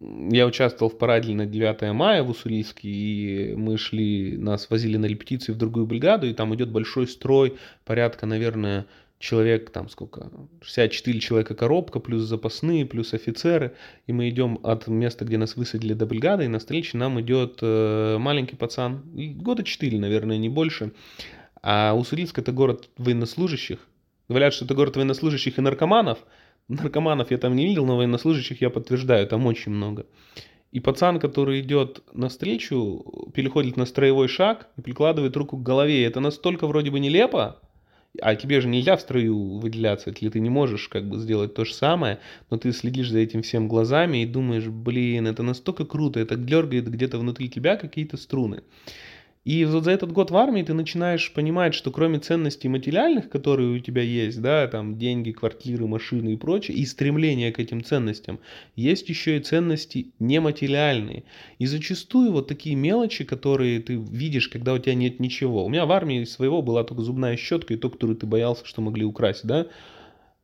Я 0.00 0.46
участвовал 0.46 0.90
в 0.90 0.98
параде 0.98 1.32
на 1.32 1.46
9 1.46 1.94
мая 1.94 2.22
в 2.22 2.28
Уссурийске, 2.28 2.88
и 2.88 3.54
мы 3.54 3.78
шли, 3.78 4.36
нас 4.36 4.68
возили 4.68 4.98
на 4.98 5.06
репетицию 5.06 5.54
в 5.54 5.58
другую 5.58 5.86
бригаду, 5.86 6.26
и 6.26 6.34
там 6.34 6.54
идет 6.54 6.70
большой 6.70 7.06
строй, 7.06 7.56
порядка, 7.84 8.26
наверное, 8.26 8.86
человек, 9.18 9.70
там 9.70 9.88
сколько, 9.88 10.30
64 10.62 11.20
человека 11.20 11.54
коробка, 11.54 12.00
плюс 12.00 12.22
запасные, 12.22 12.84
плюс 12.84 13.14
офицеры, 13.14 13.74
и 14.06 14.12
мы 14.12 14.28
идем 14.28 14.60
от 14.62 14.86
места, 14.86 15.24
где 15.24 15.38
нас 15.38 15.56
высадили 15.56 15.94
до 15.94 16.06
бригады, 16.06 16.44
и 16.44 16.48
на 16.48 16.58
встрече 16.58 16.98
нам 16.98 17.20
идет 17.20 17.58
э, 17.62 18.18
маленький 18.18 18.56
пацан, 18.56 19.02
года 19.36 19.64
4, 19.64 19.98
наверное, 19.98 20.36
не 20.36 20.48
больше, 20.48 20.92
а 21.62 21.94
Уссурийск 21.94 22.38
это 22.38 22.52
город 22.52 22.90
военнослужащих, 22.98 23.78
говорят, 24.28 24.52
что 24.52 24.64
это 24.64 24.74
город 24.74 24.96
военнослужащих 24.96 25.58
и 25.58 25.62
наркоманов, 25.62 26.18
наркоманов 26.68 27.30
я 27.30 27.38
там 27.38 27.54
не 27.56 27.66
видел, 27.66 27.86
но 27.86 27.96
военнослужащих 27.96 28.60
я 28.60 28.70
подтверждаю, 28.70 29.26
там 29.26 29.46
очень 29.46 29.72
много. 29.72 30.06
И 30.72 30.80
пацан, 30.80 31.20
который 31.20 31.60
идет 31.60 32.02
навстречу, 32.12 33.30
переходит 33.34 33.76
на 33.76 33.86
строевой 33.86 34.28
шаг 34.28 34.68
и 34.76 34.82
прикладывает 34.82 35.36
руку 35.36 35.56
к 35.56 35.62
голове. 35.62 36.04
Это 36.04 36.20
настолько 36.20 36.66
вроде 36.66 36.90
бы 36.90 37.00
нелепо, 37.00 37.60
а 38.20 38.34
тебе 38.34 38.60
же 38.60 38.68
нельзя 38.68 38.96
в 38.96 39.00
строю 39.00 39.58
выделяться, 39.58 40.10
если 40.10 40.28
ты 40.28 40.40
не 40.40 40.50
можешь 40.50 40.88
как 40.88 41.08
бы 41.08 41.18
сделать 41.18 41.54
то 41.54 41.64
же 41.64 41.74
самое, 41.74 42.18
но 42.50 42.56
ты 42.56 42.72
следишь 42.72 43.10
за 43.10 43.18
этим 43.18 43.42
всем 43.42 43.68
глазами 43.68 44.22
и 44.22 44.26
думаешь, 44.26 44.66
блин, 44.66 45.26
это 45.26 45.42
настолько 45.42 45.84
круто, 45.84 46.20
это 46.20 46.36
дергает 46.36 46.88
где-то 46.88 47.18
внутри 47.18 47.48
тебя 47.48 47.76
какие-то 47.76 48.16
струны. 48.16 48.62
И 49.46 49.64
вот 49.64 49.84
за 49.84 49.92
этот 49.92 50.10
год 50.10 50.32
в 50.32 50.36
армии 50.36 50.64
ты 50.64 50.74
начинаешь 50.74 51.32
понимать, 51.32 51.72
что 51.72 51.92
кроме 51.92 52.18
ценностей 52.18 52.66
материальных, 52.66 53.28
которые 53.28 53.76
у 53.76 53.78
тебя 53.78 54.02
есть, 54.02 54.42
да, 54.42 54.66
там 54.66 54.98
деньги, 54.98 55.30
квартиры, 55.30 55.86
машины 55.86 56.32
и 56.32 56.36
прочее, 56.36 56.76
и 56.76 56.84
стремление 56.84 57.52
к 57.52 57.60
этим 57.60 57.84
ценностям, 57.84 58.40
есть 58.74 59.08
еще 59.08 59.36
и 59.36 59.40
ценности 59.40 60.10
нематериальные. 60.18 61.22
И 61.60 61.66
зачастую 61.66 62.32
вот 62.32 62.48
такие 62.48 62.74
мелочи, 62.74 63.22
которые 63.22 63.78
ты 63.78 63.94
видишь, 63.94 64.48
когда 64.48 64.74
у 64.74 64.78
тебя 64.78 64.96
нет 64.96 65.20
ничего. 65.20 65.64
У 65.64 65.68
меня 65.68 65.86
в 65.86 65.92
армии 65.92 66.24
своего 66.24 66.60
была 66.60 66.82
только 66.82 67.04
зубная 67.04 67.36
щетка 67.36 67.74
и 67.74 67.76
то, 67.76 67.88
которую 67.88 68.16
ты 68.16 68.26
боялся, 68.26 68.66
что 68.66 68.82
могли 68.82 69.04
украсть, 69.04 69.46
да. 69.46 69.68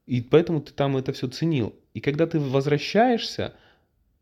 И 0.07 0.21
поэтому 0.21 0.61
ты 0.61 0.73
там 0.73 0.97
это 0.97 1.13
все 1.13 1.27
ценил. 1.27 1.75
И 1.93 1.99
когда 1.99 2.29
ты 2.29 2.39
возвращаешься, 2.39 3.55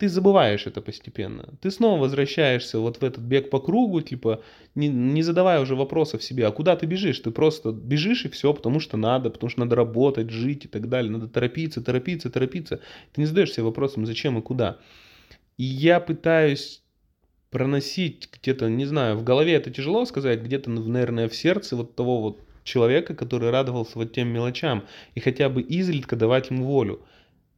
ты 0.01 0.09
забываешь 0.09 0.67
это 0.67 0.81
постепенно. 0.81 1.45
Ты 1.61 1.71
снова 1.71 2.01
возвращаешься 2.01 2.79
вот 2.79 3.03
в 3.03 3.05
этот 3.05 3.23
бег 3.23 3.51
по 3.51 3.61
кругу, 3.61 4.01
типа, 4.01 4.43
не, 4.75 4.89
не 4.89 5.23
задавая 5.23 5.61
уже 5.61 5.77
вопросов 5.77 6.23
себе, 6.23 6.47
а 6.47 6.53
куда 6.53 6.75
ты 6.75 6.87
бежишь? 6.87 7.21
Ты 7.21 7.31
просто 7.31 7.71
бежишь 7.71 8.25
и 8.25 8.31
все, 8.31 8.55
потому 8.55 8.81
что 8.81 8.97
надо, 8.97 9.29
потому 9.29 9.51
что 9.51 9.61
надо 9.61 9.77
работать, 9.77 10.31
жить 10.31 10.65
и 10.65 10.69
так 10.69 10.89
далее. 10.89 11.13
Надо 11.13 11.29
торопиться, 11.29 11.83
торопиться, 11.83 12.31
торопиться. 12.31 12.81
Ты 13.13 13.21
не 13.21 13.27
задаешь 13.27 13.53
себе 13.53 13.65
вопросом, 13.65 14.07
зачем 14.07 14.39
и 14.39 14.43
куда. 14.43 14.79
И 15.59 15.65
я 15.65 16.01
пытаюсь 16.01 16.83
проносить 17.51 18.31
где-то, 18.33 18.71
не 18.71 18.87
знаю, 18.87 19.19
в 19.19 19.23
голове 19.23 19.53
это 19.53 19.71
тяжело 19.71 20.07
сказать, 20.07 20.41
где-то, 20.41 20.71
наверное, 20.71 21.29
в 21.29 21.37
сердце 21.37 21.77
вот 21.77 21.95
того 21.95 22.23
вот 22.23 22.41
человека, 22.65 23.15
который 23.15 23.51
радовался 23.51 23.99
вот 23.99 24.15
тем 24.15 24.29
мелочам, 24.29 24.87
и 25.15 25.21
хотя 25.21 25.51
бы 25.51 25.61
изредка 25.61 26.17
давать 26.17 26.49
ему 26.49 26.65
волю. 26.65 27.03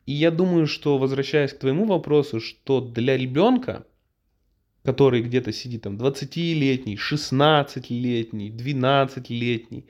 И 0.07 0.12
я 0.12 0.30
думаю, 0.30 0.66
что, 0.66 0.98
возвращаясь 0.98 1.53
к 1.53 1.59
твоему 1.59 1.84
вопросу, 1.84 2.40
что 2.40 2.80
для 2.80 3.16
ребенка, 3.16 3.86
который 4.82 5.22
где-то 5.22 5.53
сидит 5.53 5.82
там 5.82 5.96
20-летний, 5.96 6.96
16-летний, 6.96 8.50
12-летний, 8.50 9.86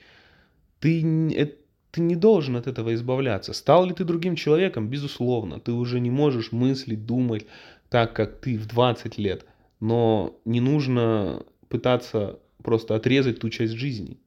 ты, 0.80 1.56
ты 1.90 2.00
не 2.00 2.16
должен 2.16 2.56
от 2.56 2.66
этого 2.66 2.92
избавляться. 2.94 3.54
Стал 3.54 3.86
ли 3.86 3.94
ты 3.94 4.04
другим 4.04 4.36
человеком? 4.36 4.88
Безусловно. 4.88 5.60
Ты 5.60 5.72
уже 5.72 5.98
не 6.00 6.10
можешь 6.10 6.52
мыслить, 6.52 7.06
думать 7.06 7.46
так, 7.88 8.14
как 8.14 8.40
ты 8.40 8.58
в 8.58 8.66
20 8.66 9.16
лет. 9.18 9.46
Но 9.80 10.38
не 10.44 10.60
нужно 10.60 11.44
пытаться 11.68 12.38
просто 12.62 12.94
отрезать 12.94 13.40
ту 13.40 13.48
часть 13.48 13.72
жизни. 13.72 14.18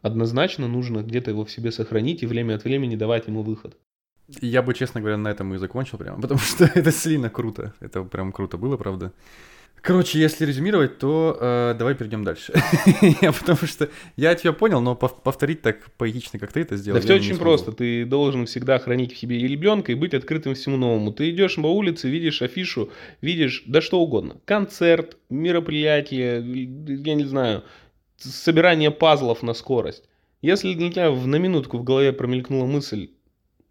Однозначно 0.00 0.68
нужно 0.68 1.02
где-то 1.02 1.30
его 1.30 1.44
в 1.44 1.50
себе 1.50 1.70
сохранить 1.70 2.22
и 2.22 2.26
время 2.26 2.54
от 2.54 2.64
времени 2.64 2.96
давать 2.96 3.26
ему 3.26 3.42
выход. 3.42 3.76
Я 4.40 4.62
бы, 4.62 4.74
честно 4.74 5.00
говоря, 5.00 5.16
на 5.16 5.28
этом 5.28 5.54
и 5.54 5.58
закончил 5.58 5.98
прямо, 5.98 6.20
потому 6.22 6.40
что 6.40 6.64
это 6.64 6.90
сильно 6.92 7.30
круто. 7.30 7.74
Это 7.80 8.02
прям 8.02 8.32
круто 8.32 8.56
было, 8.56 8.76
правда. 8.76 9.12
Короче, 9.82 10.18
если 10.18 10.44
резюмировать, 10.44 10.98
то 10.98 11.38
э, 11.40 11.76
давай 11.78 11.94
перейдем 11.94 12.24
дальше. 12.24 12.52
я, 13.22 13.30
потому 13.30 13.68
что 13.68 13.88
я 14.16 14.34
тебя 14.34 14.52
понял, 14.52 14.80
но 14.80 14.96
повторить 14.96 15.62
так 15.62 15.92
поэтично, 15.92 16.40
как 16.40 16.52
ты 16.52 16.62
это 16.62 16.76
сделал. 16.76 16.98
Да 16.98 17.04
все 17.04 17.14
очень 17.14 17.38
просто. 17.38 17.70
Ты 17.70 18.04
должен 18.04 18.46
всегда 18.46 18.80
хранить 18.80 19.12
в 19.12 19.16
себе 19.16 19.38
ребенка 19.38 19.92
и 19.92 19.94
быть 19.94 20.12
открытым 20.12 20.54
всему 20.54 20.76
новому. 20.76 21.12
Ты 21.12 21.30
идешь 21.30 21.54
по 21.54 21.68
улице, 21.68 22.08
видишь 22.08 22.42
афишу, 22.42 22.90
видишь 23.20 23.62
да 23.66 23.80
что 23.80 24.00
угодно. 24.00 24.40
Концерт, 24.44 25.18
мероприятие, 25.30 26.42
я 27.04 27.14
не 27.14 27.24
знаю, 27.24 27.62
собирание 28.16 28.90
пазлов 28.90 29.44
на 29.44 29.54
скорость. 29.54 30.02
Если 30.42 30.74
для 30.74 30.90
тебя 30.90 31.12
на 31.12 31.36
минутку 31.36 31.78
в 31.78 31.84
голове 31.84 32.12
промелькнула 32.12 32.66
мысль, 32.66 33.10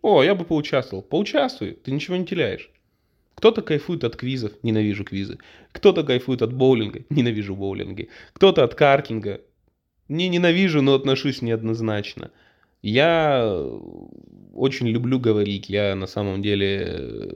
о, 0.05 0.23
я 0.23 0.35
бы 0.35 0.45
поучаствовал. 0.45 1.01
Поучаствуй, 1.01 1.71
ты 1.71 1.89
ничего 1.89 2.15
не 2.15 2.27
теряешь. 2.27 2.69
Кто-то 3.33 3.63
кайфует 3.63 4.03
от 4.03 4.15
квизов, 4.15 4.51
ненавижу 4.61 5.03
квизы. 5.03 5.39
Кто-то 5.71 6.03
кайфует 6.03 6.43
от 6.43 6.53
боулинга, 6.53 6.99
ненавижу 7.09 7.55
боулинги. 7.55 8.09
Кто-то 8.33 8.63
от 8.63 8.75
картинга. 8.75 9.41
Не 10.07 10.29
ненавижу, 10.29 10.83
но 10.83 10.93
отношусь 10.93 11.41
неоднозначно. 11.41 12.29
Я 12.83 13.67
очень 14.53 14.87
люблю 14.87 15.19
говорить. 15.19 15.69
Я 15.69 15.95
на 15.95 16.05
самом 16.05 16.43
деле 16.43 17.27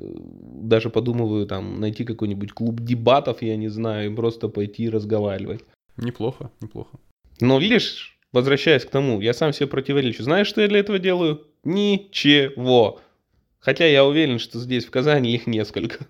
даже 0.62 0.92
подумываю 0.92 1.48
там 1.48 1.80
найти 1.80 2.04
какой-нибудь 2.04 2.52
клуб 2.52 2.82
дебатов, 2.82 3.42
я 3.42 3.58
не 3.58 3.70
знаю, 3.70 4.12
и 4.12 4.16
просто 4.16 4.48
пойти 4.48 4.88
разговаривать. 4.90 5.62
Неплохо, 5.98 6.52
неплохо. 6.62 7.00
Но 7.42 7.58
видишь, 7.58 8.19
возвращаясь 8.32 8.86
к 8.86 8.90
тому, 8.90 9.22
я 9.22 9.34
сам 9.34 9.54
себе 9.54 9.68
противоречу. 9.68 10.24
Знаешь, 10.24 10.48
что 10.48 10.62
я 10.62 10.68
для 10.68 10.80
этого 10.80 11.00
делаю? 11.00 11.48
Ничего. 11.64 13.02
Хотя 13.60 13.86
я 13.86 14.06
уверен, 14.06 14.40
что 14.40 14.60
здесь, 14.60 14.86
в 14.86 14.92
Казани, 14.92 15.34
их 15.34 15.48
несколько. 15.48 16.06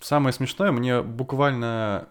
Самое 0.00 0.32
смешное, 0.32 0.72
мне 0.72 1.02
буквально 1.02 2.08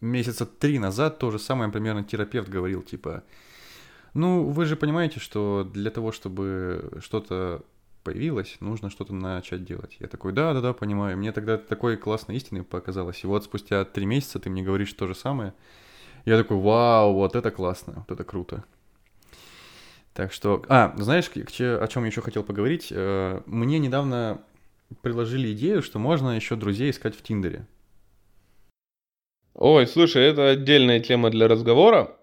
месяца 0.00 0.46
три 0.46 0.78
назад 0.78 1.18
то 1.18 1.30
же 1.30 1.38
самое 1.38 1.70
примерно 1.70 2.04
терапевт 2.04 2.48
говорил, 2.48 2.82
типа, 2.82 3.24
ну, 4.14 4.44
вы 4.48 4.66
же 4.66 4.76
понимаете, 4.76 5.20
что 5.20 5.68
для 5.72 5.90
того, 5.90 6.12
чтобы 6.12 6.98
что-то 7.00 7.62
появилось, 8.04 8.56
нужно 8.60 8.90
что-то 8.90 9.14
начать 9.14 9.64
делать. 9.64 9.96
Я 10.00 10.08
такой, 10.08 10.32
да-да-да, 10.32 10.72
понимаю. 10.72 11.18
Мне 11.18 11.32
тогда 11.32 11.58
такой 11.58 11.96
классной 11.96 12.36
истиной 12.36 12.62
показалось. 12.62 13.22
И 13.22 13.26
вот 13.26 13.44
спустя 13.44 13.84
три 13.84 14.06
месяца 14.06 14.38
ты 14.38 14.50
мне 14.50 14.62
говоришь 14.62 14.92
то 14.92 15.06
же 15.06 15.14
самое. 15.14 15.52
Я 16.24 16.36
такой, 16.38 16.56
вау, 16.56 17.14
вот 17.14 17.36
это 17.36 17.50
классно, 17.50 17.94
вот 17.96 18.10
это 18.10 18.24
круто. 18.24 18.64
Так 20.18 20.32
что, 20.32 20.64
а, 20.68 20.96
знаешь, 20.96 21.30
о 21.30 21.86
чем 21.86 22.02
я 22.02 22.08
еще 22.08 22.22
хотел 22.22 22.42
поговорить? 22.42 22.88
Э, 22.90 23.40
мне 23.46 23.78
недавно 23.78 24.42
предложили 25.00 25.52
идею, 25.52 25.80
что 25.80 26.00
можно 26.00 26.34
еще 26.34 26.56
друзей 26.56 26.90
искать 26.90 27.14
в 27.16 27.22
Тиндере. 27.22 27.66
Ой, 29.54 29.86
слушай, 29.86 30.24
это 30.24 30.50
отдельная 30.50 30.98
тема 30.98 31.30
для 31.30 31.46
разговора. 31.46 32.16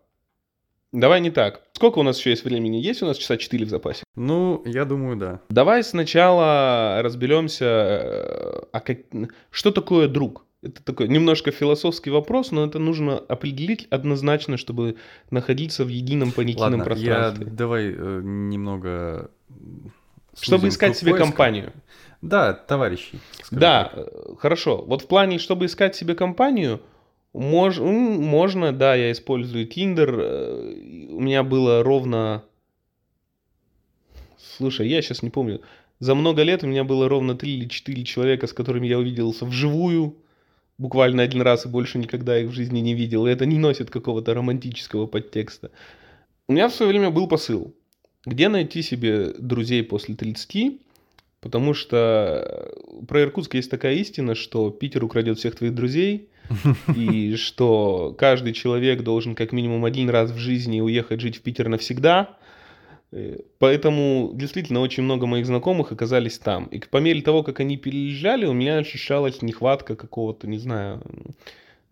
Давай 0.91 1.21
не 1.21 1.31
так. 1.31 1.61
Сколько 1.71 1.99
у 1.99 2.03
нас 2.03 2.19
еще 2.19 2.31
есть 2.31 2.43
времени? 2.43 2.75
Есть 2.75 3.01
у 3.01 3.05
нас 3.05 3.15
часа 3.15 3.37
4 3.37 3.65
в 3.65 3.69
запасе? 3.69 4.03
Ну, 4.17 4.61
я 4.65 4.83
думаю, 4.83 5.15
да. 5.15 5.39
Давай 5.47 5.81
сначала 5.81 7.01
разберемся, 7.01 7.65
э, 7.65 8.61
а 8.73 8.79
как... 8.81 8.97
что 9.51 9.71
такое 9.71 10.09
друг? 10.09 10.44
Это 10.65 10.83
такой 10.83 11.07
немножко 11.07 11.51
философский 11.51 12.09
вопрос, 12.09 12.49
но 12.49 12.65
это 12.65 12.79
нужно 12.79 13.19
определить 13.19 13.85
однозначно, 13.91 14.57
чтобы 14.57 14.95
находиться 15.29 15.85
в 15.85 15.89
едином 15.89 16.31
понятийном 16.31 16.79
Ладно, 16.79 16.83
пространстве. 16.83 17.45
Я 17.45 17.51
давай 17.51 17.93
э, 17.95 18.21
немного. 18.23 19.29
Чтобы 20.41 20.69
искать 20.69 20.97
себе 20.97 21.11
поиска. 21.11 21.27
компанию. 21.27 21.71
Да, 22.23 22.53
товарищи. 22.53 23.19
Да, 23.51 23.91
так. 23.93 24.07
Э, 24.07 24.35
хорошо. 24.39 24.83
Вот 24.87 25.03
в 25.03 25.07
плане, 25.07 25.37
чтобы 25.37 25.67
искать 25.67 25.95
себе 25.95 26.15
компанию, 26.15 26.81
мож, 27.31 27.77
можно, 27.77 28.73
да, 28.73 28.95
я 28.95 29.11
использую 29.11 29.67
Tinder. 29.69 30.15
Э, 30.17 31.07
у 31.11 31.19
меня 31.19 31.43
было 31.43 31.83
ровно. 31.83 32.43
Слушай, 34.57 34.87
я 34.89 35.03
сейчас 35.03 35.21
не 35.21 35.29
помню. 35.29 35.61
За 35.99 36.15
много 36.15 36.41
лет 36.41 36.63
у 36.63 36.67
меня 36.67 36.83
было 36.83 37.07
ровно 37.07 37.35
3 37.35 37.51
или 37.55 37.67
4 37.67 38.03
человека, 38.03 38.47
с 38.47 38.53
которыми 38.53 38.87
я 38.87 38.97
увиделся 38.97 39.45
вживую 39.45 40.15
буквально 40.77 41.23
один 41.23 41.41
раз 41.41 41.65
и 41.65 41.69
больше 41.69 41.97
никогда 41.97 42.39
их 42.39 42.49
в 42.49 42.53
жизни 42.53 42.79
не 42.79 42.93
видел. 42.93 43.27
И 43.27 43.31
это 43.31 43.45
не 43.45 43.57
носит 43.57 43.89
какого-то 43.89 44.33
романтического 44.33 45.07
подтекста. 45.07 45.71
У 46.47 46.53
меня 46.53 46.69
в 46.69 46.73
свое 46.73 46.89
время 46.89 47.09
был 47.09 47.27
посыл. 47.27 47.73
Где 48.25 48.49
найти 48.49 48.81
себе 48.81 49.33
друзей 49.37 49.83
после 49.83 50.15
30? 50.15 50.81
Потому 51.41 51.73
что 51.73 52.71
про 53.07 53.21
Иркутск 53.21 53.53
есть 53.53 53.69
такая 53.69 53.95
истина, 53.95 54.33
что 54.33 54.71
Питер 54.71 55.03
украдет 55.03 55.37
всех 55.37 55.55
твоих 55.55 55.75
друзей, 55.75 56.29
и 56.95 57.35
что 57.35 58.15
каждый 58.17 58.53
человек 58.53 59.03
должен 59.03 59.35
как 59.35 59.51
минимум 59.51 59.85
один 59.85 60.09
раз 60.09 60.31
в 60.31 60.37
жизни 60.37 60.81
уехать 60.81 61.21
жить 61.21 61.37
в 61.37 61.41
Питер 61.41 61.69
навсегда, 61.69 62.37
Э, 62.37 62.44
поэтому 63.59 64.31
действительно 64.33 64.81
очень 64.81 65.03
много 65.03 65.25
моих 65.25 65.45
знакомых 65.45 65.91
оказались 65.91 66.37
там. 66.37 66.65
И 66.65 66.79
по 66.79 66.97
мере 66.97 67.21
того, 67.21 67.43
как 67.43 67.59
они 67.59 67.77
переезжали, 67.77 68.45
у 68.45 68.53
меня 68.53 68.77
ощущалась 68.77 69.41
нехватка 69.41 69.95
какого-то, 69.95 70.47
не 70.47 70.57
знаю, 70.57 71.01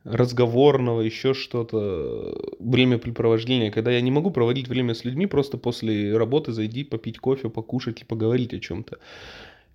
разговорного, 0.04 1.02
еще 1.02 1.34
что-то, 1.34 2.38
времяпрепровождения, 2.60 3.72
когда 3.72 3.92
я 3.92 4.02
не 4.02 4.12
могу 4.12 4.32
проводить 4.32 4.68
время 4.68 4.94
с 4.94 5.06
людьми, 5.06 5.26
просто 5.26 5.58
после 5.58 6.18
работы 6.18 6.52
зайди 6.52 6.84
попить 6.84 7.20
кофе, 7.20 7.50
покушать 7.50 8.02
и 8.02 8.06
поговорить 8.06 8.54
о 8.54 8.60
чем-то. 8.60 8.98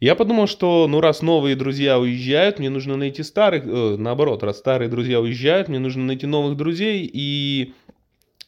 Я 0.01 0.15
подумал, 0.15 0.47
что 0.47 0.87
ну 0.87 1.01
раз 1.01 1.23
новые 1.23 1.57
друзья 1.57 1.99
уезжают, 1.99 2.59
мне 2.59 2.71
нужно 2.71 2.97
найти 2.97 3.23
старых, 3.23 3.65
э, 3.67 3.97
наоборот, 3.99 4.43
раз 4.45 4.59
старые 4.59 4.89
друзья 4.89 5.21
уезжают, 5.21 5.69
мне 5.69 5.79
нужно 5.79 6.05
найти 6.05 6.27
новых 6.27 6.57
друзей 6.57 7.11
и 7.13 7.73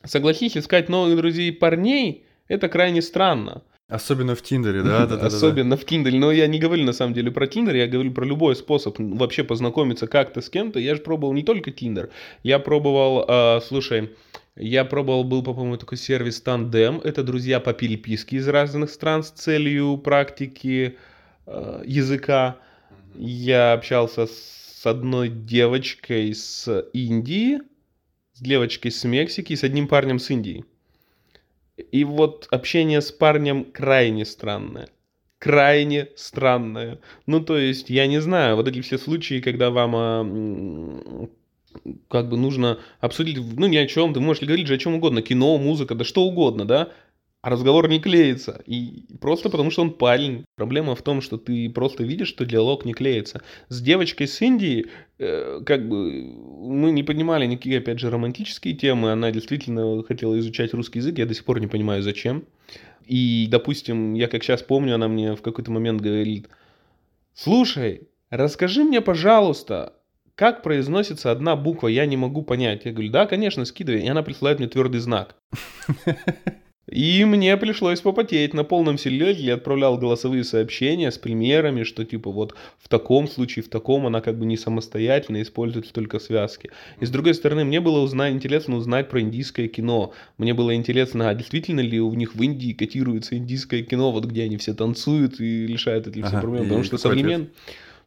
согласись, 0.05 0.57
искать 0.57 0.89
новых 0.89 1.17
друзей 1.17 1.51
парней– 1.51 2.25
это 2.51 2.69
крайне 2.69 3.01
странно. 3.01 3.63
Особенно 3.89 4.35
в 4.35 4.43
Тиндере, 4.43 4.83
да? 4.83 5.07
да, 5.07 5.17
да 5.17 5.27
Особенно 5.27 5.77
да. 5.77 5.77
в 5.77 5.85
Тиндере. 5.85 6.19
Но 6.19 6.31
я 6.31 6.47
не 6.47 6.59
говорю 6.59 6.85
на 6.85 6.93
самом 6.93 7.15
деле 7.15 7.31
про 7.31 7.47
Тиндер, 7.47 7.75
я 7.75 7.87
говорю 7.87 8.13
про 8.13 8.25
любой 8.25 8.55
способ 8.55 8.97
вообще 8.99 9.43
познакомиться 9.43 10.07
как-то 10.07 10.41
с 10.41 10.51
кем-то. 10.51 10.79
Я 10.79 10.95
же 10.95 11.01
пробовал 11.01 11.33
не 11.33 11.43
только 11.43 11.71
Тиндер. 11.71 12.11
Я 12.43 12.59
пробовал, 12.59 13.25
э, 13.27 13.61
слушай, 13.67 14.11
я 14.57 14.85
пробовал, 14.85 15.25
был, 15.25 15.43
по-моему, 15.43 15.77
такой 15.77 15.99
сервис 15.99 16.41
Тандем. 16.41 17.01
Это 17.03 17.23
друзья 17.23 17.61
по 17.61 17.73
переписке 17.73 18.37
из 18.37 18.49
разных 18.49 18.91
стран 18.91 19.23
с 19.23 19.31
целью 19.31 19.97
практики 19.99 20.97
э, 21.47 21.83
языка. 21.85 22.59
Я 23.15 23.73
общался 23.73 24.27
с 24.27 24.87
одной 24.87 25.29
девочкой 25.29 26.35
с 26.35 26.85
Индии, 26.93 27.59
с 28.33 28.41
девочкой 28.41 28.91
с 28.91 29.05
Мексики 29.05 29.53
и 29.53 29.57
с 29.57 29.65
одним 29.65 29.89
парнем 29.89 30.19
с 30.19 30.31
Индии. 30.31 30.65
И 31.81 32.05
вот 32.05 32.49
общение 32.51 33.01
с 33.01 33.11
парнем 33.11 33.65
крайне 33.65 34.25
странное. 34.25 34.89
Крайне 35.39 36.09
странное. 36.17 37.01
Ну, 37.27 37.41
то 37.41 37.57
есть, 37.57 37.91
я 37.91 38.07
не 38.07 38.21
знаю, 38.21 38.57
вот 38.57 38.69
эти 38.69 38.81
все 38.83 38.99
случаи, 38.99 39.41
когда 39.41 39.71
вам 39.71 39.97
а, 39.97 41.29
как 42.09 42.29
бы 42.29 42.37
нужно 42.37 42.79
обсудить, 43.01 43.39
ну, 43.39 43.67
ни 43.67 43.77
о 43.77 43.87
чем, 43.87 44.13
ты 44.13 44.21
можешь 44.21 44.43
говорить 44.43 44.67
же 44.67 44.75
о 44.75 44.79
чем 44.79 44.95
угодно, 44.95 45.23
кино, 45.23 45.57
музыка, 45.59 45.95
да 45.95 46.05
что 46.05 46.23
угодно, 46.25 46.65
да, 46.67 46.91
а 47.43 47.49
разговор 47.49 47.89
не 47.89 48.01
клеится. 48.01 48.63
И 48.67 49.05
просто 49.21 49.49
потому, 49.49 49.71
что 49.71 49.83
он 49.83 49.93
парень. 49.93 50.45
Проблема 50.57 50.95
в 50.95 51.03
том, 51.03 51.23
что 51.23 51.39
ты 51.39 51.71
просто 51.71 52.05
видишь, 52.05 52.29
что 52.29 52.45
диалог 52.45 52.85
не 52.85 52.93
клеится. 52.93 53.43
С 53.69 53.81
девочкой 53.81 54.29
с 54.29 54.41
Индии, 54.43 54.89
э, 55.19 55.61
как 55.65 55.89
бы, 55.89 56.23
мы 56.23 56.91
не 56.93 57.03
поднимали 57.03 57.47
никакие, 57.47 57.79
опять 57.79 57.99
же, 57.99 58.11
романтические 58.11 58.75
темы. 58.75 59.13
Она 59.13 59.31
действительно 59.31 60.03
хотела 60.03 60.39
изучать 60.39 60.75
русский 60.75 60.99
язык. 60.99 61.19
Я 61.19 61.27
до 61.27 61.35
сих 61.35 61.45
пор 61.45 61.61
не 61.61 61.67
понимаю, 61.67 62.03
зачем. 62.03 62.45
И, 63.07 63.49
допустим, 63.51 64.15
я 64.15 64.29
как 64.29 64.43
сейчас 64.45 64.63
помню, 64.63 64.95
она 64.95 65.09
мне 65.09 65.35
в 65.35 65.41
какой-то 65.41 65.71
момент 65.71 66.03
говорит, 66.03 66.49
слушай, 67.33 68.09
расскажи 68.29 68.85
мне, 68.85 69.01
пожалуйста, 69.01 69.95
как 70.35 70.63
произносится 70.63 71.31
одна 71.31 71.57
буква, 71.57 71.89
я 71.89 72.05
не 72.05 72.19
могу 72.19 72.43
понять. 72.43 72.85
Я 72.85 72.93
говорю, 72.93 73.11
да, 73.11 73.27
конечно, 73.27 73.65
скидывай. 73.65 74.03
И 74.03 74.09
она 74.09 74.23
присылает 74.23 74.59
мне 74.59 74.69
твердый 74.69 75.01
знак. 75.01 75.37
И 76.91 77.25
мне 77.25 77.57
пришлось 77.57 78.01
попотеть 78.01 78.53
на 78.53 78.65
полном 78.65 78.99
серьезе. 78.99 79.45
Я 79.45 79.55
отправлял 79.55 79.97
голосовые 79.97 80.43
сообщения 80.43 81.13
с 81.13 81.19
примерами, 81.19 81.85
что 81.85 82.05
типа 82.05 82.33
вот 82.33 82.57
в 82.79 82.89
таком 82.89 83.29
случае, 83.29 83.63
в 83.63 83.69
таком 83.69 84.07
она 84.07 84.21
как 84.21 84.37
бы 84.37 84.45
не 84.45 84.57
самостоятельно 84.57 85.41
использует 85.41 85.93
только 85.93 86.19
связки. 86.19 86.71
И 86.99 87.07
с 87.07 87.11
другой 87.11 87.35
стороны, 87.35 87.65
мне 87.65 87.81
было 87.81 88.01
узнать, 88.01 88.33
интересно 88.33 88.77
узнать 88.77 89.09
про 89.09 89.21
индийское 89.21 89.69
кино. 89.69 90.13
Мне 90.37 90.53
было 90.53 90.75
интересно, 90.75 91.29
а 91.29 91.35
действительно 91.35 91.81
ли 91.81 92.01
у 92.01 92.13
них 92.15 92.35
в 92.35 92.43
Индии 92.43 92.73
котируется 92.73 93.37
индийское 93.37 93.83
кино, 93.83 94.11
вот 94.11 94.25
где 94.25 94.43
они 94.43 94.57
все 94.57 94.75
танцуют 94.75 95.41
и 95.41 95.67
решают 95.69 96.09
эти 96.09 96.23
все 96.23 96.33
ага, 96.33 96.41
проблемы. 96.41 96.67
Потому 96.67 96.85
что 96.85 96.99
современный... 96.99 97.51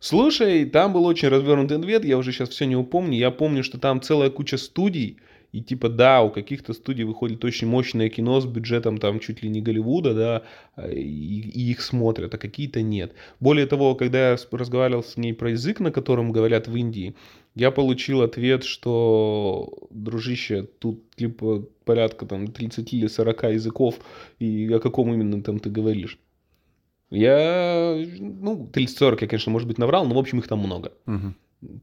Слушай, 0.01 0.65
там 0.65 0.91
был 0.91 1.05
очень 1.05 1.29
развернутый 1.29 1.77
ответ, 1.77 2.03
я 2.03 2.17
уже 2.17 2.33
сейчас 2.33 2.49
все 2.49 2.65
не 2.65 2.75
упомню. 2.75 3.17
Я 3.17 3.31
помню, 3.31 3.63
что 3.63 3.79
там 3.79 4.01
целая 4.01 4.29
куча 4.29 4.57
студий, 4.57 5.15
и 5.53 5.61
типа, 5.61 5.87
да, 5.87 6.23
у 6.23 6.31
каких-то 6.31 6.73
студий 6.73 7.03
выходит 7.03 7.45
очень 7.45 7.67
мощное 7.67 8.09
кино 8.09 8.41
с 8.41 8.45
бюджетом 8.45 8.97
там 8.97 9.19
чуть 9.19 9.43
ли 9.43 9.49
не 9.49 9.61
Голливуда, 9.61 10.13
да, 10.13 10.43
и, 10.91 11.41
и 11.41 11.71
их 11.71 11.81
смотрят, 11.81 12.33
а 12.33 12.39
какие-то 12.39 12.81
нет. 12.81 13.13
Более 13.39 13.67
того, 13.67 13.93
когда 13.93 14.31
я 14.31 14.37
разговаривал 14.51 15.03
с 15.03 15.15
ней 15.15 15.31
про 15.31 15.51
язык, 15.51 15.79
на 15.79 15.91
котором 15.91 16.31
говорят 16.31 16.67
в 16.67 16.75
Индии, 16.75 17.15
я 17.53 17.69
получил 17.69 18.23
ответ, 18.23 18.63
что, 18.63 19.87
дружище, 19.91 20.63
тут 20.79 21.15
типа 21.15 21.67
порядка 21.85 22.25
там 22.25 22.47
30 22.47 22.91
или 22.91 23.05
40 23.05 23.43
языков, 23.53 23.99
и 24.39 24.73
о 24.73 24.79
каком 24.79 25.13
именно 25.13 25.43
там 25.43 25.59
ты 25.59 25.69
говоришь. 25.69 26.17
Я, 27.11 27.95
ну, 28.17 28.67
30-40 28.73 29.17
я, 29.21 29.27
конечно, 29.27 29.51
может 29.51 29.67
быть, 29.67 29.77
наврал, 29.77 30.07
но, 30.07 30.15
в 30.15 30.17
общем, 30.17 30.39
их 30.39 30.47
там 30.47 30.57
много. 30.57 30.93
Угу. 31.05 31.33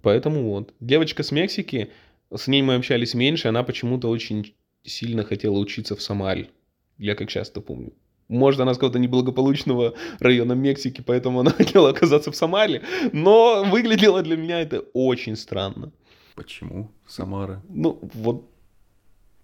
Поэтому 0.02 0.42
вот. 0.50 0.74
Девочка 0.80 1.22
с 1.22 1.30
Мексики, 1.30 1.90
с 2.34 2.46
ней 2.46 2.62
мы 2.62 2.74
общались 2.74 3.14
меньше, 3.14 3.48
она 3.48 3.62
почему-то 3.62 4.08
очень 4.08 4.54
сильно 4.84 5.24
хотела 5.24 5.58
учиться 5.58 5.96
в 5.96 6.02
Самаре. 6.02 6.50
Я 6.98 7.14
как 7.14 7.28
часто 7.28 7.60
помню. 7.60 7.92
Может, 8.28 8.60
она 8.60 8.74
с 8.74 8.76
какого-то 8.76 9.00
неблагополучного 9.00 9.94
района 10.20 10.52
Мексики, 10.52 11.02
поэтому 11.04 11.40
она 11.40 11.50
хотела 11.58 11.90
оказаться 11.90 12.30
в 12.30 12.36
Самаре. 12.36 12.82
Но 13.12 13.64
выглядело 13.64 14.22
для 14.22 14.36
меня 14.36 14.60
это 14.60 14.80
очень 14.92 15.36
странно. 15.36 15.92
Почему 16.36 16.90
Самара? 17.06 17.62
Ну, 17.68 17.98
вот 18.14 18.49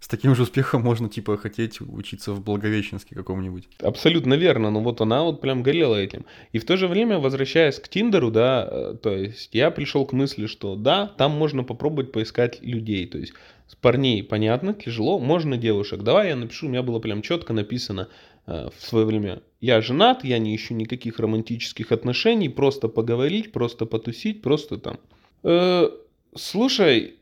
с 0.00 0.08
таким 0.08 0.34
же 0.34 0.42
успехом 0.42 0.82
можно, 0.82 1.08
типа, 1.08 1.36
хотеть 1.36 1.80
учиться 1.80 2.32
в 2.32 2.42
Благовещенске 2.42 3.14
каком-нибудь. 3.14 3.68
Абсолютно 3.80 4.34
верно, 4.34 4.70
но 4.70 4.80
вот 4.80 5.00
она 5.00 5.22
вот 5.22 5.40
прям 5.40 5.62
горела 5.62 5.96
этим. 5.96 6.26
И 6.52 6.58
в 6.58 6.64
то 6.64 6.76
же 6.76 6.86
время, 6.86 7.18
возвращаясь 7.18 7.80
к 7.80 7.88
Тиндеру, 7.88 8.30
да, 8.30 8.68
э, 8.70 8.94
то 9.02 9.10
есть 9.10 9.54
я 9.54 9.70
пришел 9.70 10.04
к 10.06 10.12
мысли, 10.12 10.46
что 10.46 10.76
да, 10.76 11.06
там 11.06 11.32
можно 11.32 11.64
попробовать 11.64 12.12
поискать 12.12 12.62
людей, 12.62 13.06
то 13.06 13.18
есть 13.18 13.32
с 13.66 13.74
парней 13.74 14.22
понятно, 14.22 14.74
тяжело, 14.74 15.18
можно 15.18 15.56
девушек. 15.56 16.02
Давай 16.02 16.28
я 16.28 16.36
напишу, 16.36 16.66
у 16.66 16.70
меня 16.70 16.82
было 16.82 17.00
прям 17.00 17.22
четко 17.22 17.52
написано 17.52 18.08
э, 18.46 18.68
в 18.76 18.84
свое 18.84 19.06
время. 19.06 19.42
Я 19.60 19.80
женат, 19.80 20.24
я 20.24 20.38
не 20.38 20.54
ищу 20.54 20.74
никаких 20.74 21.18
романтических 21.18 21.90
отношений, 21.90 22.48
просто 22.48 22.88
поговорить, 22.88 23.50
просто 23.50 23.86
потусить, 23.86 24.42
просто 24.42 24.78
там. 24.78 25.00
Э, 25.42 25.88
слушай, 26.36 27.15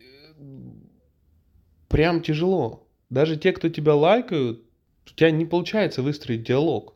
прям 1.95 2.23
тяжело. 2.23 2.89
Даже 3.09 3.37
те, 3.37 3.53
кто 3.53 3.69
тебя 3.69 3.95
лайкают, 3.95 4.65
у 5.07 5.15
тебя 5.15 5.31
не 5.31 5.47
получается 5.47 6.03
выстроить 6.03 6.43
диалог. 6.43 6.95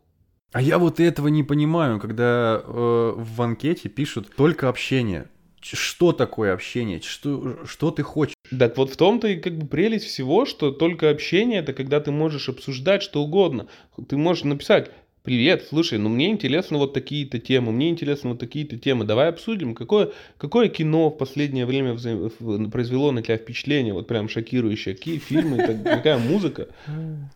А 0.51 0.61
я 0.61 0.77
вот 0.79 0.99
этого 0.99 1.29
не 1.29 1.45
понимаю, 1.45 2.01
когда 2.01 2.61
э, 2.65 3.13
в 3.17 3.43
анкете 3.43 3.89
пишут 3.89 4.35
только 4.35 4.69
общение. 4.69 5.29
Что 5.61 6.11
такое 6.11 6.53
общение? 6.53 7.01
Что, 7.01 7.65
что 7.65 7.93
ты 7.93 8.03
хочешь? 8.03 8.35
Так 8.51 8.77
вот 8.77 8.91
в 8.91 8.97
том-то 8.97 9.29
и 9.29 9.37
как 9.37 9.57
бы 9.57 9.69
прелесть 9.69 10.07
всего, 10.07 10.47
что 10.47 10.73
только 10.73 11.11
общение 11.11 11.61
это 11.61 11.75
когда 11.75 12.01
ты 12.01 12.11
можешь 12.11 12.49
обсуждать 12.49 13.05
что 13.05 13.23
угодно. 13.23 13.69
Ты 14.09 14.17
можешь 14.17 14.43
написать, 14.43 14.91
Привет, 15.29 15.67
слушай, 15.69 15.99
ну 15.99 16.09
мне 16.09 16.31
интересны 16.31 16.79
вот 16.79 16.95
такие-то 16.95 17.39
темы, 17.39 17.71
мне 17.71 17.91
интересны 17.91 18.31
вот 18.31 18.39
такие-то 18.39 18.79
темы. 18.79 19.05
Давай 19.05 19.29
обсудим, 19.29 19.75
какое, 19.75 20.13
какое 20.39 20.71
кино 20.71 21.11
в 21.11 21.19
последнее 21.19 21.67
время 21.67 21.93
вза... 21.93 22.31
произвело 22.73 23.13
на 23.13 23.21
тебя 23.21 23.37
впечатление, 23.37 23.93
вот 23.93 24.07
прям 24.07 24.31
шокирующее, 24.31 24.95
какие 24.95 25.19
фильмы, 25.19 25.83
какая 25.85 26.17
музыка. 26.17 26.69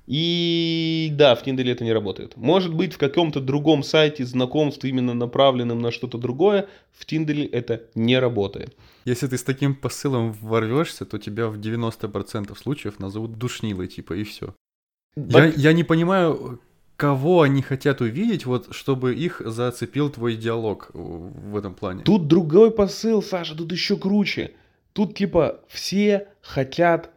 И 0.07 1.11
да, 1.13 1.35
в 1.35 1.43
Тиндере 1.43 1.73
это 1.73 1.85
не 1.85 1.93
работает. 1.93 2.35
Может 2.39 2.73
быть, 2.73 2.95
в 2.95 2.97
каком-то 2.97 3.43
другом 3.43 3.83
сайте 3.83 4.25
знакомств, 4.25 4.83
именно 4.87 5.13
направленным 5.13 5.81
на 5.81 5.91
что-то 5.91 6.17
другое, 6.17 6.69
в 6.93 7.05
Тиндере 7.05 7.45
это 7.45 7.83
не 7.95 8.19
работает. 8.19 8.75
Если 9.05 9.27
ты 9.27 9.37
с 9.37 9.43
таким 9.43 9.75
посылом 9.75 10.33
ворвешься, 10.33 11.05
то 11.05 11.19
тебя 11.19 11.49
в 11.49 11.59
90% 11.59 12.57
случаев 12.57 12.99
назовут 12.99 13.37
душнилой, 13.37 13.89
типа, 13.89 14.15
и 14.15 14.25
все. 14.25 14.55
Я, 15.15 15.53
я 15.55 15.75
не 15.75 15.85
понимаю, 15.85 16.59
кого 17.03 17.43
они 17.43 17.63
хотят 17.63 18.01
увидеть, 18.01 18.47
вот, 18.47 18.73
чтобы 18.73 19.13
их 19.17 19.43
зацепил 19.45 20.09
твой 20.09 20.37
диалог 20.37 20.91
в 20.95 21.57
этом 21.57 21.75
плане? 21.75 22.05
Тут 22.05 22.29
другой 22.29 22.71
посыл, 22.71 23.21
Саша, 23.23 23.57
тут 23.57 23.73
еще 23.73 23.97
круче. 23.97 24.53
Тут 24.93 25.17
типа 25.17 25.63
все 25.67 26.29
хотят 26.43 27.11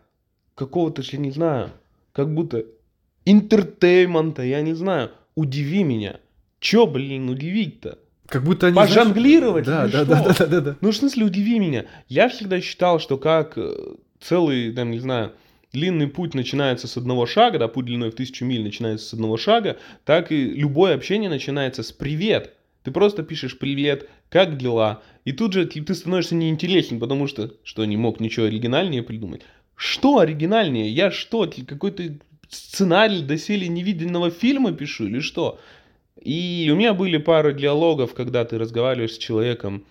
какого-то, 0.55 1.03
я 1.05 1.19
не 1.19 1.29
знаю, 1.29 1.69
как 2.13 2.33
будто 2.33 2.65
entertainment 3.25 4.26
а, 4.26 4.41
я 4.41 4.61
не 4.61 4.73
знаю. 4.73 5.11
Удиви 5.35 5.83
меня. 5.83 6.19
Че, 6.59 6.87
блин, 6.87 7.29
удивить-то? 7.29 7.99
Как 8.27 8.43
будто 8.43 8.65
они... 8.67 8.75
Пожонглировать? 8.75 9.65
Да, 9.65 9.87
да, 9.87 10.03
да, 10.03 10.23
да, 10.23 10.33
да, 10.33 10.45
да, 10.47 10.61
да. 10.61 10.75
Ну, 10.81 10.89
в 10.89 10.95
смысле, 10.95 11.25
удиви 11.25 11.59
меня. 11.59 11.85
Я 12.07 12.29
всегда 12.29 12.59
считал, 12.59 12.99
что 12.99 13.19
как 13.19 13.55
э, 13.55 13.71
целый, 14.19 14.73
там, 14.73 14.89
не 14.89 14.99
знаю, 14.99 15.33
длинный 15.75 16.07
путь 16.07 16.33
начинается 16.33 16.87
с 16.87 16.95
одного 16.95 17.25
шага, 17.25 17.59
да, 17.59 17.67
путь 17.67 17.85
длиной 17.85 18.09
в 18.09 18.15
тысячу 18.15 18.45
миль 18.45 18.63
начинается 18.63 19.05
с 19.05 19.13
одного 19.13 19.35
шага, 19.35 19.77
так 20.05 20.31
и 20.31 20.45
любое 20.45 20.95
общение 20.95 21.29
начинается 21.29 21.83
с 21.83 21.91
«привет». 21.91 22.53
Ты 22.83 22.91
просто 22.91 23.23
пишешь 23.23 23.59
«привет», 23.59 24.09
«как 24.29 24.57
дела?» 24.57 25.03
И 25.25 25.33
тут 25.33 25.51
же 25.51 25.65
ты 25.65 25.93
становишься 25.93 26.35
неинтересен, 26.35 26.99
потому 26.99 27.27
что, 27.27 27.51
что 27.63 27.83
не 27.83 27.97
мог 27.97 28.21
ничего 28.21 28.45
оригинальнее 28.45 29.03
придумать. 29.03 29.41
Что 29.75 30.19
оригинальнее? 30.19 30.89
Я 30.89 31.11
что, 31.11 31.51
какой-то 31.67 32.03
сценарий 32.49 33.21
доселе 33.21 33.67
невиденного 33.67 34.31
фильма 34.31 34.71
пишу 34.71 35.07
или 35.07 35.19
что? 35.19 35.59
И 36.21 36.69
у 36.71 36.75
меня 36.77 36.93
были 36.93 37.17
пара 37.17 37.51
диалогов, 37.51 38.13
когда 38.13 38.45
ты 38.45 38.57
разговариваешь 38.57 39.15
с 39.15 39.17
человеком. 39.17 39.83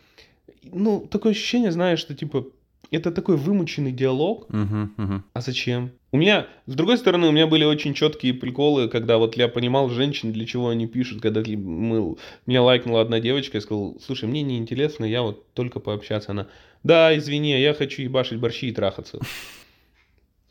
Ну, 0.62 1.07
такое 1.11 1.32
ощущение, 1.32 1.72
знаешь, 1.72 1.99
что 1.99 2.14
типа 2.14 2.47
это 2.95 3.11
такой 3.11 3.36
вымученный 3.36 3.92
диалог. 3.92 4.47
Uh-huh, 4.49 4.88
uh-huh. 4.97 5.20
А 5.32 5.40
зачем? 5.40 5.90
У 6.12 6.16
меня, 6.16 6.47
с 6.66 6.74
другой 6.74 6.97
стороны, 6.99 7.26
у 7.26 7.32
меня 7.32 7.47
были 7.47 7.64
очень 7.64 7.92
четкие 7.92 8.34
приколы, 8.34 8.88
когда 8.88 9.18
вот 9.18 9.36
я 9.36 9.49
понимал 9.49 9.90
женщин, 9.90 10.32
для 10.32 10.47
чего 10.47 10.68
они 10.68 10.86
пишут, 10.86 11.20
когда 11.20 11.40
мы, 11.40 12.16
меня 12.47 12.62
лайкнула 12.62 13.01
одна 13.01 13.20
девочка, 13.20 13.57
я 13.57 13.61
сказал, 13.61 13.97
слушай, 14.01 14.28
мне 14.28 14.42
не 14.42 14.59
интересно, 14.59 15.05
я 15.05 15.22
вот 15.22 15.53
только 15.55 15.80
пообщаться. 15.80 16.30
Она, 16.30 16.47
да, 16.82 17.16
извини, 17.16 17.61
я 17.61 17.74
хочу 17.74 18.03
ебашить 18.03 18.38
борщи 18.38 18.68
и 18.68 18.72
трахаться. 18.72 19.18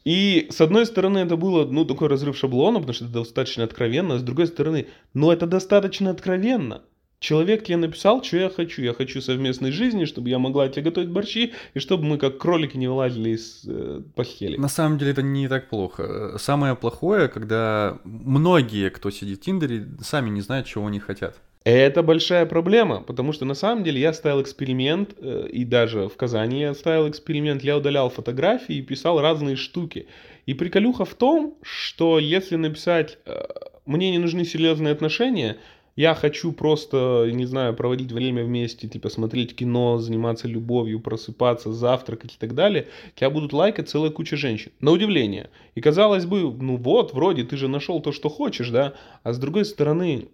И 0.03 0.47
с 0.49 0.59
одной 0.59 0.85
стороны 0.85 1.19
это 1.19 1.37
было, 1.37 1.65
ну, 1.65 1.85
такой 1.85 2.09
разрыв 2.09 2.37
шаблона, 2.37 2.79
потому 2.79 2.93
что 2.93 3.05
это 3.05 3.13
достаточно 3.13 3.63
откровенно, 3.63 4.15
а 4.15 4.19
с 4.19 4.23
другой 4.23 4.47
стороны, 4.47 4.87
ну, 5.13 5.31
это 5.31 5.47
достаточно 5.47 6.09
откровенно. 6.09 6.81
Человек 7.23 7.63
тебе 7.63 7.77
написал, 7.77 8.21
что 8.21 8.35
я 8.35 8.49
хочу. 8.49 8.81
Я 8.81 8.93
хочу 8.93 9.21
совместной 9.21 9.71
жизни, 9.71 10.03
чтобы 10.03 10.27
я 10.27 10.39
могла 10.39 10.67
тебе 10.67 10.81
готовить 10.81 11.09
борщи, 11.09 11.53
и 11.73 11.79
чтобы 11.79 12.03
мы 12.03 12.17
как 12.17 12.37
кролики 12.37 12.75
не 12.75 12.89
вылазили 12.89 13.29
из 13.29 13.61
э, 13.65 14.01
постели. 14.13 14.57
На 14.57 14.67
самом 14.67 14.97
деле 14.97 15.11
это 15.11 15.21
не 15.21 15.47
так 15.47 15.69
плохо. 15.69 16.37
Самое 16.37 16.75
плохое, 16.75 17.29
когда 17.29 17.97
многие, 18.03 18.89
кто 18.89 19.09
сидит 19.09 19.39
в 19.39 19.41
Тиндере, 19.41 19.87
сами 20.01 20.31
не 20.31 20.41
знают, 20.41 20.67
чего 20.67 20.85
они 20.85 20.99
хотят. 20.99 21.37
Это 21.63 22.03
большая 22.03 22.45
проблема, 22.45 23.01
потому 23.01 23.31
что 23.31 23.45
на 23.45 23.53
самом 23.53 23.85
деле 23.85 24.01
я 24.01 24.11
ставил 24.11 24.41
эксперимент, 24.41 25.15
э, 25.17 25.47
и 25.49 25.63
даже 25.63 26.09
в 26.09 26.17
Казани 26.17 26.59
я 26.59 26.73
ставил 26.73 27.09
эксперимент, 27.09 27.63
я 27.63 27.77
удалял 27.77 28.09
фотографии 28.09 28.75
и 28.75 28.81
писал 28.81 29.21
разные 29.21 29.55
штуки. 29.55 30.07
И 30.45 30.53
приколюха 30.53 31.05
в 31.05 31.13
том, 31.13 31.55
что 31.61 32.19
если 32.19 32.57
написать 32.57 33.17
э, 33.25 33.45
«мне 33.85 34.11
не 34.11 34.17
нужны 34.17 34.43
серьезные 34.43 34.91
отношения», 34.91 35.55
я 35.95 36.15
хочу 36.15 36.51
просто, 36.51 37.29
не 37.31 37.45
знаю, 37.45 37.75
проводить 37.75 38.11
время 38.11 38.43
вместе, 38.43 38.87
типа 38.87 39.09
смотреть 39.09 39.55
кино, 39.55 39.99
заниматься 39.99 40.47
любовью, 40.47 40.99
просыпаться, 40.99 41.71
завтракать 41.71 42.33
и 42.33 42.37
так 42.37 42.55
далее, 42.55 42.87
тебя 43.15 43.29
будут 43.29 43.53
лайкать 43.53 43.89
целая 43.89 44.09
куча 44.09 44.35
женщин. 44.35 44.71
На 44.79 44.91
удивление. 44.91 45.51
И 45.75 45.81
казалось 45.81 46.25
бы, 46.25 46.51
ну 46.51 46.77
вот, 46.77 47.13
вроде 47.13 47.43
ты 47.43 47.57
же 47.57 47.67
нашел 47.67 48.01
то, 48.01 48.11
что 48.11 48.29
хочешь, 48.29 48.69
да? 48.69 48.95
А 49.21 49.33
с 49.33 49.37
другой 49.37 49.65
стороны, 49.65 50.29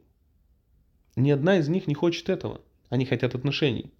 ни 1.18 1.32
одна 1.32 1.58
из 1.58 1.68
них 1.68 1.88
не 1.88 1.94
хочет 1.94 2.30
этого. 2.30 2.62
Они 2.90 3.06
хотят 3.06 3.36
отношений. 3.36 3.92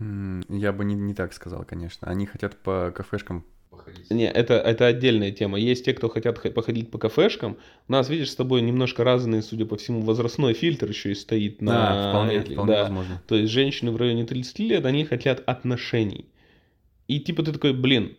Я 0.00 0.72
бы 0.72 0.84
не, 0.84 0.94
не 0.94 1.14
так 1.14 1.32
сказал, 1.34 1.64
конечно. 1.64 2.08
Они 2.08 2.26
хотят 2.26 2.56
по 2.56 2.90
кафешкам 2.90 3.44
походить. 3.76 4.10
Не, 4.10 4.30
это, 4.30 4.54
это 4.54 4.86
отдельная 4.86 5.30
тема. 5.30 5.58
Есть 5.58 5.84
те, 5.84 5.94
кто 5.94 6.08
хотят 6.08 6.40
походить 6.54 6.90
по 6.90 6.98
кафешкам. 6.98 7.56
У 7.88 7.92
нас, 7.92 8.08
видишь, 8.08 8.30
с 8.30 8.36
тобой 8.36 8.62
немножко 8.62 9.04
разные, 9.04 9.42
судя 9.42 9.66
по 9.66 9.76
всему, 9.76 10.00
возрастной 10.02 10.54
фильтр 10.54 10.88
еще 10.88 11.12
и 11.12 11.14
стоит 11.14 11.60
на... 11.62 11.72
Да, 11.72 12.10
вполне, 12.10 12.40
вполне 12.40 12.72
да. 12.72 12.82
возможно. 12.82 13.22
То 13.26 13.36
есть 13.36 13.52
женщины 13.52 13.90
в 13.90 13.96
районе 13.96 14.24
30 14.24 14.58
лет, 14.60 14.86
они 14.86 15.04
хотят 15.04 15.42
отношений. 15.46 16.26
И 17.08 17.20
типа 17.20 17.42
ты 17.42 17.52
такой, 17.52 17.72
блин, 17.72 18.16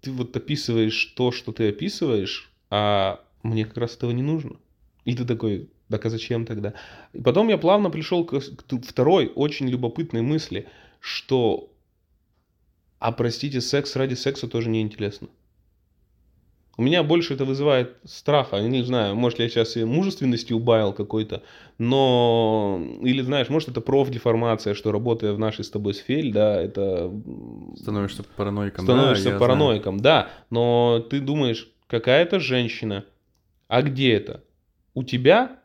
ты 0.00 0.10
вот 0.10 0.36
описываешь 0.36 1.12
то, 1.16 1.32
что 1.32 1.52
ты 1.52 1.68
описываешь, 1.68 2.50
а 2.70 3.20
мне 3.42 3.64
как 3.64 3.76
раз 3.76 3.96
этого 3.96 4.10
не 4.10 4.22
нужно. 4.22 4.56
И 5.04 5.14
ты 5.14 5.24
такой, 5.24 5.68
так 5.88 6.04
а 6.06 6.10
зачем 6.10 6.46
тогда? 6.46 6.74
И 7.12 7.20
потом 7.20 7.48
я 7.48 7.58
плавно 7.58 7.90
пришел 7.90 8.24
к, 8.24 8.38
к 8.38 8.84
второй 8.86 9.30
очень 9.34 9.68
любопытной 9.68 10.22
мысли, 10.22 10.66
что, 11.00 11.71
а 13.02 13.12
простите, 13.12 13.60
секс 13.60 13.96
ради 13.96 14.14
секса 14.14 14.48
тоже 14.48 14.70
неинтересно. 14.70 15.28
У 16.78 16.82
меня 16.82 17.02
больше 17.02 17.34
это 17.34 17.44
вызывает 17.44 17.96
страха. 18.04 18.56
Я 18.56 18.66
не 18.68 18.82
знаю, 18.82 19.14
может, 19.14 19.40
я 19.40 19.48
сейчас 19.48 19.76
и 19.76 19.84
мужественности 19.84 20.54
убавил 20.54 20.94
какой-то, 20.94 21.42
но... 21.76 22.80
Или, 23.02 23.20
знаешь, 23.20 23.50
может, 23.50 23.68
это 23.68 23.82
профдеформация, 23.82 24.72
что 24.72 24.90
работая 24.90 25.34
в 25.34 25.38
нашей 25.38 25.64
с 25.64 25.70
тобой 25.70 25.92
сфере, 25.92 26.32
да, 26.32 26.60
это... 26.60 27.12
Становишься 27.76 28.24
параноиком. 28.36 28.84
Становишься 28.84 29.32
да, 29.32 29.38
параноиком, 29.38 29.98
знаю. 29.98 30.24
да. 30.24 30.30
Но 30.48 31.00
ты 31.10 31.20
думаешь, 31.20 31.70
какая-то 31.88 32.40
женщина, 32.40 33.04
а 33.68 33.82
где 33.82 34.14
это? 34.14 34.42
У 34.94 35.04
тебя 35.04 35.58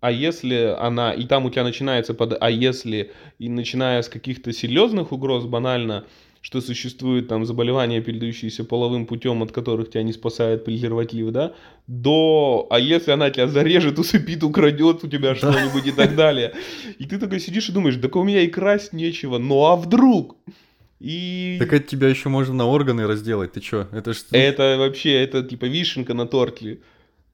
а 0.00 0.10
если 0.10 0.74
она, 0.78 1.12
и 1.12 1.26
там 1.26 1.44
у 1.44 1.50
тебя 1.50 1.62
начинается 1.62 2.14
под 2.14 2.36
а 2.40 2.50
если, 2.50 3.12
и 3.38 3.48
начиная 3.50 4.00
с 4.00 4.08
каких-то 4.08 4.52
серьезных 4.52 5.12
угроз, 5.12 5.44
банально, 5.44 6.06
что 6.40 6.60
существует 6.60 7.28
там 7.28 7.44
заболевания, 7.44 8.00
передающиеся 8.00 8.64
половым 8.64 9.06
путем, 9.06 9.42
от 9.42 9.52
которых 9.52 9.90
тебя 9.90 10.02
не 10.02 10.12
спасает 10.12 10.64
презерватив, 10.64 11.30
да, 11.30 11.54
до 11.86 12.66
а 12.70 12.78
если 12.78 13.10
она 13.10 13.30
тебя 13.30 13.46
зарежет, 13.46 13.98
усыпит, 13.98 14.42
украдет 14.42 15.04
у 15.04 15.08
тебя 15.08 15.34
что-нибудь 15.34 15.86
и 15.86 15.92
так 15.92 16.16
далее. 16.16 16.54
И 16.98 17.04
ты 17.04 17.18
такой 17.18 17.40
сидишь 17.40 17.68
и 17.68 17.72
думаешь, 17.72 17.96
так 17.96 18.16
у 18.16 18.22
меня 18.22 18.40
и 18.40 18.48
красть 18.48 18.92
нечего, 18.92 19.38
ну 19.38 19.64
а 19.66 19.76
вдруг? 19.76 20.36
И... 20.98 21.56
Так 21.58 21.72
это 21.72 21.86
тебя 21.86 22.08
еще 22.08 22.28
можно 22.28 22.54
на 22.54 22.66
органы 22.66 23.06
разделать, 23.06 23.52
ты 23.52 23.60
чё? 23.60 23.88
Это, 23.90 24.12
ж... 24.12 24.24
это 24.32 24.76
вообще, 24.78 25.12
это 25.22 25.42
типа 25.42 25.64
вишенка 25.64 26.14
на 26.14 26.26
торте. 26.26 26.80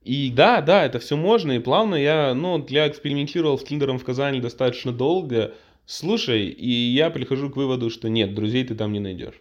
И 0.05 0.31
да, 0.31 0.61
да, 0.61 0.85
это 0.85 1.01
все 1.01 1.17
можно, 1.17 1.51
и 1.53 1.59
плавно 1.59 1.97
я, 1.97 2.33
ну, 2.33 2.65
я 2.69 2.87
экспериментировал 2.87 3.59
с 3.59 3.65
Тиндером 3.65 3.99
в 3.99 4.05
Казани 4.05 4.41
достаточно 4.41 4.93
долго. 4.93 5.53
Слушай, 5.87 6.49
и 6.49 6.69
я 6.69 7.11
прихожу 7.11 7.49
к 7.49 7.57
выводу, 7.57 7.91
что 7.91 8.09
нет, 8.09 8.35
друзей 8.35 8.65
ты 8.65 8.75
там 8.75 8.93
не 8.93 9.01
найдешь. 9.01 9.41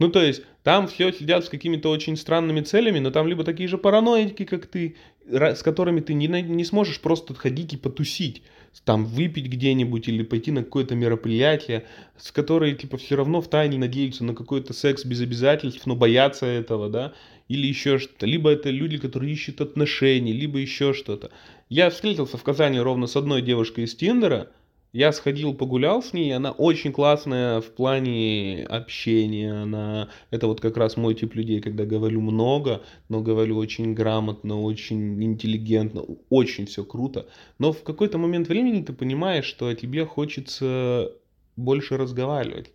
Ну, 0.00 0.08
то 0.08 0.22
есть, 0.22 0.42
там 0.62 0.86
все 0.86 1.12
сидят 1.12 1.44
с 1.44 1.48
какими-то 1.48 1.90
очень 1.90 2.16
странными 2.16 2.60
целями, 2.60 2.98
но 2.98 3.10
там 3.10 3.26
либо 3.26 3.44
такие 3.44 3.68
же 3.68 3.78
параноики, 3.78 4.44
как 4.44 4.66
ты, 4.66 4.96
с 5.26 5.62
которыми 5.62 6.00
ты 6.00 6.14
не, 6.14 6.26
не 6.26 6.64
сможешь 6.64 7.00
просто 7.00 7.34
ходить 7.34 7.72
и 7.72 7.76
потусить, 7.76 8.42
там 8.84 9.04
выпить 9.04 9.46
где-нибудь 9.46 10.08
или 10.08 10.22
пойти 10.22 10.52
на 10.52 10.62
какое-то 10.62 10.94
мероприятие, 10.94 11.84
с 12.16 12.30
которой, 12.30 12.74
типа, 12.74 12.96
все 12.96 13.16
равно 13.16 13.40
в 13.40 13.48
тайне 13.48 13.78
надеются 13.78 14.24
на 14.24 14.34
какой-то 14.34 14.72
секс 14.72 15.04
без 15.04 15.20
обязательств, 15.20 15.86
но 15.86 15.96
боятся 15.96 16.46
этого, 16.46 16.88
да, 16.88 17.14
или 17.48 17.66
еще 17.66 17.98
что-то. 17.98 18.26
Либо 18.26 18.50
это 18.50 18.70
люди, 18.70 18.98
которые 18.98 19.32
ищут 19.32 19.60
отношений, 19.60 20.32
либо 20.32 20.58
еще 20.58 20.92
что-то. 20.92 21.30
Я 21.68 21.90
встретился 21.90 22.36
в 22.36 22.42
Казани 22.42 22.78
ровно 22.78 23.06
с 23.06 23.16
одной 23.16 23.42
девушкой 23.42 23.84
из 23.84 23.94
Тиндера, 23.96 24.50
я 24.92 25.12
сходил, 25.12 25.54
погулял 25.54 26.02
с 26.02 26.12
ней, 26.12 26.34
она 26.34 26.50
очень 26.50 26.92
классная 26.92 27.60
в 27.60 27.66
плане 27.66 28.64
общения, 28.68 29.52
она, 29.52 30.08
это 30.30 30.46
вот 30.46 30.60
как 30.60 30.76
раз 30.76 30.96
мой 30.96 31.14
тип 31.14 31.34
людей, 31.34 31.60
когда 31.60 31.84
говорю 31.84 32.20
много, 32.20 32.82
но 33.08 33.20
говорю 33.20 33.58
очень 33.58 33.94
грамотно, 33.94 34.60
очень 34.60 35.22
интеллигентно, 35.22 36.04
очень 36.30 36.66
все 36.66 36.84
круто, 36.84 37.28
но 37.58 37.72
в 37.72 37.82
какой-то 37.82 38.18
момент 38.18 38.48
времени 38.48 38.82
ты 38.82 38.92
понимаешь, 38.92 39.44
что 39.44 39.72
тебе 39.74 40.06
хочется 40.06 41.12
больше 41.56 41.96
разговаривать, 41.96 42.72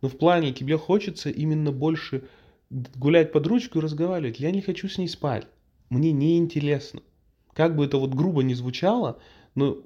но 0.00 0.08
в 0.08 0.18
плане 0.18 0.52
тебе 0.52 0.76
хочется 0.76 1.30
именно 1.30 1.70
больше 1.70 2.24
гулять 2.70 3.30
под 3.30 3.46
ручку 3.46 3.78
и 3.78 3.82
разговаривать, 3.82 4.40
я 4.40 4.50
не 4.50 4.62
хочу 4.62 4.88
с 4.88 4.98
ней 4.98 5.08
спать, 5.08 5.46
мне 5.90 6.10
не 6.10 6.38
интересно. 6.38 7.02
Как 7.52 7.76
бы 7.76 7.84
это 7.84 7.98
вот 7.98 8.14
грубо 8.14 8.42
не 8.42 8.54
звучало, 8.54 9.18
но 9.54 9.76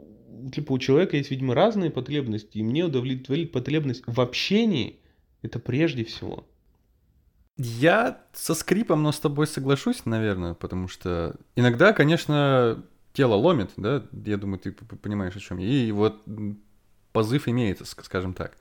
типа 0.53 0.72
у 0.72 0.79
человека 0.79 1.16
есть, 1.16 1.31
видимо, 1.31 1.55
разные 1.55 1.91
потребности, 1.91 2.59
и 2.59 2.62
мне 2.62 2.85
удовлетворить 2.85 3.53
потребность 3.53 4.03
в 4.07 4.20
общении 4.20 5.01
это 5.43 5.59
прежде 5.59 6.05
всего. 6.05 6.47
Я 7.57 8.20
со 8.35 8.55
скрипом, 8.55 9.03
но 9.03 9.12
с 9.12 9.20
тобой 9.20 9.47
соглашусь, 9.47 10.05
наверное, 10.05 10.55
потому 10.55 10.89
что 10.89 11.37
иногда, 11.55 11.93
конечно, 11.93 12.85
тело 13.14 13.35
ломит, 13.35 13.70
да, 13.77 14.05
я 14.12 14.37
думаю, 14.37 14.59
ты 14.59 14.72
понимаешь, 14.72 15.37
о 15.37 15.41
чем 15.41 15.59
я, 15.59 15.66
и 15.66 15.91
вот 15.91 16.22
позыв 17.12 17.49
имеется, 17.49 17.87
скажем 17.87 18.35
так. 18.35 18.59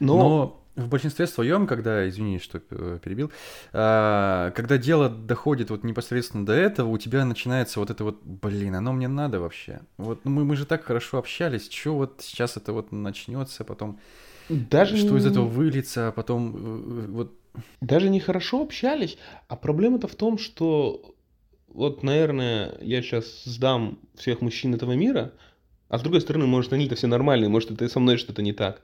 Но, 0.00 0.16
но 0.18 0.61
в 0.74 0.88
большинстве 0.88 1.26
своем, 1.26 1.66
когда, 1.66 2.08
извини, 2.08 2.38
что 2.38 2.62
э, 2.70 2.98
перебил, 3.02 3.30
а, 3.72 4.50
когда 4.52 4.78
дело 4.78 5.08
доходит 5.10 5.70
вот 5.70 5.84
непосредственно 5.84 6.46
до 6.46 6.54
этого, 6.54 6.88
у 6.88 6.98
тебя 6.98 7.24
начинается 7.24 7.78
вот 7.80 7.90
это 7.90 8.04
вот, 8.04 8.22
блин, 8.22 8.74
оно 8.74 8.92
мне 8.92 9.08
надо 9.08 9.40
вообще. 9.40 9.80
Вот 9.98 10.24
ну, 10.24 10.30
мы, 10.30 10.44
мы 10.44 10.56
же 10.56 10.64
так 10.64 10.84
хорошо 10.84 11.18
общались, 11.18 11.70
что 11.70 11.94
вот 11.94 12.20
сейчас 12.22 12.56
это 12.56 12.72
вот 12.72 12.90
начнется, 12.92 13.64
потом 13.64 14.00
даже 14.48 14.96
что 14.96 15.10
не... 15.10 15.18
из 15.18 15.26
этого 15.26 15.46
выльется, 15.46 16.08
а 16.08 16.12
потом 16.12 16.56
э, 16.56 17.06
вот... 17.08 17.38
Даже 17.82 18.08
не 18.08 18.18
хорошо 18.18 18.62
общались, 18.62 19.18
а 19.48 19.56
проблема-то 19.56 20.08
в 20.08 20.14
том, 20.14 20.38
что 20.38 21.14
вот, 21.68 22.02
наверное, 22.02 22.78
я 22.80 23.02
сейчас 23.02 23.44
сдам 23.44 23.98
всех 24.14 24.40
мужчин 24.40 24.74
этого 24.74 24.92
мира, 24.92 25.32
а 25.88 25.98
с 25.98 26.02
другой 26.02 26.22
стороны, 26.22 26.46
может, 26.46 26.72
они-то 26.72 26.94
все 26.94 27.06
нормальные, 27.06 27.50
может, 27.50 27.70
это 27.70 27.86
со 27.88 28.00
мной 28.00 28.16
что-то 28.16 28.40
не 28.40 28.54
так. 28.54 28.80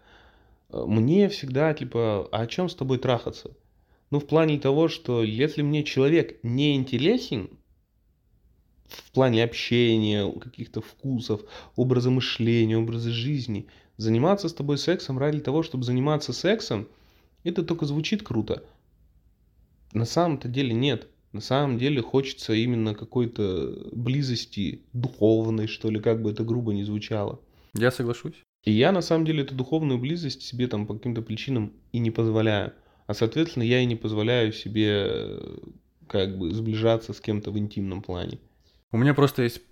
Э, 0.70 0.84
мне 0.86 1.28
всегда, 1.28 1.72
типа, 1.74 2.28
а 2.32 2.42
о 2.42 2.46
чем 2.46 2.68
с 2.68 2.74
тобой 2.74 2.98
трахаться? 2.98 3.56
Ну, 4.10 4.20
в 4.20 4.26
плане 4.26 4.58
того, 4.58 4.88
что 4.88 5.22
если 5.22 5.62
мне 5.62 5.84
человек 5.84 6.38
не 6.42 6.76
интересен, 6.76 7.50
в 8.86 9.12
плане 9.12 9.44
общения, 9.44 10.30
каких-то 10.32 10.80
вкусов, 10.80 11.42
образа 11.76 12.10
мышления, 12.10 12.78
образа 12.78 13.10
жизни, 13.10 13.66
заниматься 13.98 14.48
с 14.48 14.54
тобой 14.54 14.78
сексом 14.78 15.18
ради 15.18 15.40
того, 15.40 15.62
чтобы 15.62 15.84
заниматься 15.84 16.32
сексом, 16.32 16.88
это 17.44 17.62
только 17.62 17.84
звучит 17.84 18.22
круто. 18.22 18.64
На 19.92 20.06
самом-то 20.06 20.48
деле 20.48 20.72
нет. 20.72 21.08
На 21.32 21.42
самом 21.42 21.78
деле 21.78 22.00
хочется 22.00 22.54
именно 22.54 22.94
какой-то 22.94 23.90
близости 23.92 24.82
духовной, 24.94 25.66
что 25.66 25.90
ли, 25.90 26.00
как 26.00 26.22
бы 26.22 26.30
это 26.30 26.42
грубо 26.42 26.72
не 26.72 26.84
звучало. 26.84 27.40
Я 27.74 27.90
соглашусь. 27.90 28.42
И 28.68 28.70
я 28.70 28.92
на 28.92 29.00
самом 29.00 29.24
деле 29.24 29.44
эту 29.44 29.54
духовную 29.54 29.98
близость 29.98 30.42
себе 30.42 30.66
там 30.66 30.86
по 30.86 30.92
каким-то 30.92 31.22
причинам 31.22 31.72
и 31.90 31.98
не 31.98 32.10
позволяю. 32.10 32.74
А 33.06 33.14
соответственно 33.14 33.62
я 33.62 33.80
и 33.80 33.86
не 33.86 33.96
позволяю 33.96 34.52
себе 34.52 35.06
э, 35.08 35.58
как 36.06 36.36
бы 36.36 36.52
сближаться 36.52 37.14
с 37.14 37.20
кем-то 37.20 37.50
в 37.50 37.58
интимном 37.58 38.02
плане. 38.02 38.40
У 38.92 38.98
меня 38.98 39.14
просто 39.14 39.42
есть 39.42 39.62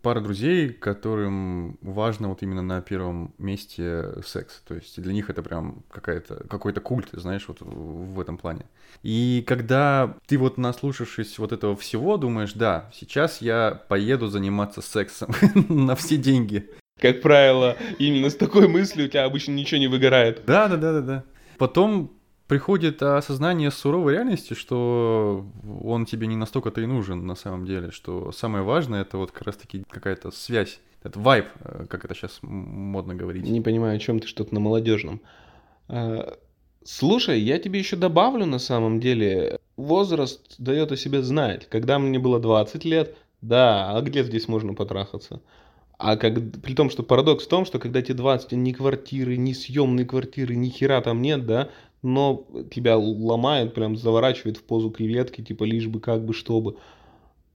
пара 0.00 0.22
друзей, 0.22 0.70
которым 0.70 1.76
важно 1.82 2.30
вот 2.30 2.42
именно 2.42 2.62
на 2.62 2.80
первом 2.80 3.34
месте 3.36 4.06
секс. 4.24 4.62
То 4.66 4.74
есть 4.76 4.98
для 4.98 5.12
них 5.12 5.28
это 5.28 5.42
прям 5.42 5.84
какая-то, 5.90 6.46
какой-то 6.48 6.80
культ, 6.80 7.10
знаешь, 7.12 7.46
вот 7.46 7.58
в 7.60 8.18
этом 8.18 8.38
плане. 8.38 8.64
И 9.02 9.44
когда 9.46 10.16
ты 10.26 10.38
вот 10.38 10.56
наслушавшись 10.56 11.38
вот 11.38 11.52
этого 11.52 11.76
всего, 11.76 12.16
думаешь, 12.16 12.54
да, 12.54 12.90
сейчас 12.94 13.42
я 13.42 13.82
поеду 13.90 14.28
заниматься 14.28 14.80
сексом 14.80 15.28
на 15.68 15.94
все 15.94 16.16
деньги 16.16 16.70
как 17.00 17.20
правило, 17.22 17.76
именно 17.98 18.30
с 18.30 18.36
такой 18.36 18.68
мыслью 18.68 19.06
у 19.06 19.08
тебя 19.08 19.24
обычно 19.24 19.52
ничего 19.52 19.78
не 19.78 19.88
выгорает. 19.88 20.42
Да, 20.46 20.68
да, 20.68 20.76
да, 20.76 20.92
да, 20.92 21.00
да. 21.00 21.24
Потом 21.58 22.12
приходит 22.46 23.02
осознание 23.02 23.70
суровой 23.70 24.14
реальности, 24.14 24.54
что 24.54 25.46
он 25.82 26.04
тебе 26.04 26.26
не 26.26 26.36
настолько-то 26.36 26.80
и 26.80 26.86
нужен 26.86 27.26
на 27.26 27.36
самом 27.36 27.64
деле, 27.64 27.90
что 27.92 28.32
самое 28.32 28.64
важное 28.64 29.02
это 29.02 29.18
вот 29.18 29.30
как 29.30 29.42
раз-таки 29.42 29.84
какая-то 29.88 30.30
связь 30.32 30.80
этот 31.00 31.16
вайб, 31.16 31.46
э, 31.60 31.86
как 31.88 32.04
это 32.04 32.14
сейчас 32.14 32.40
модно 32.42 33.14
говорить. 33.14 33.44
Не 33.44 33.60
понимаю, 33.60 33.96
о 33.96 34.00
чем 34.00 34.20
ты 34.20 34.26
что-то 34.26 34.52
на 34.52 34.60
молодежном. 34.60 35.20
А, 35.88 36.38
слушай, 36.84 37.40
я 37.40 37.58
тебе 37.58 37.78
еще 37.78 37.96
добавлю 37.96 38.46
на 38.46 38.58
самом 38.58 39.00
деле. 39.00 39.58
Возраст 39.76 40.56
дает 40.58 40.92
о 40.92 40.96
себе 40.96 41.22
знать. 41.22 41.68
Когда 41.68 41.98
мне 41.98 42.18
было 42.18 42.38
20 42.38 42.84
лет, 42.84 43.16
да, 43.40 43.96
а 43.96 44.00
где 44.02 44.22
здесь 44.24 44.48
можно 44.48 44.74
потрахаться? 44.74 45.40
А 46.02 46.16
как, 46.16 46.32
при 46.62 46.72
том, 46.72 46.88
что 46.88 47.02
парадокс 47.02 47.44
в 47.44 47.48
том, 47.48 47.66
что 47.66 47.78
когда 47.78 48.00
тебе 48.00 48.14
20, 48.14 48.52
ни 48.52 48.72
квартиры, 48.72 49.36
ни 49.36 49.52
съемные 49.52 50.06
квартиры, 50.06 50.54
ни 50.56 50.70
хера 50.70 51.02
там 51.02 51.20
нет, 51.20 51.44
да, 51.44 51.68
но 52.00 52.48
тебя 52.70 52.96
ломает, 52.96 53.74
прям 53.74 53.98
заворачивает 53.98 54.56
в 54.56 54.62
позу 54.62 54.90
креветки, 54.90 55.42
типа 55.42 55.64
лишь 55.64 55.88
бы, 55.88 56.00
как 56.00 56.24
бы, 56.24 56.32
чтобы. 56.32 56.78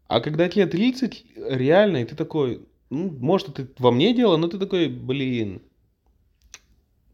А 0.08 0.20
когда 0.20 0.48
тебе 0.48 0.68
30, 0.68 1.26
реально, 1.38 1.98
и 1.98 2.06
ты 2.06 2.16
такой, 2.16 2.62
ну, 2.91 3.10
может, 3.20 3.58
это 3.58 3.68
во 3.80 3.89
мне 3.89 4.14
дело, 4.14 4.38
но 4.38 4.48
ты 4.48 4.60
такой, 4.60 4.89
блин, 4.89 5.64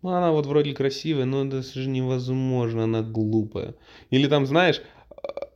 ну, 0.01 0.09
она 0.09 0.33
вот 0.33 0.45
вроде 0.47 0.73
красивая, 0.73 1.23
но 1.23 1.45
это 1.45 1.63
же 1.63 1.87
невозможно, 1.87 2.83
она 2.83 3.03
глупая. 3.03 3.75
Или 4.09 4.27
там, 4.27 4.45
знаешь, 4.45 4.81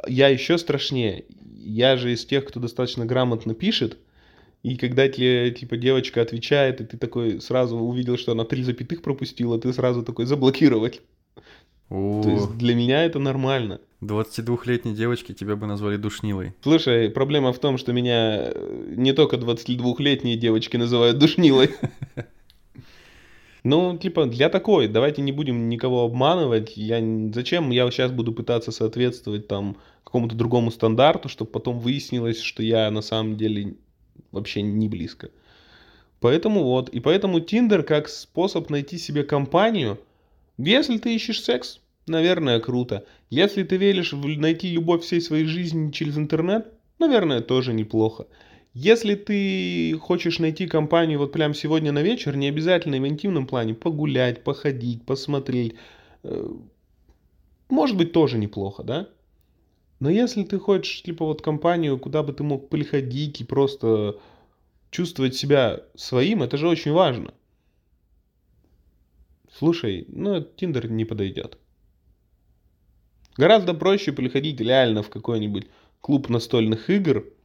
я 0.07 0.29
еще 0.29 0.57
страшнее. 0.57 1.25
Я 1.57 1.97
же 1.97 2.13
из 2.13 2.25
тех, 2.25 2.45
кто 2.45 2.61
достаточно 2.61 3.05
грамотно 3.05 3.53
пишет, 3.53 3.97
и 4.65 4.77
когда 4.77 5.07
тебе, 5.07 5.51
типа, 5.51 5.77
девочка 5.77 6.23
отвечает, 6.23 6.81
и 6.81 6.85
ты 6.85 6.97
такой 6.97 7.39
сразу 7.39 7.77
увидел, 7.77 8.17
что 8.17 8.31
она 8.31 8.45
три 8.45 8.63
запятых 8.63 9.03
пропустила, 9.03 9.59
ты 9.59 9.71
сразу 9.71 10.01
такой 10.01 10.25
заблокировать. 10.25 11.01
О. 11.91 12.23
То 12.23 12.31
есть 12.31 12.57
для 12.57 12.73
меня 12.73 13.05
это 13.05 13.19
нормально. 13.19 13.79
22-летней 14.01 14.95
девочки 14.95 15.35
тебя 15.35 15.55
бы 15.55 15.67
назвали 15.67 15.97
душнилой. 15.97 16.53
Слушай, 16.63 17.11
проблема 17.11 17.53
в 17.53 17.59
том, 17.59 17.77
что 17.77 17.93
меня 17.93 18.49
э, 18.55 18.93
не 18.97 19.13
только 19.13 19.35
22-летние 19.35 20.35
девочки 20.35 20.77
называют 20.77 21.19
душнилой. 21.19 21.69
Ну, 23.67 23.97
типа, 23.97 24.27
для 24.27 24.49
такой, 24.49 24.87
давайте 24.87 25.23
не 25.23 25.31
будем 25.31 25.69
никого 25.69 26.03
обманывать. 26.03 26.77
Я, 26.77 27.01
зачем 27.33 27.71
я 27.71 27.89
сейчас 27.89 28.11
буду 28.11 28.31
пытаться 28.31 28.71
соответствовать 28.71 29.47
там 29.47 29.77
какому-то 30.03 30.35
другому 30.35 30.69
стандарту, 30.69 31.29
чтобы 31.29 31.49
потом 31.49 31.79
выяснилось, 31.79 32.39
что 32.39 32.61
я 32.61 32.91
на 32.91 33.01
самом 33.01 33.37
деле 33.37 33.75
вообще 34.31 34.61
не 34.61 34.87
близко. 34.87 35.31
Поэтому 36.19 36.63
вот, 36.63 36.89
и 36.89 36.99
поэтому 36.99 37.39
Tinder 37.39 37.83
как 37.83 38.07
способ 38.09 38.69
найти 38.69 38.97
себе 38.97 39.23
компанию, 39.23 39.99
если 40.57 40.97
ты 40.97 41.13
ищешь 41.13 41.43
секс, 41.43 41.79
наверное, 42.07 42.59
круто. 42.59 43.05
Если 43.29 43.63
ты 43.63 43.77
веришь 43.77 44.13
в 44.13 44.25
найти 44.39 44.69
любовь 44.69 45.03
всей 45.03 45.21
своей 45.21 45.45
жизни 45.45 45.91
через 45.91 46.17
интернет, 46.17 46.71
наверное, 46.99 47.41
тоже 47.41 47.73
неплохо. 47.73 48.27
Если 48.73 49.15
ты 49.15 49.97
хочешь 49.99 50.39
найти 50.39 50.67
компанию 50.67 51.19
вот 51.19 51.31
прям 51.31 51.53
сегодня 51.53 51.91
на 51.91 52.01
вечер, 52.01 52.35
не 52.35 52.49
обязательно 52.49 52.97
в 52.97 53.07
интимном 53.07 53.47
плане, 53.47 53.73
погулять, 53.73 54.43
походить, 54.43 55.05
посмотреть, 55.05 55.75
э, 56.23 56.49
может 57.69 57.97
быть 57.97 58.11
тоже 58.11 58.37
неплохо, 58.37 58.83
да? 58.83 59.07
Но 59.99 60.09
если 60.09 60.43
ты 60.43 60.59
хочешь, 60.59 61.03
типа, 61.03 61.25
вот 61.25 61.41
компанию, 61.41 61.97
куда 61.97 62.21
бы 62.23 62.33
ты 62.33 62.43
мог 62.43 62.69
приходить 62.69 63.41
и 63.41 63.43
просто 63.43 64.19
чувствовать 64.91 65.35
себя 65.35 65.81
своим, 65.95 66.43
это 66.43 66.57
же 66.57 66.67
очень 66.67 66.91
важно. 66.91 67.33
Слушай, 69.51 70.05
ну, 70.09 70.41
Тиндер 70.41 70.89
не 70.89 71.05
подойдет. 71.05 71.57
Гораздо 73.37 73.73
проще 73.73 74.11
приходить 74.11 74.59
реально 74.59 75.01
в 75.01 75.09
какой-нибудь 75.09 75.67
клуб 76.01 76.29
настольных 76.29 76.89
игр– 76.89 77.25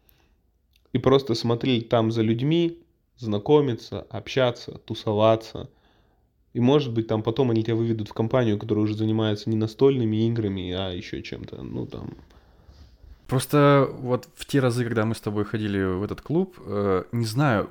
и 0.92 0.98
просто 0.98 1.34
смотреть 1.34 1.88
там 1.88 2.10
за 2.10 2.22
людьми, 2.22 2.78
знакомиться, 3.16 4.02
общаться, 4.10 4.72
тусоваться. 4.84 5.70
И 6.52 6.60
может 6.60 6.92
быть 6.92 7.06
там 7.06 7.22
потом 7.22 7.50
они 7.50 7.62
тебя 7.62 7.76
выведут 7.76 8.08
в 8.08 8.12
компанию, 8.12 8.58
которая 8.58 8.84
уже 8.84 8.94
занимается 8.94 9.48
не 9.50 9.56
настольными 9.56 10.26
играми, 10.28 10.72
а 10.72 10.90
еще 10.90 11.22
чем-то, 11.22 11.62
ну 11.62 11.86
там. 11.86 12.16
Просто 13.30 13.88
вот 13.92 14.28
в 14.34 14.44
те 14.44 14.58
разы, 14.58 14.82
когда 14.82 15.04
мы 15.04 15.14
с 15.14 15.20
тобой 15.20 15.44
ходили 15.44 15.80
в 15.84 16.02
этот 16.02 16.20
клуб, 16.20 16.56
э, 16.66 17.04
не 17.12 17.26
знаю, 17.26 17.70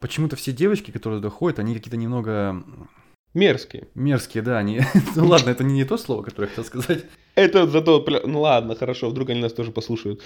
почему-то 0.00 0.36
все 0.36 0.52
девочки, 0.52 0.90
которые 0.90 1.18
туда 1.22 1.30
ходят, 1.30 1.58
они 1.58 1.74
какие-то 1.74 1.96
немного... 1.96 2.62
Мерзкие. 3.32 3.88
Мерзкие, 3.94 4.42
да, 4.42 4.58
они... 4.58 4.82
ну 5.16 5.26
ладно, 5.28 5.48
это 5.48 5.64
не, 5.64 5.72
не 5.72 5.84
то 5.84 5.96
слово, 5.96 6.22
которое 6.22 6.44
я 6.44 6.48
хотел 6.50 6.64
сказать. 6.64 7.06
Это 7.36 7.66
зато... 7.66 8.04
Ну 8.26 8.42
ладно, 8.42 8.76
хорошо, 8.76 9.08
вдруг 9.08 9.30
они 9.30 9.40
нас 9.40 9.54
тоже 9.54 9.70
послушают 9.70 10.20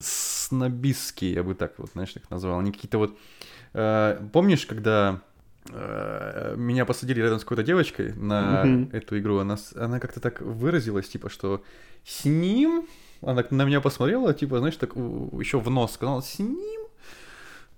снобистские, 0.00 1.32
я 1.32 1.42
бы 1.42 1.54
так 1.54 1.72
вот, 1.78 1.88
знаешь, 1.94 2.14
их 2.14 2.28
назвал. 2.28 2.58
Они 2.58 2.72
какие-то 2.72 2.98
вот... 2.98 3.16
Э, 3.72 4.20
помнишь, 4.34 4.66
когда 4.66 5.22
э, 5.70 6.56
меня 6.58 6.84
посадили 6.84 7.22
рядом 7.22 7.38
с 7.38 7.42
какой-то 7.44 7.62
девочкой 7.62 8.12
на 8.12 8.64
mm-hmm. 8.66 8.94
эту 8.94 9.18
игру, 9.18 9.38
она, 9.38 9.56
она 9.76 9.98
как-то 9.98 10.20
так 10.20 10.42
выразилась, 10.42 11.08
типа, 11.08 11.30
что 11.30 11.64
с 12.04 12.26
ним... 12.26 12.86
Она 13.22 13.44
на 13.50 13.64
меня 13.64 13.80
посмотрела, 13.80 14.32
типа, 14.32 14.58
знаешь, 14.58 14.76
так 14.76 14.94
еще 14.96 15.58
в 15.58 15.68
нос 15.70 15.92
сказала, 15.92 16.20
с 16.20 16.38
ним 16.38 16.58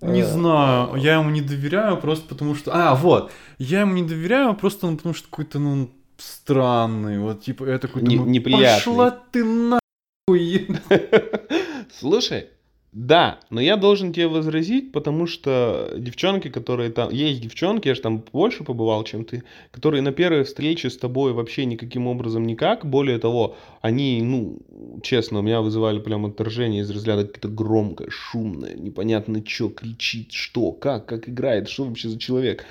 не 0.01 0.23
знаю, 0.23 0.95
я 0.95 1.15
ему 1.15 1.29
не 1.29 1.41
доверяю 1.41 1.97
просто 1.97 2.27
потому 2.27 2.55
что... 2.55 2.71
А, 2.73 2.95
вот, 2.95 3.31
я 3.59 3.81
ему 3.81 3.93
не 3.93 4.03
доверяю 4.03 4.55
просто 4.55 4.87
ну, 4.87 4.97
потому 4.97 5.13
что 5.13 5.29
какой-то, 5.29 5.59
ну, 5.59 5.91
странный, 6.17 7.19
вот, 7.19 7.43
типа, 7.43 7.65
я 7.65 7.77
такой 7.77 8.01
думаю, 8.01 8.27
не, 8.27 8.39
неприятный. 8.39 8.77
пошла 8.77 9.11
ты 9.31 9.43
нахуй. 9.43 10.67
Слушай, 11.99 12.49
да, 12.93 13.39
но 13.49 13.61
я 13.61 13.77
должен 13.77 14.11
тебе 14.11 14.27
возразить, 14.27 14.91
потому 14.91 15.25
что 15.25 15.93
девчонки, 15.97 16.49
которые 16.49 16.91
там... 16.91 17.09
Есть 17.09 17.39
девчонки, 17.39 17.87
я 17.87 17.95
же 17.95 18.01
там 18.01 18.21
больше 18.33 18.65
побывал, 18.65 19.05
чем 19.05 19.23
ты, 19.23 19.43
которые 19.71 20.01
на 20.01 20.11
первой 20.11 20.43
встрече 20.43 20.89
с 20.89 20.97
тобой 20.97 21.31
вообще 21.31 21.63
никаким 21.63 22.07
образом 22.07 22.45
никак. 22.45 22.85
Более 22.85 23.17
того, 23.17 23.55
они, 23.81 24.21
ну, 24.21 24.59
честно, 25.03 25.39
у 25.39 25.41
меня 25.41 25.61
вызывали 25.61 25.99
прям 25.99 26.25
отторжение 26.25 26.81
из 26.81 26.89
разряда 26.89 27.23
какое-то 27.23 27.47
громкое, 27.47 28.09
шумное, 28.09 28.75
непонятно 28.75 29.41
что, 29.47 29.69
кричит, 29.69 30.33
что, 30.33 30.73
как, 30.73 31.05
как 31.05 31.29
играет, 31.29 31.69
что 31.69 31.85
вообще 31.85 32.09
за 32.09 32.19
человек. 32.19 32.65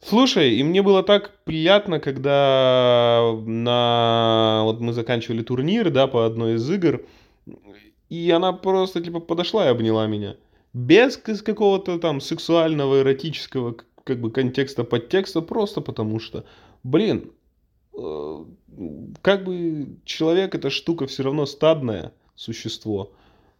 Слушай, 0.00 0.54
и 0.54 0.62
мне 0.62 0.80
было 0.82 1.02
так 1.02 1.32
приятно, 1.42 1.98
когда 1.98 3.34
на... 3.46 4.60
Вот 4.62 4.80
мы 4.80 4.92
заканчивали 4.92 5.42
турнир, 5.42 5.90
да, 5.90 6.06
по 6.06 6.24
одной 6.24 6.54
из 6.54 6.70
игр, 6.70 7.00
и 8.08 8.30
она 8.30 8.52
просто, 8.52 9.00
типа, 9.00 9.20
подошла 9.20 9.66
и 9.66 9.70
обняла 9.70 10.06
меня. 10.06 10.36
Без 10.72 11.16
какого-то 11.16 11.98
там 11.98 12.20
сексуального, 12.20 13.00
эротического, 13.00 13.76
как 14.04 14.20
бы, 14.20 14.30
контекста, 14.30 14.84
подтекста, 14.84 15.40
просто 15.40 15.80
потому 15.80 16.20
что, 16.20 16.44
блин, 16.82 17.32
э, 17.96 18.44
как 19.22 19.44
бы 19.44 19.96
человек 20.04 20.54
это 20.54 20.70
штука 20.70 21.06
все 21.06 21.22
равно 21.22 21.46
стадное 21.46 22.12
существо. 22.34 23.12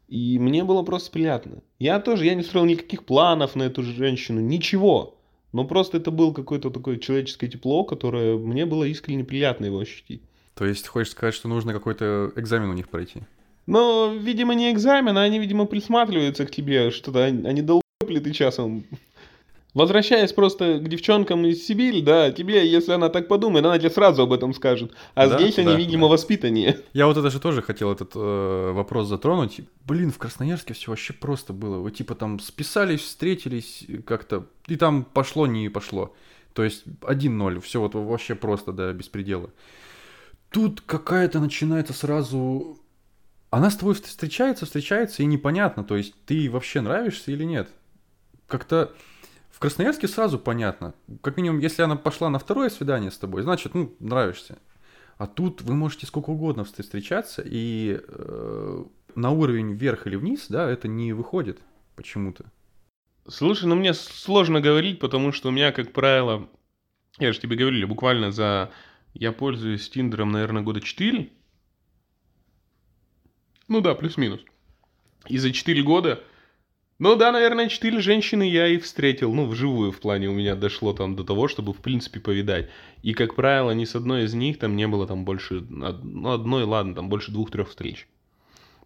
И 0.09 0.39
мне 0.39 0.65
было 0.65 0.83
просто 0.83 1.11
приятно. 1.11 1.63
Я 1.79 1.99
тоже, 2.01 2.27
я 2.27 2.35
не 2.35 2.43
строил 2.43 2.67
никаких 2.67 3.05
планов 3.05 3.55
на 3.57 3.65
эту 3.65 3.83
женщину, 3.83 4.41
ничего. 4.41 5.17
Но 5.53 5.65
просто 5.65 5.99
это 5.99 6.11
был 6.11 6.35
какое-то 6.35 6.71
такое 6.71 6.99
человеческое 6.99 7.49
тепло, 7.49 7.85
которое 7.85 8.37
мне 8.37 8.67
было 8.67 8.85
искренне 8.85 9.25
приятно 9.25 9.67
его 9.67 9.79
ощутить. 9.79 10.23
То 10.55 10.67
есть 10.67 10.87
хочешь 10.89 11.13
сказать, 11.13 11.35
что 11.35 11.49
нужно 11.49 11.73
какой-то 11.73 12.33
экзамен 12.37 12.71
у 12.71 12.75
них 12.75 12.89
пройти? 12.89 13.23
Но, 13.67 14.13
видимо, 14.15 14.55
не 14.55 14.71
экзамен, 14.71 15.17
а 15.17 15.23
они, 15.23 15.39
видимо, 15.39 15.65
присматриваются 15.67 16.47
к 16.47 16.51
тебе, 16.51 16.91
что-то, 16.91 17.25
они 17.25 17.63
ли 18.07 18.21
ты 18.21 18.33
часом. 18.33 18.85
Возвращаясь 19.75 20.33
просто 20.33 20.79
к 20.79 20.89
девчонкам 20.89 21.45
из 21.47 21.67
Сибири, 21.67 22.01
да, 22.01 22.31
тебе, 22.31 22.65
если 22.71 22.93
она 22.93 23.09
так 23.09 23.27
подумает, 23.27 23.67
она 23.67 23.77
тебе 23.77 23.91
сразу 23.91 24.23
об 24.23 24.33
этом 24.33 24.55
скажет. 24.55 24.93
А 25.17 25.27
да, 25.27 25.37
здесь 25.37 25.57
да, 25.57 25.63
они, 25.63 25.77
видимо, 25.77 26.07
да. 26.07 26.13
воспитаннее. 26.13 26.79
Я 26.93 27.09
вот 27.09 27.17
это 27.17 27.29
же 27.29 27.41
тоже 27.41 27.61
хотел 27.61 27.91
этот 27.91 28.13
э, 28.15 28.71
вопрос 28.73 29.09
затронуть. 29.09 29.63
Блин, 29.85 30.13
в 30.13 30.19
Красноярске 30.19 30.75
все 30.75 30.93
вообще 30.93 31.13
просто 31.13 31.53
было. 31.53 31.79
Вы 31.79 31.91
типа 31.91 32.15
там 32.15 32.39
списались, 32.39 33.01
встретились 33.01 33.85
как-то, 34.07 34.47
и 34.69 34.77
там 34.77 35.05
пошло, 35.05 35.49
не 35.49 35.69
пошло. 35.69 36.15
То 36.53 36.63
есть 36.63 36.85
1-0, 37.01 37.61
все 37.61 37.81
вот 37.81 37.97
вообще 37.97 38.37
просто, 38.37 38.71
да, 38.71 38.93
без 38.93 39.09
предела. 39.09 39.51
Тут 40.51 40.83
какая-то 40.83 41.41
начинается 41.41 41.93
сразу 41.93 42.79
она 43.57 43.71
с 43.71 43.77
тобой 43.77 43.95
встречается, 43.95 44.67
встречается, 44.67 45.23
и 45.23 45.27
непонятно, 45.27 45.85
то 45.85 45.97
есть 45.97 46.15
ты 46.27 46.51
вообще 46.51 46.81
нравишься 46.81 47.31
или 47.31 47.45
нет. 47.45 47.69
Как-то 48.49 48.93
в 49.51 49.61
Красноярске 49.61 50.09
сразу 50.09 50.39
понятно. 50.41 50.95
Как 51.23 51.37
минимум, 51.37 51.61
если 51.61 51.83
она 51.83 51.95
пошла 51.95 52.29
на 52.29 52.41
второе 52.41 52.69
свидание 52.69 53.13
с 53.13 53.19
тобой, 53.19 53.43
значит, 53.43 53.75
ну, 53.75 53.95
нравишься. 54.01 54.59
А 55.19 55.29
тут 55.29 55.63
вы 55.63 55.75
можете 55.75 56.07
сколько 56.07 56.31
угодно 56.31 56.65
встречаться, 56.65 57.43
и 57.45 58.01
э, 58.07 58.85
на 59.15 59.31
уровень 59.31 59.75
вверх 59.75 60.09
или 60.09 60.17
вниз, 60.17 60.47
да, 60.49 60.69
это 60.69 60.89
не 60.89 61.13
выходит 61.13 61.61
почему-то. 61.95 62.47
Слушай, 63.29 63.67
ну 63.67 63.77
мне 63.77 63.95
сложно 63.95 64.61
говорить, 64.61 64.99
потому 64.99 65.31
что 65.31 65.51
у 65.51 65.53
меня, 65.53 65.71
как 65.71 65.93
правило, 65.93 66.49
я 67.19 67.33
же 67.33 67.39
тебе 67.39 67.57
говорил, 67.57 67.87
буквально 67.87 68.33
за... 68.33 68.73
Я 69.13 69.31
пользуюсь 69.31 69.89
Тиндером, 69.89 70.33
наверное, 70.33 70.63
года 70.63 70.81
4. 70.81 71.31
Ну 73.69 73.81
да, 73.81 73.95
плюс-минус. 73.95 74.41
И 75.27 75.39
за 75.39 75.53
4 75.53 75.83
года 75.83 76.23
Ну 77.01 77.17
да, 77.17 77.33
наверное, 77.33 77.69
четыре 77.69 78.01
женщины 78.01 78.49
я 78.49 78.69
и 78.69 78.79
встретил, 78.79 79.35
ну, 79.35 79.47
вживую 79.47 79.91
в 79.91 79.99
плане 79.99 80.29
у 80.29 80.33
меня 80.33 80.55
дошло 80.55 80.93
там 80.93 81.17
до 81.17 81.25
того, 81.25 81.49
чтобы, 81.49 81.73
в 81.73 81.79
принципе, 81.79 82.21
повидать. 82.21 82.71
И, 83.03 83.15
как 83.15 83.35
правило, 83.35 83.73
ни 83.73 83.85
с 83.85 83.97
одной 83.97 84.25
из 84.25 84.35
них 84.35 84.59
там 84.59 84.77
не 84.77 84.87
было 84.87 85.07
там 85.07 85.25
больше, 85.25 85.61
ну, 85.69 86.31
одной, 86.31 86.63
ладно, 86.63 86.95
там 86.95 87.09
больше 87.09 87.33
двух-трех 87.33 87.69
встреч. 87.69 88.07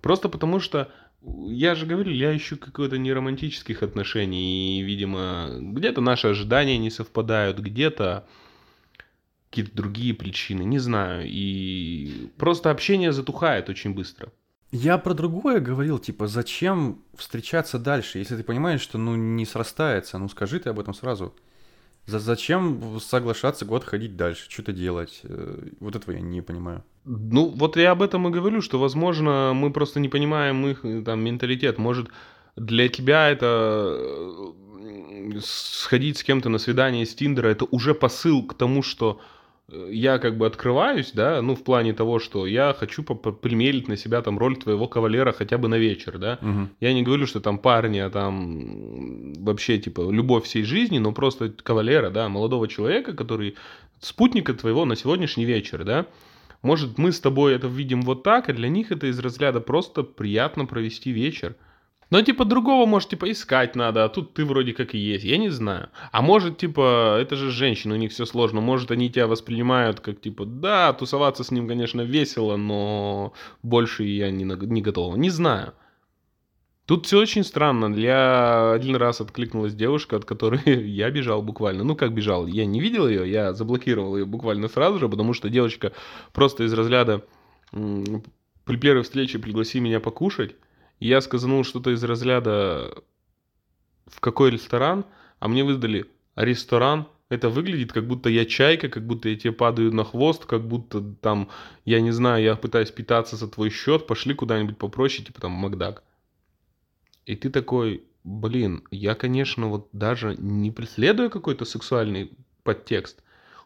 Просто 0.00 0.30
потому 0.30 0.58
что, 0.58 0.90
я 1.22 1.74
же 1.74 1.84
говорю, 1.84 2.10
я 2.10 2.34
ищу 2.34 2.56
какое-то 2.56 2.96
не 2.96 3.12
романтических 3.12 3.82
отношений, 3.82 4.80
и, 4.80 4.82
видимо, 4.82 5.50
где-то 5.60 6.00
наши 6.00 6.28
ожидания 6.28 6.78
не 6.78 6.90
совпадают, 6.90 7.58
где-то 7.58 8.26
какие-то 9.50 9.76
другие 9.76 10.14
причины, 10.14 10.62
не 10.62 10.78
знаю. 10.78 11.26
И 11.28 12.30
просто 12.38 12.70
общение 12.70 13.12
затухает 13.12 13.68
очень 13.68 13.94
быстро. 13.94 14.32
Я 14.70 14.98
про 14.98 15.14
другое 15.14 15.60
говорил, 15.60 15.98
типа, 15.98 16.26
зачем 16.26 17.02
встречаться 17.16 17.78
дальше, 17.78 18.18
если 18.18 18.36
ты 18.36 18.42
понимаешь, 18.42 18.82
что, 18.82 18.98
ну, 18.98 19.16
не 19.16 19.46
срастается, 19.46 20.18
ну, 20.18 20.28
скажи 20.28 20.60
ты 20.60 20.68
об 20.68 20.78
этом 20.78 20.92
сразу. 20.92 21.34
За 22.04 22.18
зачем 22.18 23.00
соглашаться 23.00 23.64
год 23.64 23.84
ходить 23.84 24.16
дальше, 24.16 24.46
что-то 24.48 24.72
делать? 24.72 25.20
Э, 25.24 25.68
вот 25.80 25.94
этого 25.94 26.14
я 26.14 26.20
не 26.20 26.42
понимаю. 26.42 26.82
Ну, 27.04 27.48
вот 27.48 27.76
я 27.76 27.90
об 27.90 28.02
этом 28.02 28.28
и 28.28 28.30
говорю, 28.30 28.60
что, 28.62 28.78
возможно, 28.78 29.52
мы 29.54 29.70
просто 29.72 30.00
не 30.00 30.08
понимаем 30.08 30.66
их 30.66 30.84
э, 30.84 31.02
там 31.02 31.20
менталитет. 31.20 31.78
Может, 31.78 32.08
для 32.56 32.88
тебя 32.88 33.28
это 33.28 33.96
э, 33.98 35.40
сходить 35.42 36.18
с 36.18 36.22
кем-то 36.22 36.48
на 36.48 36.58
свидание 36.58 37.06
с 37.06 37.14
Тиндера, 37.14 37.48
это 37.48 37.66
уже 37.70 37.94
посыл 37.94 38.46
к 38.46 38.54
тому, 38.54 38.82
что 38.82 39.20
я 39.70 40.18
как 40.18 40.38
бы 40.38 40.46
открываюсь, 40.46 41.12
да, 41.12 41.42
ну, 41.42 41.54
в 41.54 41.62
плане 41.62 41.92
того, 41.92 42.18
что 42.18 42.46
я 42.46 42.74
хочу 42.78 43.02
примерить 43.04 43.86
на 43.86 43.96
себя 43.96 44.22
там 44.22 44.38
роль 44.38 44.56
твоего 44.56 44.88
кавалера 44.88 45.32
хотя 45.32 45.58
бы 45.58 45.68
на 45.68 45.76
вечер, 45.76 46.18
да. 46.18 46.38
Угу. 46.40 46.68
Я 46.80 46.94
не 46.94 47.02
говорю, 47.02 47.26
что 47.26 47.40
там 47.40 47.58
парня, 47.58 48.06
а 48.06 48.10
там 48.10 49.34
вообще, 49.34 49.78
типа, 49.78 50.10
любовь 50.10 50.44
всей 50.44 50.62
жизни, 50.62 50.98
но 50.98 51.12
просто 51.12 51.50
кавалера, 51.50 52.08
да, 52.10 52.28
молодого 52.28 52.66
человека, 52.66 53.12
который 53.12 53.56
спутника 54.00 54.54
твоего 54.54 54.86
на 54.86 54.96
сегодняшний 54.96 55.44
вечер, 55.44 55.84
да. 55.84 56.06
Может, 56.62 56.98
мы 56.98 57.12
с 57.12 57.20
тобой 57.20 57.54
это 57.54 57.66
видим 57.66 58.02
вот 58.02 58.22
так, 58.22 58.48
а 58.48 58.52
для 58.52 58.68
них 58.68 58.90
это 58.90 59.06
из 59.06 59.18
разряда 59.18 59.60
просто 59.60 60.02
приятно 60.02 60.64
провести 60.64 61.12
вечер. 61.12 61.54
Но 62.10 62.22
типа 62.22 62.44
другого, 62.46 62.86
может, 62.86 63.10
типа 63.10 63.30
искать 63.30 63.76
надо, 63.76 64.04
а 64.04 64.08
тут 64.08 64.32
ты 64.32 64.44
вроде 64.44 64.72
как 64.72 64.94
и 64.94 64.98
есть. 64.98 65.24
Я 65.24 65.36
не 65.36 65.50
знаю. 65.50 65.90
А 66.10 66.22
может, 66.22 66.56
типа, 66.56 67.18
это 67.20 67.36
же 67.36 67.50
женщины, 67.50 67.94
у 67.94 67.98
них 67.98 68.12
все 68.12 68.24
сложно. 68.24 68.60
Может, 68.62 68.90
они 68.90 69.10
тебя 69.10 69.26
воспринимают 69.26 70.00
как, 70.00 70.20
типа, 70.20 70.46
да, 70.46 70.92
тусоваться 70.94 71.44
с 71.44 71.50
ним, 71.50 71.68
конечно, 71.68 72.00
весело, 72.00 72.56
но 72.56 73.34
больше 73.62 74.04
я 74.04 74.30
не, 74.30 74.44
не 74.44 74.80
готова. 74.80 75.16
Не 75.16 75.28
знаю. 75.28 75.74
Тут 76.86 77.04
все 77.04 77.18
очень 77.18 77.44
странно. 77.44 77.94
Я 77.94 78.72
один 78.72 78.96
раз 78.96 79.20
откликнулась 79.20 79.74
девушка, 79.74 80.16
от 80.16 80.24
которой 80.24 80.62
я 80.86 81.10
бежал 81.10 81.42
буквально. 81.42 81.84
Ну, 81.84 81.94
как 81.94 82.14
бежал? 82.14 82.46
Я 82.46 82.64
не 82.64 82.80
видел 82.80 83.06
ее, 83.06 83.30
я 83.30 83.52
заблокировал 83.52 84.16
ее 84.16 84.24
буквально 84.24 84.68
сразу 84.68 84.98
же, 84.98 85.10
потому 85.10 85.34
что 85.34 85.50
девочка 85.50 85.92
просто 86.32 86.64
из 86.64 86.72
разряда 86.72 87.22
при 87.70 88.76
первой 88.78 89.02
встрече 89.02 89.38
пригласи 89.38 89.80
меня 89.80 90.00
покушать 90.00 90.56
я 91.00 91.20
сказанул 91.20 91.64
что-то 91.64 91.90
из 91.90 92.02
разряда 92.02 92.92
в 94.06 94.20
какой 94.20 94.50
ресторан, 94.50 95.04
а 95.38 95.48
мне 95.48 95.64
выдали 95.64 96.06
ресторан. 96.36 97.06
Это 97.28 97.50
выглядит, 97.50 97.92
как 97.92 98.06
будто 98.06 98.30
я 98.30 98.46
чайка, 98.46 98.88
как 98.88 99.06
будто 99.06 99.28
я 99.28 99.36
тебе 99.36 99.52
падаю 99.52 99.92
на 99.92 100.02
хвост, 100.02 100.46
как 100.46 100.66
будто 100.66 101.02
там, 101.02 101.50
я 101.84 102.00
не 102.00 102.10
знаю, 102.10 102.42
я 102.42 102.56
пытаюсь 102.56 102.90
питаться 102.90 103.36
за 103.36 103.48
твой 103.48 103.68
счет, 103.68 104.06
пошли 104.06 104.34
куда-нибудь 104.34 104.78
попроще, 104.78 105.26
типа 105.26 105.42
там 105.42 105.52
Макдак. 105.52 106.02
И 107.26 107.36
ты 107.36 107.50
такой, 107.50 108.02
блин, 108.24 108.82
я, 108.90 109.14
конечно, 109.14 109.68
вот 109.68 109.90
даже 109.92 110.36
не 110.38 110.70
преследую 110.70 111.28
какой-то 111.28 111.66
сексуальный 111.66 112.32
подтекст, 112.62 113.22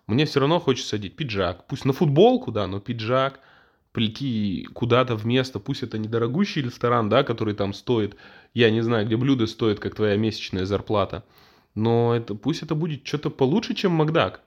мне 0.08 0.26
все 0.26 0.40
равно 0.40 0.58
хочется 0.58 0.96
одеть 0.96 1.14
пиджак, 1.14 1.68
пусть 1.68 1.84
на 1.84 1.92
футболку, 1.92 2.50
да, 2.50 2.66
но 2.66 2.80
пиджак– 2.80 3.38
прийти 3.92 4.68
куда-то 4.72 5.16
в 5.16 5.24
место, 5.26 5.58
пусть 5.60 5.82
это 5.82 5.98
недорогущий 5.98 6.62
ресторан, 6.62 7.08
да, 7.08 7.22
который 7.22 7.54
там 7.54 7.72
стоит, 7.74 8.16
я 8.54 8.70
не 8.70 8.80
знаю, 8.80 9.06
где 9.06 9.16
блюдо 9.16 9.46
стоит, 9.46 9.80
как 9.80 9.94
твоя 9.94 10.16
месячная 10.16 10.64
зарплата, 10.64 11.24
но 11.74 12.14
это, 12.14 12.34
пусть 12.34 12.62
это 12.62 12.74
будет 12.74 13.06
что-то 13.06 13.30
получше, 13.30 13.74
чем 13.74 13.92
Макдак. 13.92 14.40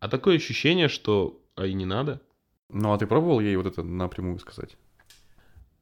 А 0.00 0.08
такое 0.08 0.36
ощущение, 0.36 0.88
что 0.88 1.40
а 1.56 1.66
и 1.66 1.72
не 1.72 1.86
надо. 1.86 2.20
Ну, 2.68 2.92
а 2.92 2.98
ты 2.98 3.06
пробовал 3.06 3.40
ей 3.40 3.56
вот 3.56 3.66
это 3.66 3.82
напрямую 3.82 4.38
сказать? 4.38 4.76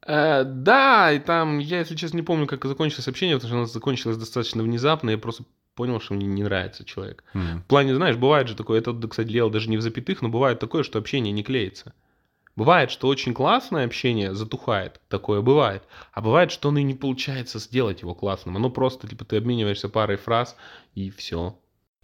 Э, 0.07 0.45
да, 0.45 1.13
и 1.13 1.19
там, 1.19 1.59
я, 1.59 1.79
если 1.79 1.97
честно, 1.97 2.17
не 2.17 2.23
помню, 2.23 2.47
как 2.47 2.65
закончилось 2.65 3.09
общение, 3.09 3.37
потому 3.37 3.49
что 3.49 3.57
оно 3.57 3.67
закончилось 3.67 4.17
достаточно 4.17 4.63
внезапно, 4.63 5.11
я 5.11 5.19
просто 5.19 5.45
понял, 5.75 6.01
что 6.01 6.15
мне 6.15 6.27
не 6.27 6.43
нравится 6.43 6.85
человек. 6.85 7.25
Mm. 7.35 7.61
В 7.61 7.65
плане, 7.65 7.95
знаешь, 7.95 8.17
бывает 8.17 8.49
же 8.49 8.57
такое, 8.57 8.81
это, 8.81 8.93
кстати, 9.09 9.29
делал 9.29 9.51
даже 9.51 9.71
не 9.71 9.79
в 9.79 9.83
запятых, 9.83 10.21
но 10.21 10.29
бывает 10.29 10.59
такое, 10.59 10.83
что 10.83 10.99
общение 10.99 11.33
не 11.33 11.43
клеится. 11.43 11.95
Бывает, 12.55 12.91
что 12.91 13.09
очень 13.09 13.33
классное 13.33 13.87
общение 13.87 14.35
затухает, 14.35 15.01
такое 15.09 15.41
бывает. 15.41 15.85
А 16.13 16.21
бывает, 16.21 16.51
что 16.53 16.69
оно 16.69 16.81
и 16.81 16.83
не 16.83 16.95
получается 16.95 17.59
сделать 17.59 18.03
его 18.03 18.15
классным. 18.15 18.57
Оно 18.57 18.69
просто, 18.69 19.09
типа, 19.09 19.25
ты 19.25 19.37
обмениваешься 19.39 19.89
парой 19.89 20.19
фраз, 20.19 20.57
и 20.95 21.11
все. 21.11 21.59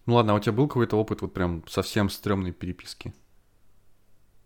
Ну 0.07 0.15
ладно, 0.15 0.33
а 0.33 0.37
у 0.37 0.41
тебя 0.41 0.53
был 0.53 0.67
какой-то 0.67 0.97
опыт 0.97 1.21
вот 1.21 1.35
прям 1.35 1.63
совсем 1.69 2.09
стрёмной 2.09 2.53
переписки? 2.53 3.13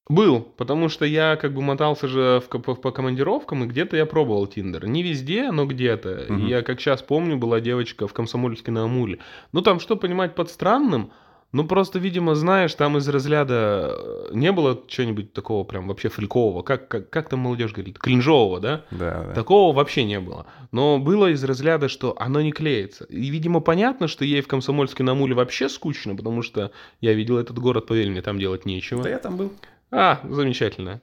Был, 0.08 0.40
потому 0.40 0.88
что 0.88 1.04
я 1.04 1.36
как 1.36 1.54
бы 1.54 1.62
мотался 1.62 2.08
же 2.08 2.42
в, 2.44 2.48
по, 2.48 2.74
по 2.74 2.90
командировкам, 2.90 3.62
и 3.62 3.66
где-то 3.68 3.96
я 3.96 4.04
пробовал 4.04 4.48
Тиндер. 4.48 4.88
Не 4.88 5.04
везде, 5.04 5.52
но 5.52 5.64
где-то. 5.64 6.26
Угу. 6.28 6.38
Я, 6.38 6.62
как 6.62 6.80
сейчас 6.80 7.00
помню, 7.00 7.36
была 7.36 7.60
девочка 7.60 8.08
в 8.08 8.12
Комсомольске 8.12 8.72
на 8.72 8.82
Амуле. 8.82 9.20
Ну 9.52 9.62
там, 9.62 9.78
что 9.78 9.94
понимать 9.94 10.34
под 10.34 10.50
странным, 10.50 11.12
ну, 11.52 11.64
просто, 11.64 11.98
видимо, 11.98 12.34
знаешь, 12.34 12.74
там 12.74 12.96
из 12.96 13.06
разряда 13.08 13.94
э, 13.94 14.30
не 14.32 14.52
было 14.52 14.82
чего-нибудь 14.88 15.34
такого 15.34 15.64
прям 15.64 15.86
вообще 15.86 16.08
фрикового. 16.08 16.62
Как, 16.62 16.88
как, 16.88 17.10
как 17.10 17.28
там 17.28 17.40
молодежь 17.40 17.72
говорит? 17.72 17.98
Кринжового, 17.98 18.58
да? 18.58 18.84
Да, 18.90 19.24
да. 19.28 19.34
Такого 19.34 19.76
вообще 19.76 20.04
не 20.04 20.18
было. 20.18 20.46
Но 20.70 20.98
было 20.98 21.30
из 21.30 21.44
разряда, 21.44 21.88
что 21.88 22.16
оно 22.18 22.40
не 22.40 22.52
клеится. 22.52 23.04
И, 23.04 23.28
видимо, 23.28 23.60
понятно, 23.60 24.08
что 24.08 24.24
ей 24.24 24.40
в 24.40 24.48
Комсомольске 24.48 25.02
на 25.02 25.14
Муле 25.14 25.34
вообще 25.34 25.68
скучно, 25.68 26.16
потому 26.16 26.40
что 26.40 26.72
я 27.02 27.12
видел 27.12 27.36
этот 27.36 27.58
город, 27.58 27.86
поверь 27.86 28.10
мне, 28.10 28.22
там 28.22 28.38
делать 28.38 28.64
нечего. 28.64 29.02
Да 29.02 29.10
я 29.10 29.18
там 29.18 29.36
был. 29.36 29.52
А, 29.90 30.20
замечательно 30.24 31.02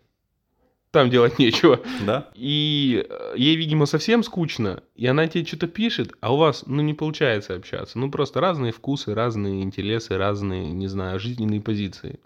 там 0.91 1.09
делать 1.09 1.39
нечего. 1.39 1.79
Да. 2.05 2.29
И 2.33 3.05
э, 3.07 3.33
ей, 3.35 3.55
видимо, 3.55 3.85
совсем 3.85 4.23
скучно, 4.23 4.83
и 4.95 5.05
она 5.05 5.27
тебе 5.27 5.45
что-то 5.45 5.67
пишет, 5.67 6.13
а 6.21 6.33
у 6.33 6.37
вас, 6.37 6.63
ну, 6.65 6.81
не 6.81 6.93
получается 6.93 7.55
общаться. 7.55 7.99
Ну, 7.99 8.09
просто 8.09 8.39
разные 8.39 8.71
вкусы, 8.71 9.13
разные 9.13 9.61
интересы, 9.61 10.17
разные, 10.17 10.71
не 10.71 10.87
знаю, 10.87 11.19
жизненные 11.19 11.61
позиции. 11.61 12.19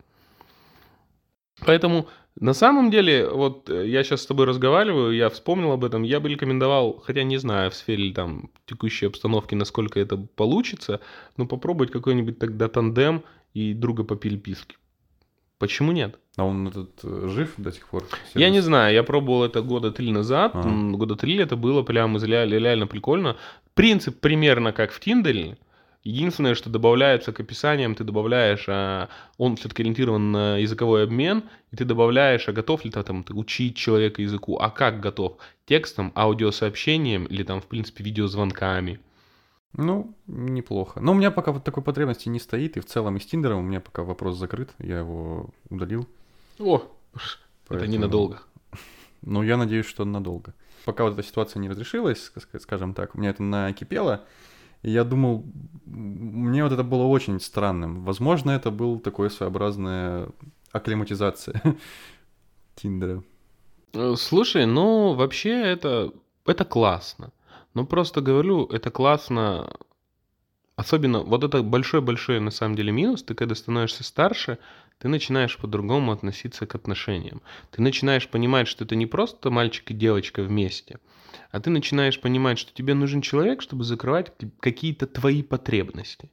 Поэтому 1.66 2.08
на 2.40 2.54
самом 2.54 2.90
деле, 2.90 3.30
вот 3.30 3.70
э, 3.70 3.88
я 3.88 4.04
сейчас 4.04 4.22
с 4.22 4.26
тобой 4.26 4.46
разговариваю, 4.48 5.16
я 5.16 5.30
вспомнил 5.30 5.72
об 5.72 5.86
этом, 5.86 6.02
я 6.04 6.20
бы 6.20 6.30
рекомендовал, 6.30 7.00
хотя 7.06 7.24
не 7.24 7.38
знаю 7.38 7.70
в 7.70 7.76
сфере 7.76 8.12
там 8.12 8.50
текущей 8.66 9.06
обстановки, 9.06 9.54
насколько 9.54 10.00
это 10.00 10.18
получится, 10.18 11.00
но 11.38 11.46
попробовать 11.46 11.92
какой-нибудь 11.92 12.40
тогда 12.40 12.70
тандем 12.70 13.24
и 13.54 13.74
друга 13.74 14.04
по 14.04 14.16
переписке. 14.16 14.78
Почему 15.64 15.94
нет? 15.94 16.20
А 16.36 16.44
он 16.44 16.68
этот 16.68 16.90
э, 17.06 17.30
жив 17.30 17.54
до 17.56 17.72
сих 17.72 17.88
пор? 17.88 18.04
Сервис? 18.04 18.36
Я 18.36 18.50
не 18.50 18.60
знаю, 18.60 18.94
я 18.94 19.02
пробовал 19.02 19.46
это 19.46 19.62
года 19.62 19.92
три 19.92 20.12
назад. 20.12 20.52
Ага. 20.56 20.98
Года 20.98 21.16
три 21.16 21.38
это 21.38 21.56
было 21.56 21.84
прям 21.84 22.18
реально 22.22 22.86
прикольно. 22.86 23.38
Принцип 23.74 24.20
примерно 24.20 24.74
как 24.74 24.92
в 24.92 25.00
Тиндере. 25.00 25.58
Единственное, 26.04 26.56
что 26.56 26.70
добавляется 26.70 27.32
к 27.32 27.40
описаниям, 27.40 27.96
ты 27.96 28.04
добавляешь, 28.04 28.66
а, 28.68 29.08
он 29.38 29.56
все-таки 29.56 29.84
ориентирован 29.84 30.34
на 30.34 30.58
языковой 30.58 31.06
обмен, 31.06 31.44
и 31.72 31.78
ты 31.78 31.86
добавляешь, 31.86 32.50
а 32.50 32.52
готов 32.52 32.84
ли 32.84 32.92
ты 32.92 33.02
там 33.02 33.24
ты 33.24 33.34
учить 33.34 33.78
человека 33.78 34.22
языку, 34.22 34.58
а 34.58 34.70
как 34.70 35.00
готов? 35.00 35.38
Текстом, 35.66 36.12
аудиосообщением 36.14 37.24
или 37.24 37.44
там, 37.44 37.62
в 37.62 37.68
принципе, 37.68 38.04
видеозвонками. 38.04 39.00
Ну, 39.76 40.14
неплохо. 40.28 41.00
Но 41.00 41.14
у 41.14 41.16
меня 41.16 41.32
пока 41.32 41.52
вот 41.52 41.64
такой 41.64 41.82
потребности 41.82 42.30
не 42.30 42.40
стоит, 42.40 42.78
и 42.78 42.80
в 42.80 42.86
целом 42.86 43.18
и 43.18 43.20
с 43.20 43.26
Тиндером 43.26 43.60
у 43.60 43.62
меня 43.64 43.80
пока 43.80 44.04
вопрос 44.04 44.38
закрыт, 44.38 44.72
я 44.78 45.00
его 45.00 45.50
удалил. 45.70 46.08
О, 46.60 46.84
Поэтому... 47.68 47.80
это 47.80 47.88
ненадолго. 47.88 48.42
Ну, 49.26 49.42
я 49.42 49.56
надеюсь, 49.56 49.86
что 49.86 50.04
надолго. 50.04 50.54
Пока 50.84 51.06
вот 51.06 51.14
эта 51.14 51.24
ситуация 51.24 51.62
не 51.62 51.70
разрешилась, 51.70 52.30
скажем 52.60 52.94
так, 52.94 53.16
у 53.16 53.18
меня 53.18 53.30
это 53.30 53.42
накипело, 53.42 54.26
и 54.82 54.92
я 54.92 55.06
думал, 55.06 55.46
мне 55.86 56.62
вот 56.62 56.74
это 56.74 56.84
было 56.84 57.04
очень 57.04 57.40
странным. 57.40 58.04
Возможно, 58.04 58.52
это 58.52 58.70
был 58.70 59.00
такой 59.00 59.30
своеобразная 59.30 60.28
акклиматизация 60.74 61.62
Тиндера. 62.76 63.24
Э, 63.94 64.16
слушай, 64.18 64.66
ну, 64.66 65.14
вообще 65.14 65.52
это, 65.52 66.12
это 66.46 66.66
классно. 66.66 67.32
Ну, 67.74 67.86
просто 67.86 68.22
говорю, 68.22 68.66
это 68.66 68.92
классно 68.92 69.72
Особенно, 70.76 71.20
вот 71.20 71.44
это 71.44 71.62
большой-большой 71.62 72.40
на 72.40 72.50
самом 72.50 72.76
деле 72.76 72.92
минус, 72.92 73.22
ты 73.22 73.36
когда 73.36 73.54
становишься 73.54 74.04
старше, 74.04 74.58
ты 74.98 75.08
начинаешь 75.08 75.58
по-другому 75.58 76.12
относиться 76.12 76.66
к 76.66 76.74
отношениям. 76.74 77.42
Ты 77.72 77.84
начинаешь 77.84 78.28
понимать, 78.28 78.68
что 78.68 78.84
это 78.84 78.96
не 78.96 79.06
просто 79.06 79.52
мальчик 79.52 79.92
и 79.92 79.94
девочка 79.94 80.42
вместе, 80.42 80.98
а 81.52 81.60
ты 81.60 81.70
начинаешь 81.70 82.20
понимать, 82.20 82.58
что 82.58 82.74
тебе 82.74 82.96
нужен 82.96 83.22
человек, 83.22 83.62
чтобы 83.62 83.84
закрывать 83.84 84.32
какие-то 84.60 85.06
твои 85.06 85.44
потребности. 85.44 86.32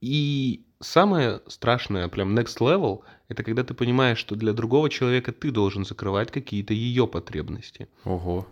И 0.00 0.64
самое 0.80 1.40
страшное, 1.48 2.06
прям 2.08 2.38
next 2.38 2.60
level, 2.60 3.00
это 3.26 3.42
когда 3.42 3.64
ты 3.64 3.74
понимаешь, 3.74 4.18
что 4.18 4.36
для 4.36 4.52
другого 4.52 4.88
человека 4.88 5.32
ты 5.32 5.50
должен 5.50 5.84
закрывать 5.84 6.30
какие-то 6.30 6.74
ее 6.74 7.08
потребности. 7.08 7.88
Ого. 8.04 8.46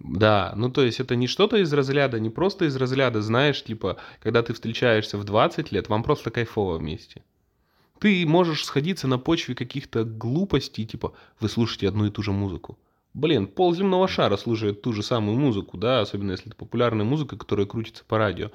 Да, 0.00 0.54
ну 0.56 0.70
то 0.70 0.82
есть 0.82 0.98
это 0.98 1.14
не 1.14 1.26
что-то 1.26 1.58
из 1.58 1.72
разряда, 1.72 2.18
не 2.18 2.30
просто 2.30 2.64
из 2.64 2.74
разряда, 2.76 3.20
знаешь, 3.20 3.62
типа, 3.62 3.98
когда 4.22 4.42
ты 4.42 4.54
встречаешься 4.54 5.18
в 5.18 5.24
20 5.24 5.72
лет, 5.72 5.88
вам 5.90 6.02
просто 6.02 6.30
кайфово 6.30 6.78
вместе. 6.78 7.22
Ты 7.98 8.26
можешь 8.26 8.64
сходиться 8.64 9.06
на 9.08 9.18
почве 9.18 9.54
каких-то 9.54 10.04
глупостей, 10.04 10.86
типа, 10.86 11.12
вы 11.38 11.50
слушаете 11.50 11.86
одну 11.86 12.06
и 12.06 12.10
ту 12.10 12.22
же 12.22 12.32
музыку. 12.32 12.78
Блин, 13.12 13.46
пол 13.46 13.74
земного 13.74 14.08
шара 14.08 14.38
слушает 14.38 14.80
ту 14.80 14.92
же 14.94 15.02
самую 15.02 15.38
музыку, 15.38 15.76
да, 15.76 16.00
особенно 16.00 16.30
если 16.30 16.46
это 16.46 16.56
популярная 16.56 17.04
музыка, 17.04 17.36
которая 17.36 17.66
крутится 17.66 18.04
по 18.06 18.16
радио. 18.16 18.50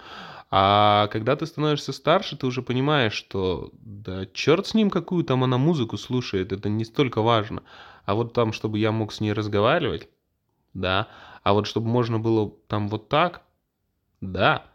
А 0.50 1.08
когда 1.12 1.36
ты 1.36 1.46
становишься 1.46 1.92
старше, 1.92 2.38
ты 2.38 2.48
уже 2.48 2.64
понимаешь, 2.64 3.14
что 3.14 3.72
да 3.74 4.26
черт 4.34 4.66
с 4.66 4.74
ним, 4.74 4.90
какую 4.90 5.26
там 5.26 5.44
она 5.44 5.60
музыку 5.60 5.98
слушает, 5.98 6.52
это 6.54 6.70
не 6.70 6.86
столько 6.86 7.22
важно. 7.22 7.62
А 8.06 8.16
вот 8.16 8.34
там, 8.34 8.52
чтобы 8.54 8.80
я 8.80 8.92
мог 8.92 9.12
с 9.12 9.20
ней 9.20 9.34
разговаривать, 9.34 10.08
да, 10.74 11.08
а 11.46 11.54
вот 11.54 11.68
чтобы 11.68 11.88
можно 11.88 12.20
было 12.20 12.52
там 12.68 12.90
вот 12.90 13.08
так, 13.08 13.44
да, 14.20 14.66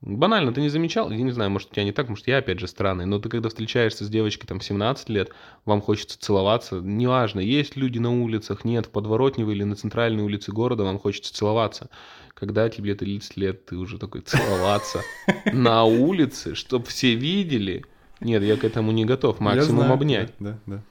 Банально, 0.00 0.52
ты 0.52 0.60
не 0.60 0.68
замечал? 0.68 1.10
Я 1.10 1.22
не 1.22 1.32
знаю, 1.32 1.50
может, 1.50 1.70
у 1.70 1.74
тебя 1.74 1.82
не 1.84 1.90
так, 1.90 2.08
может, 2.08 2.28
я 2.28 2.38
опять 2.38 2.60
же 2.60 2.68
странный, 2.68 3.04
но 3.04 3.18
ты 3.18 3.28
когда 3.28 3.48
встречаешься 3.48 4.04
с 4.04 4.08
девочкой 4.08 4.46
там 4.46 4.60
17 4.60 5.08
лет, 5.08 5.30
вам 5.64 5.80
хочется 5.80 6.20
целоваться, 6.20 6.76
неважно, 6.76 7.40
есть 7.40 7.74
люди 7.74 7.98
на 7.98 8.22
улицах, 8.22 8.64
нет, 8.64 8.86
в 8.86 8.90
подворотневой 8.90 9.54
или 9.54 9.64
на 9.64 9.74
центральной 9.74 10.22
улице 10.22 10.52
города 10.52 10.84
вам 10.84 11.00
хочется 11.00 11.34
целоваться. 11.34 11.90
Когда 12.34 12.68
тебе 12.68 12.94
30 12.94 13.36
лет, 13.36 13.66
ты 13.66 13.76
уже 13.76 13.98
такой 13.98 14.20
целоваться 14.20 15.02
на 15.52 15.82
улице, 15.82 16.54
чтобы 16.54 16.86
все 16.86 17.16
видели. 17.16 17.84
Нет, 18.20 18.44
я 18.44 18.56
к 18.56 18.62
этому 18.62 18.92
не 18.92 19.04
готов, 19.04 19.40
максимум 19.40 19.90
обнять. 19.90 20.32
Да, 20.38 20.60
да. 20.66 20.82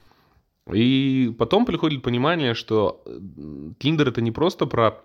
И 0.70 1.34
потом 1.38 1.64
приходит 1.64 2.02
понимание, 2.02 2.52
что 2.52 3.02
Тиндер 3.78 4.08
это 4.08 4.20
не 4.20 4.32
просто 4.32 4.66
про 4.66 5.00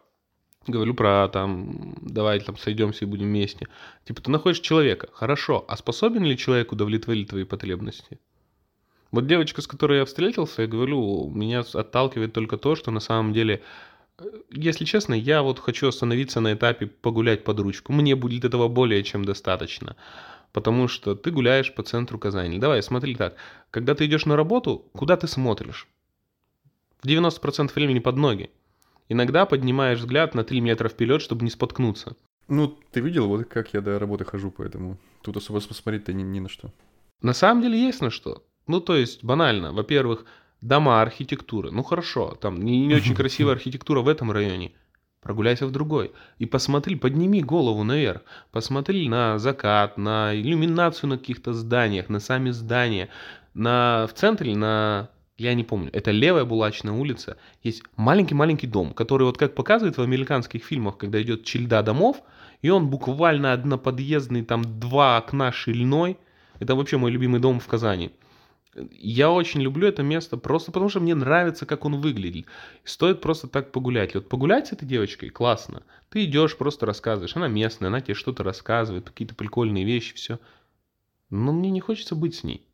говорю 0.67 0.93
про 0.93 1.27
там, 1.27 1.95
давай 2.01 2.39
там 2.39 2.57
сойдемся 2.57 3.05
и 3.05 3.07
будем 3.07 3.25
вместе. 3.25 3.67
Типа 4.05 4.21
ты 4.21 4.31
находишь 4.31 4.59
человека, 4.59 5.09
хорошо, 5.13 5.65
а 5.67 5.77
способен 5.77 6.23
ли 6.23 6.37
человек 6.37 6.71
удовлетворить 6.71 7.29
твои 7.29 7.43
потребности? 7.43 8.19
Вот 9.11 9.27
девочка, 9.27 9.61
с 9.61 9.67
которой 9.67 9.99
я 9.99 10.05
встретился, 10.05 10.63
я 10.63 10.67
говорю, 10.67 11.29
меня 11.29 11.63
отталкивает 11.73 12.33
только 12.33 12.57
то, 12.57 12.75
что 12.75 12.89
на 12.89 12.99
самом 12.99 13.31
деле, 13.31 13.61
э, 14.17 14.23
если 14.49 14.85
честно, 14.85 15.13
я 15.13 15.43
вот 15.43 15.59
хочу 15.59 15.87
остановиться 15.87 16.39
на 16.39 16.55
этапе 16.55 16.87
погулять 16.87 17.43
под 17.43 17.59
ручку. 17.59 17.93
Мне 17.93 18.15
будет 18.15 18.43
этого 18.43 18.67
более 18.69 19.03
чем 19.03 19.23
достаточно. 19.23 19.95
Потому 20.51 20.87
что 20.87 21.13
ты 21.13 21.29
гуляешь 21.29 21.73
по 21.75 21.83
центру 21.83 22.17
Казани. 22.17 22.57
Давай, 22.57 22.81
смотри 22.81 23.15
так. 23.15 23.35
Когда 23.69 23.93
ты 23.93 24.05
идешь 24.05 24.25
на 24.25 24.35
работу, 24.35 24.85
куда 24.93 25.15
ты 25.15 25.27
смотришь? 25.27 25.87
В 27.01 27.07
90% 27.07 27.71
времени 27.75 27.99
под 27.99 28.17
ноги. 28.17 28.49
Иногда 29.09 29.45
поднимаешь 29.45 29.99
взгляд 29.99 30.35
на 30.35 30.43
3 30.43 30.61
метра 30.61 30.89
вперед, 30.89 31.21
чтобы 31.21 31.43
не 31.43 31.49
споткнуться. 31.49 32.15
Ну, 32.47 32.77
ты 32.91 32.99
видел, 32.99 33.27
вот 33.27 33.45
как 33.45 33.73
я 33.73 33.81
до 33.81 33.99
работы 33.99 34.25
хожу, 34.25 34.51
поэтому 34.51 34.97
тут 35.21 35.37
особо 35.37 35.61
посмотреть-то 35.61 36.13
ни, 36.13 36.23
ни 36.23 36.39
на 36.39 36.49
что. 36.49 36.71
На 37.21 37.33
самом 37.33 37.61
деле 37.61 37.79
есть 37.79 38.01
на 38.01 38.09
что. 38.09 38.43
Ну, 38.67 38.79
то 38.81 38.95
есть, 38.95 39.23
банально. 39.23 39.71
Во-первых, 39.71 40.25
дома, 40.61 41.01
архитектура. 41.01 41.71
Ну, 41.71 41.83
хорошо, 41.83 42.37
там 42.39 42.61
не, 42.61 42.85
не 42.85 42.95
очень 42.95 43.15
красивая 43.21 43.53
архитектура 43.53 44.01
в 44.01 44.07
этом 44.07 44.31
районе. 44.31 44.73
Прогуляйся 45.21 45.65
в 45.67 45.71
другой. 45.71 46.11
И 46.37 46.45
посмотри, 46.45 46.95
подними 46.95 47.41
голову 47.41 47.83
наверх. 47.83 48.21
Посмотри 48.51 49.07
на 49.07 49.39
закат, 49.39 49.97
на 49.97 50.35
иллюминацию 50.35 51.09
на 51.09 51.17
каких-то 51.17 51.53
зданиях, 51.53 52.09
на 52.09 52.19
сами 52.19 52.51
здания. 52.51 53.09
На, 53.53 54.05
в 54.07 54.13
центре, 54.13 54.53
на 54.55 55.09
я 55.37 55.53
не 55.55 55.63
помню, 55.63 55.89
это 55.93 56.11
левая 56.11 56.45
Булачная 56.45 56.93
улица, 56.93 57.37
есть 57.63 57.83
маленький-маленький 57.95 58.67
дом, 58.67 58.93
который 58.93 59.23
вот 59.23 59.37
как 59.37 59.55
показывают 59.55 59.97
в 59.97 60.01
американских 60.01 60.63
фильмах, 60.63 60.97
когда 60.97 61.21
идет 61.21 61.43
череда 61.43 61.81
домов, 61.81 62.21
и 62.61 62.69
он 62.69 62.89
буквально 62.89 63.53
одноподъездный, 63.53 64.43
там 64.43 64.79
два 64.79 65.17
окна 65.17 65.51
шириной. 65.51 66.17
Это 66.59 66.75
вообще 66.75 66.97
мой 66.97 67.11
любимый 67.11 67.41
дом 67.41 67.59
в 67.59 67.67
Казани. 67.67 68.11
Я 68.91 69.31
очень 69.31 69.61
люблю 69.61 69.87
это 69.87 70.01
место 70.01 70.37
просто 70.37 70.71
потому, 70.71 70.89
что 70.89 70.99
мне 70.99 71.13
нравится, 71.13 71.65
как 71.65 71.85
он 71.85 71.99
выглядит. 71.99 72.47
Стоит 72.83 73.21
просто 73.21 73.47
так 73.47 73.71
погулять. 73.71 74.15
Вот 74.15 74.29
погулять 74.29 74.67
с 74.67 74.71
этой 74.71 74.85
девочкой 74.87 75.29
классно. 75.29 75.83
Ты 76.09 76.25
идешь, 76.25 76.57
просто 76.57 76.85
рассказываешь. 76.85 77.35
Она 77.35 77.47
местная, 77.47 77.89
она 77.89 78.01
тебе 78.01 78.15
что-то 78.15 78.43
рассказывает, 78.43 79.09
какие-то 79.09 79.35
прикольные 79.35 79.83
вещи, 79.83 80.15
все. 80.15 80.39
Но 81.29 81.51
мне 81.51 81.69
не 81.69 81.81
хочется 81.81 82.15
быть 82.15 82.35
с 82.35 82.43
ней. 82.43 82.65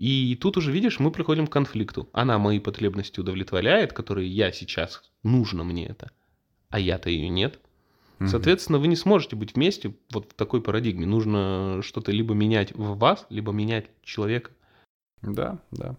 И 0.00 0.34
тут 0.40 0.56
уже, 0.56 0.72
видишь, 0.72 0.98
мы 0.98 1.10
приходим 1.10 1.46
к 1.46 1.52
конфликту. 1.52 2.08
Она 2.14 2.38
мои 2.38 2.58
потребности 2.58 3.20
удовлетворяет, 3.20 3.92
которые 3.92 4.30
я 4.30 4.50
сейчас, 4.50 5.02
нужно 5.22 5.62
мне 5.62 5.88
это, 5.88 6.10
а 6.70 6.80
я-то 6.80 7.10
ее 7.10 7.28
нет. 7.28 7.60
Угу. 8.18 8.28
Соответственно, 8.28 8.78
вы 8.78 8.88
не 8.88 8.96
сможете 8.96 9.36
быть 9.36 9.54
вместе 9.54 9.94
вот 10.10 10.32
в 10.32 10.34
такой 10.34 10.62
парадигме. 10.62 11.04
Нужно 11.04 11.80
что-то 11.82 12.12
либо 12.12 12.32
менять 12.32 12.72
в 12.74 12.96
вас, 12.96 13.26
либо 13.28 13.52
менять 13.52 13.90
человека. 14.02 14.52
Да, 15.20 15.58
да. 15.70 15.96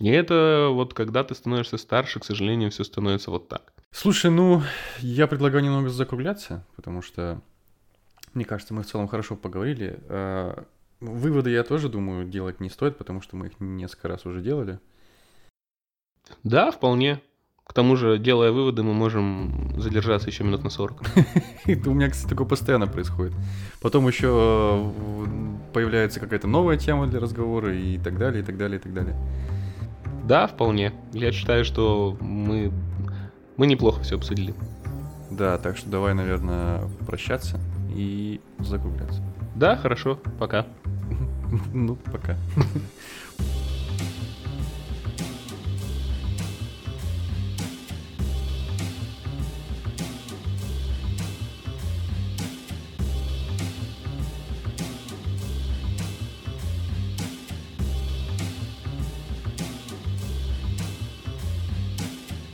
И 0.00 0.08
это 0.08 0.70
вот 0.72 0.94
когда 0.94 1.22
ты 1.22 1.36
становишься 1.36 1.76
старше, 1.78 2.18
к 2.18 2.24
сожалению, 2.24 2.72
все 2.72 2.82
становится 2.82 3.30
вот 3.30 3.46
так. 3.46 3.72
Слушай, 3.92 4.32
ну, 4.32 4.62
я 4.98 5.28
предлагаю 5.28 5.62
немного 5.62 5.90
закругляться, 5.90 6.66
потому 6.74 7.02
что, 7.02 7.40
мне 8.34 8.44
кажется, 8.44 8.74
мы 8.74 8.82
в 8.82 8.86
целом 8.86 9.06
хорошо 9.06 9.36
поговорили. 9.36 10.00
Выводы, 11.00 11.50
я 11.50 11.62
тоже 11.62 11.88
думаю, 11.88 12.26
делать 12.26 12.60
не 12.60 12.70
стоит, 12.70 12.98
потому 12.98 13.20
что 13.20 13.36
мы 13.36 13.46
их 13.46 13.52
несколько 13.60 14.08
раз 14.08 14.26
уже 14.26 14.40
делали. 14.40 14.80
Да, 16.42 16.70
вполне. 16.70 17.20
К 17.64 17.74
тому 17.74 17.96
же, 17.96 18.18
делая 18.18 18.50
выводы, 18.50 18.82
мы 18.82 18.94
можем 18.94 19.78
задержаться 19.78 20.28
еще 20.28 20.42
минут 20.42 20.64
на 20.64 20.70
40. 20.70 21.02
Это 21.66 21.90
у 21.90 21.94
меня, 21.94 22.08
кстати, 22.08 22.30
такое 22.30 22.46
постоянно 22.46 22.86
происходит. 22.86 23.34
Потом 23.82 24.08
еще 24.08 24.28
э, 24.28 25.26
появляется 25.74 26.18
какая-то 26.18 26.48
новая 26.48 26.78
тема 26.78 27.06
для 27.06 27.20
разговора 27.20 27.74
и 27.76 27.98
так 27.98 28.16
далее, 28.18 28.42
и 28.42 28.44
так 28.44 28.56
далее, 28.56 28.78
и 28.78 28.82
так 28.82 28.94
далее. 28.94 29.16
Да, 30.24 30.46
вполне. 30.46 30.94
Я 31.12 31.30
считаю, 31.30 31.64
что 31.64 32.16
мы, 32.20 32.72
мы 33.58 33.66
неплохо 33.66 34.02
все 34.02 34.16
обсудили. 34.16 34.54
Да, 35.30 35.58
так 35.58 35.76
что 35.76 35.90
давай, 35.90 36.14
наверное, 36.14 36.88
прощаться 37.06 37.60
и 37.90 38.40
закругляться. 38.60 39.22
Да, 39.58 39.76
хорошо, 39.76 40.16
пока. 40.38 40.64
Ну, 41.74 41.96
пока. 41.96 42.36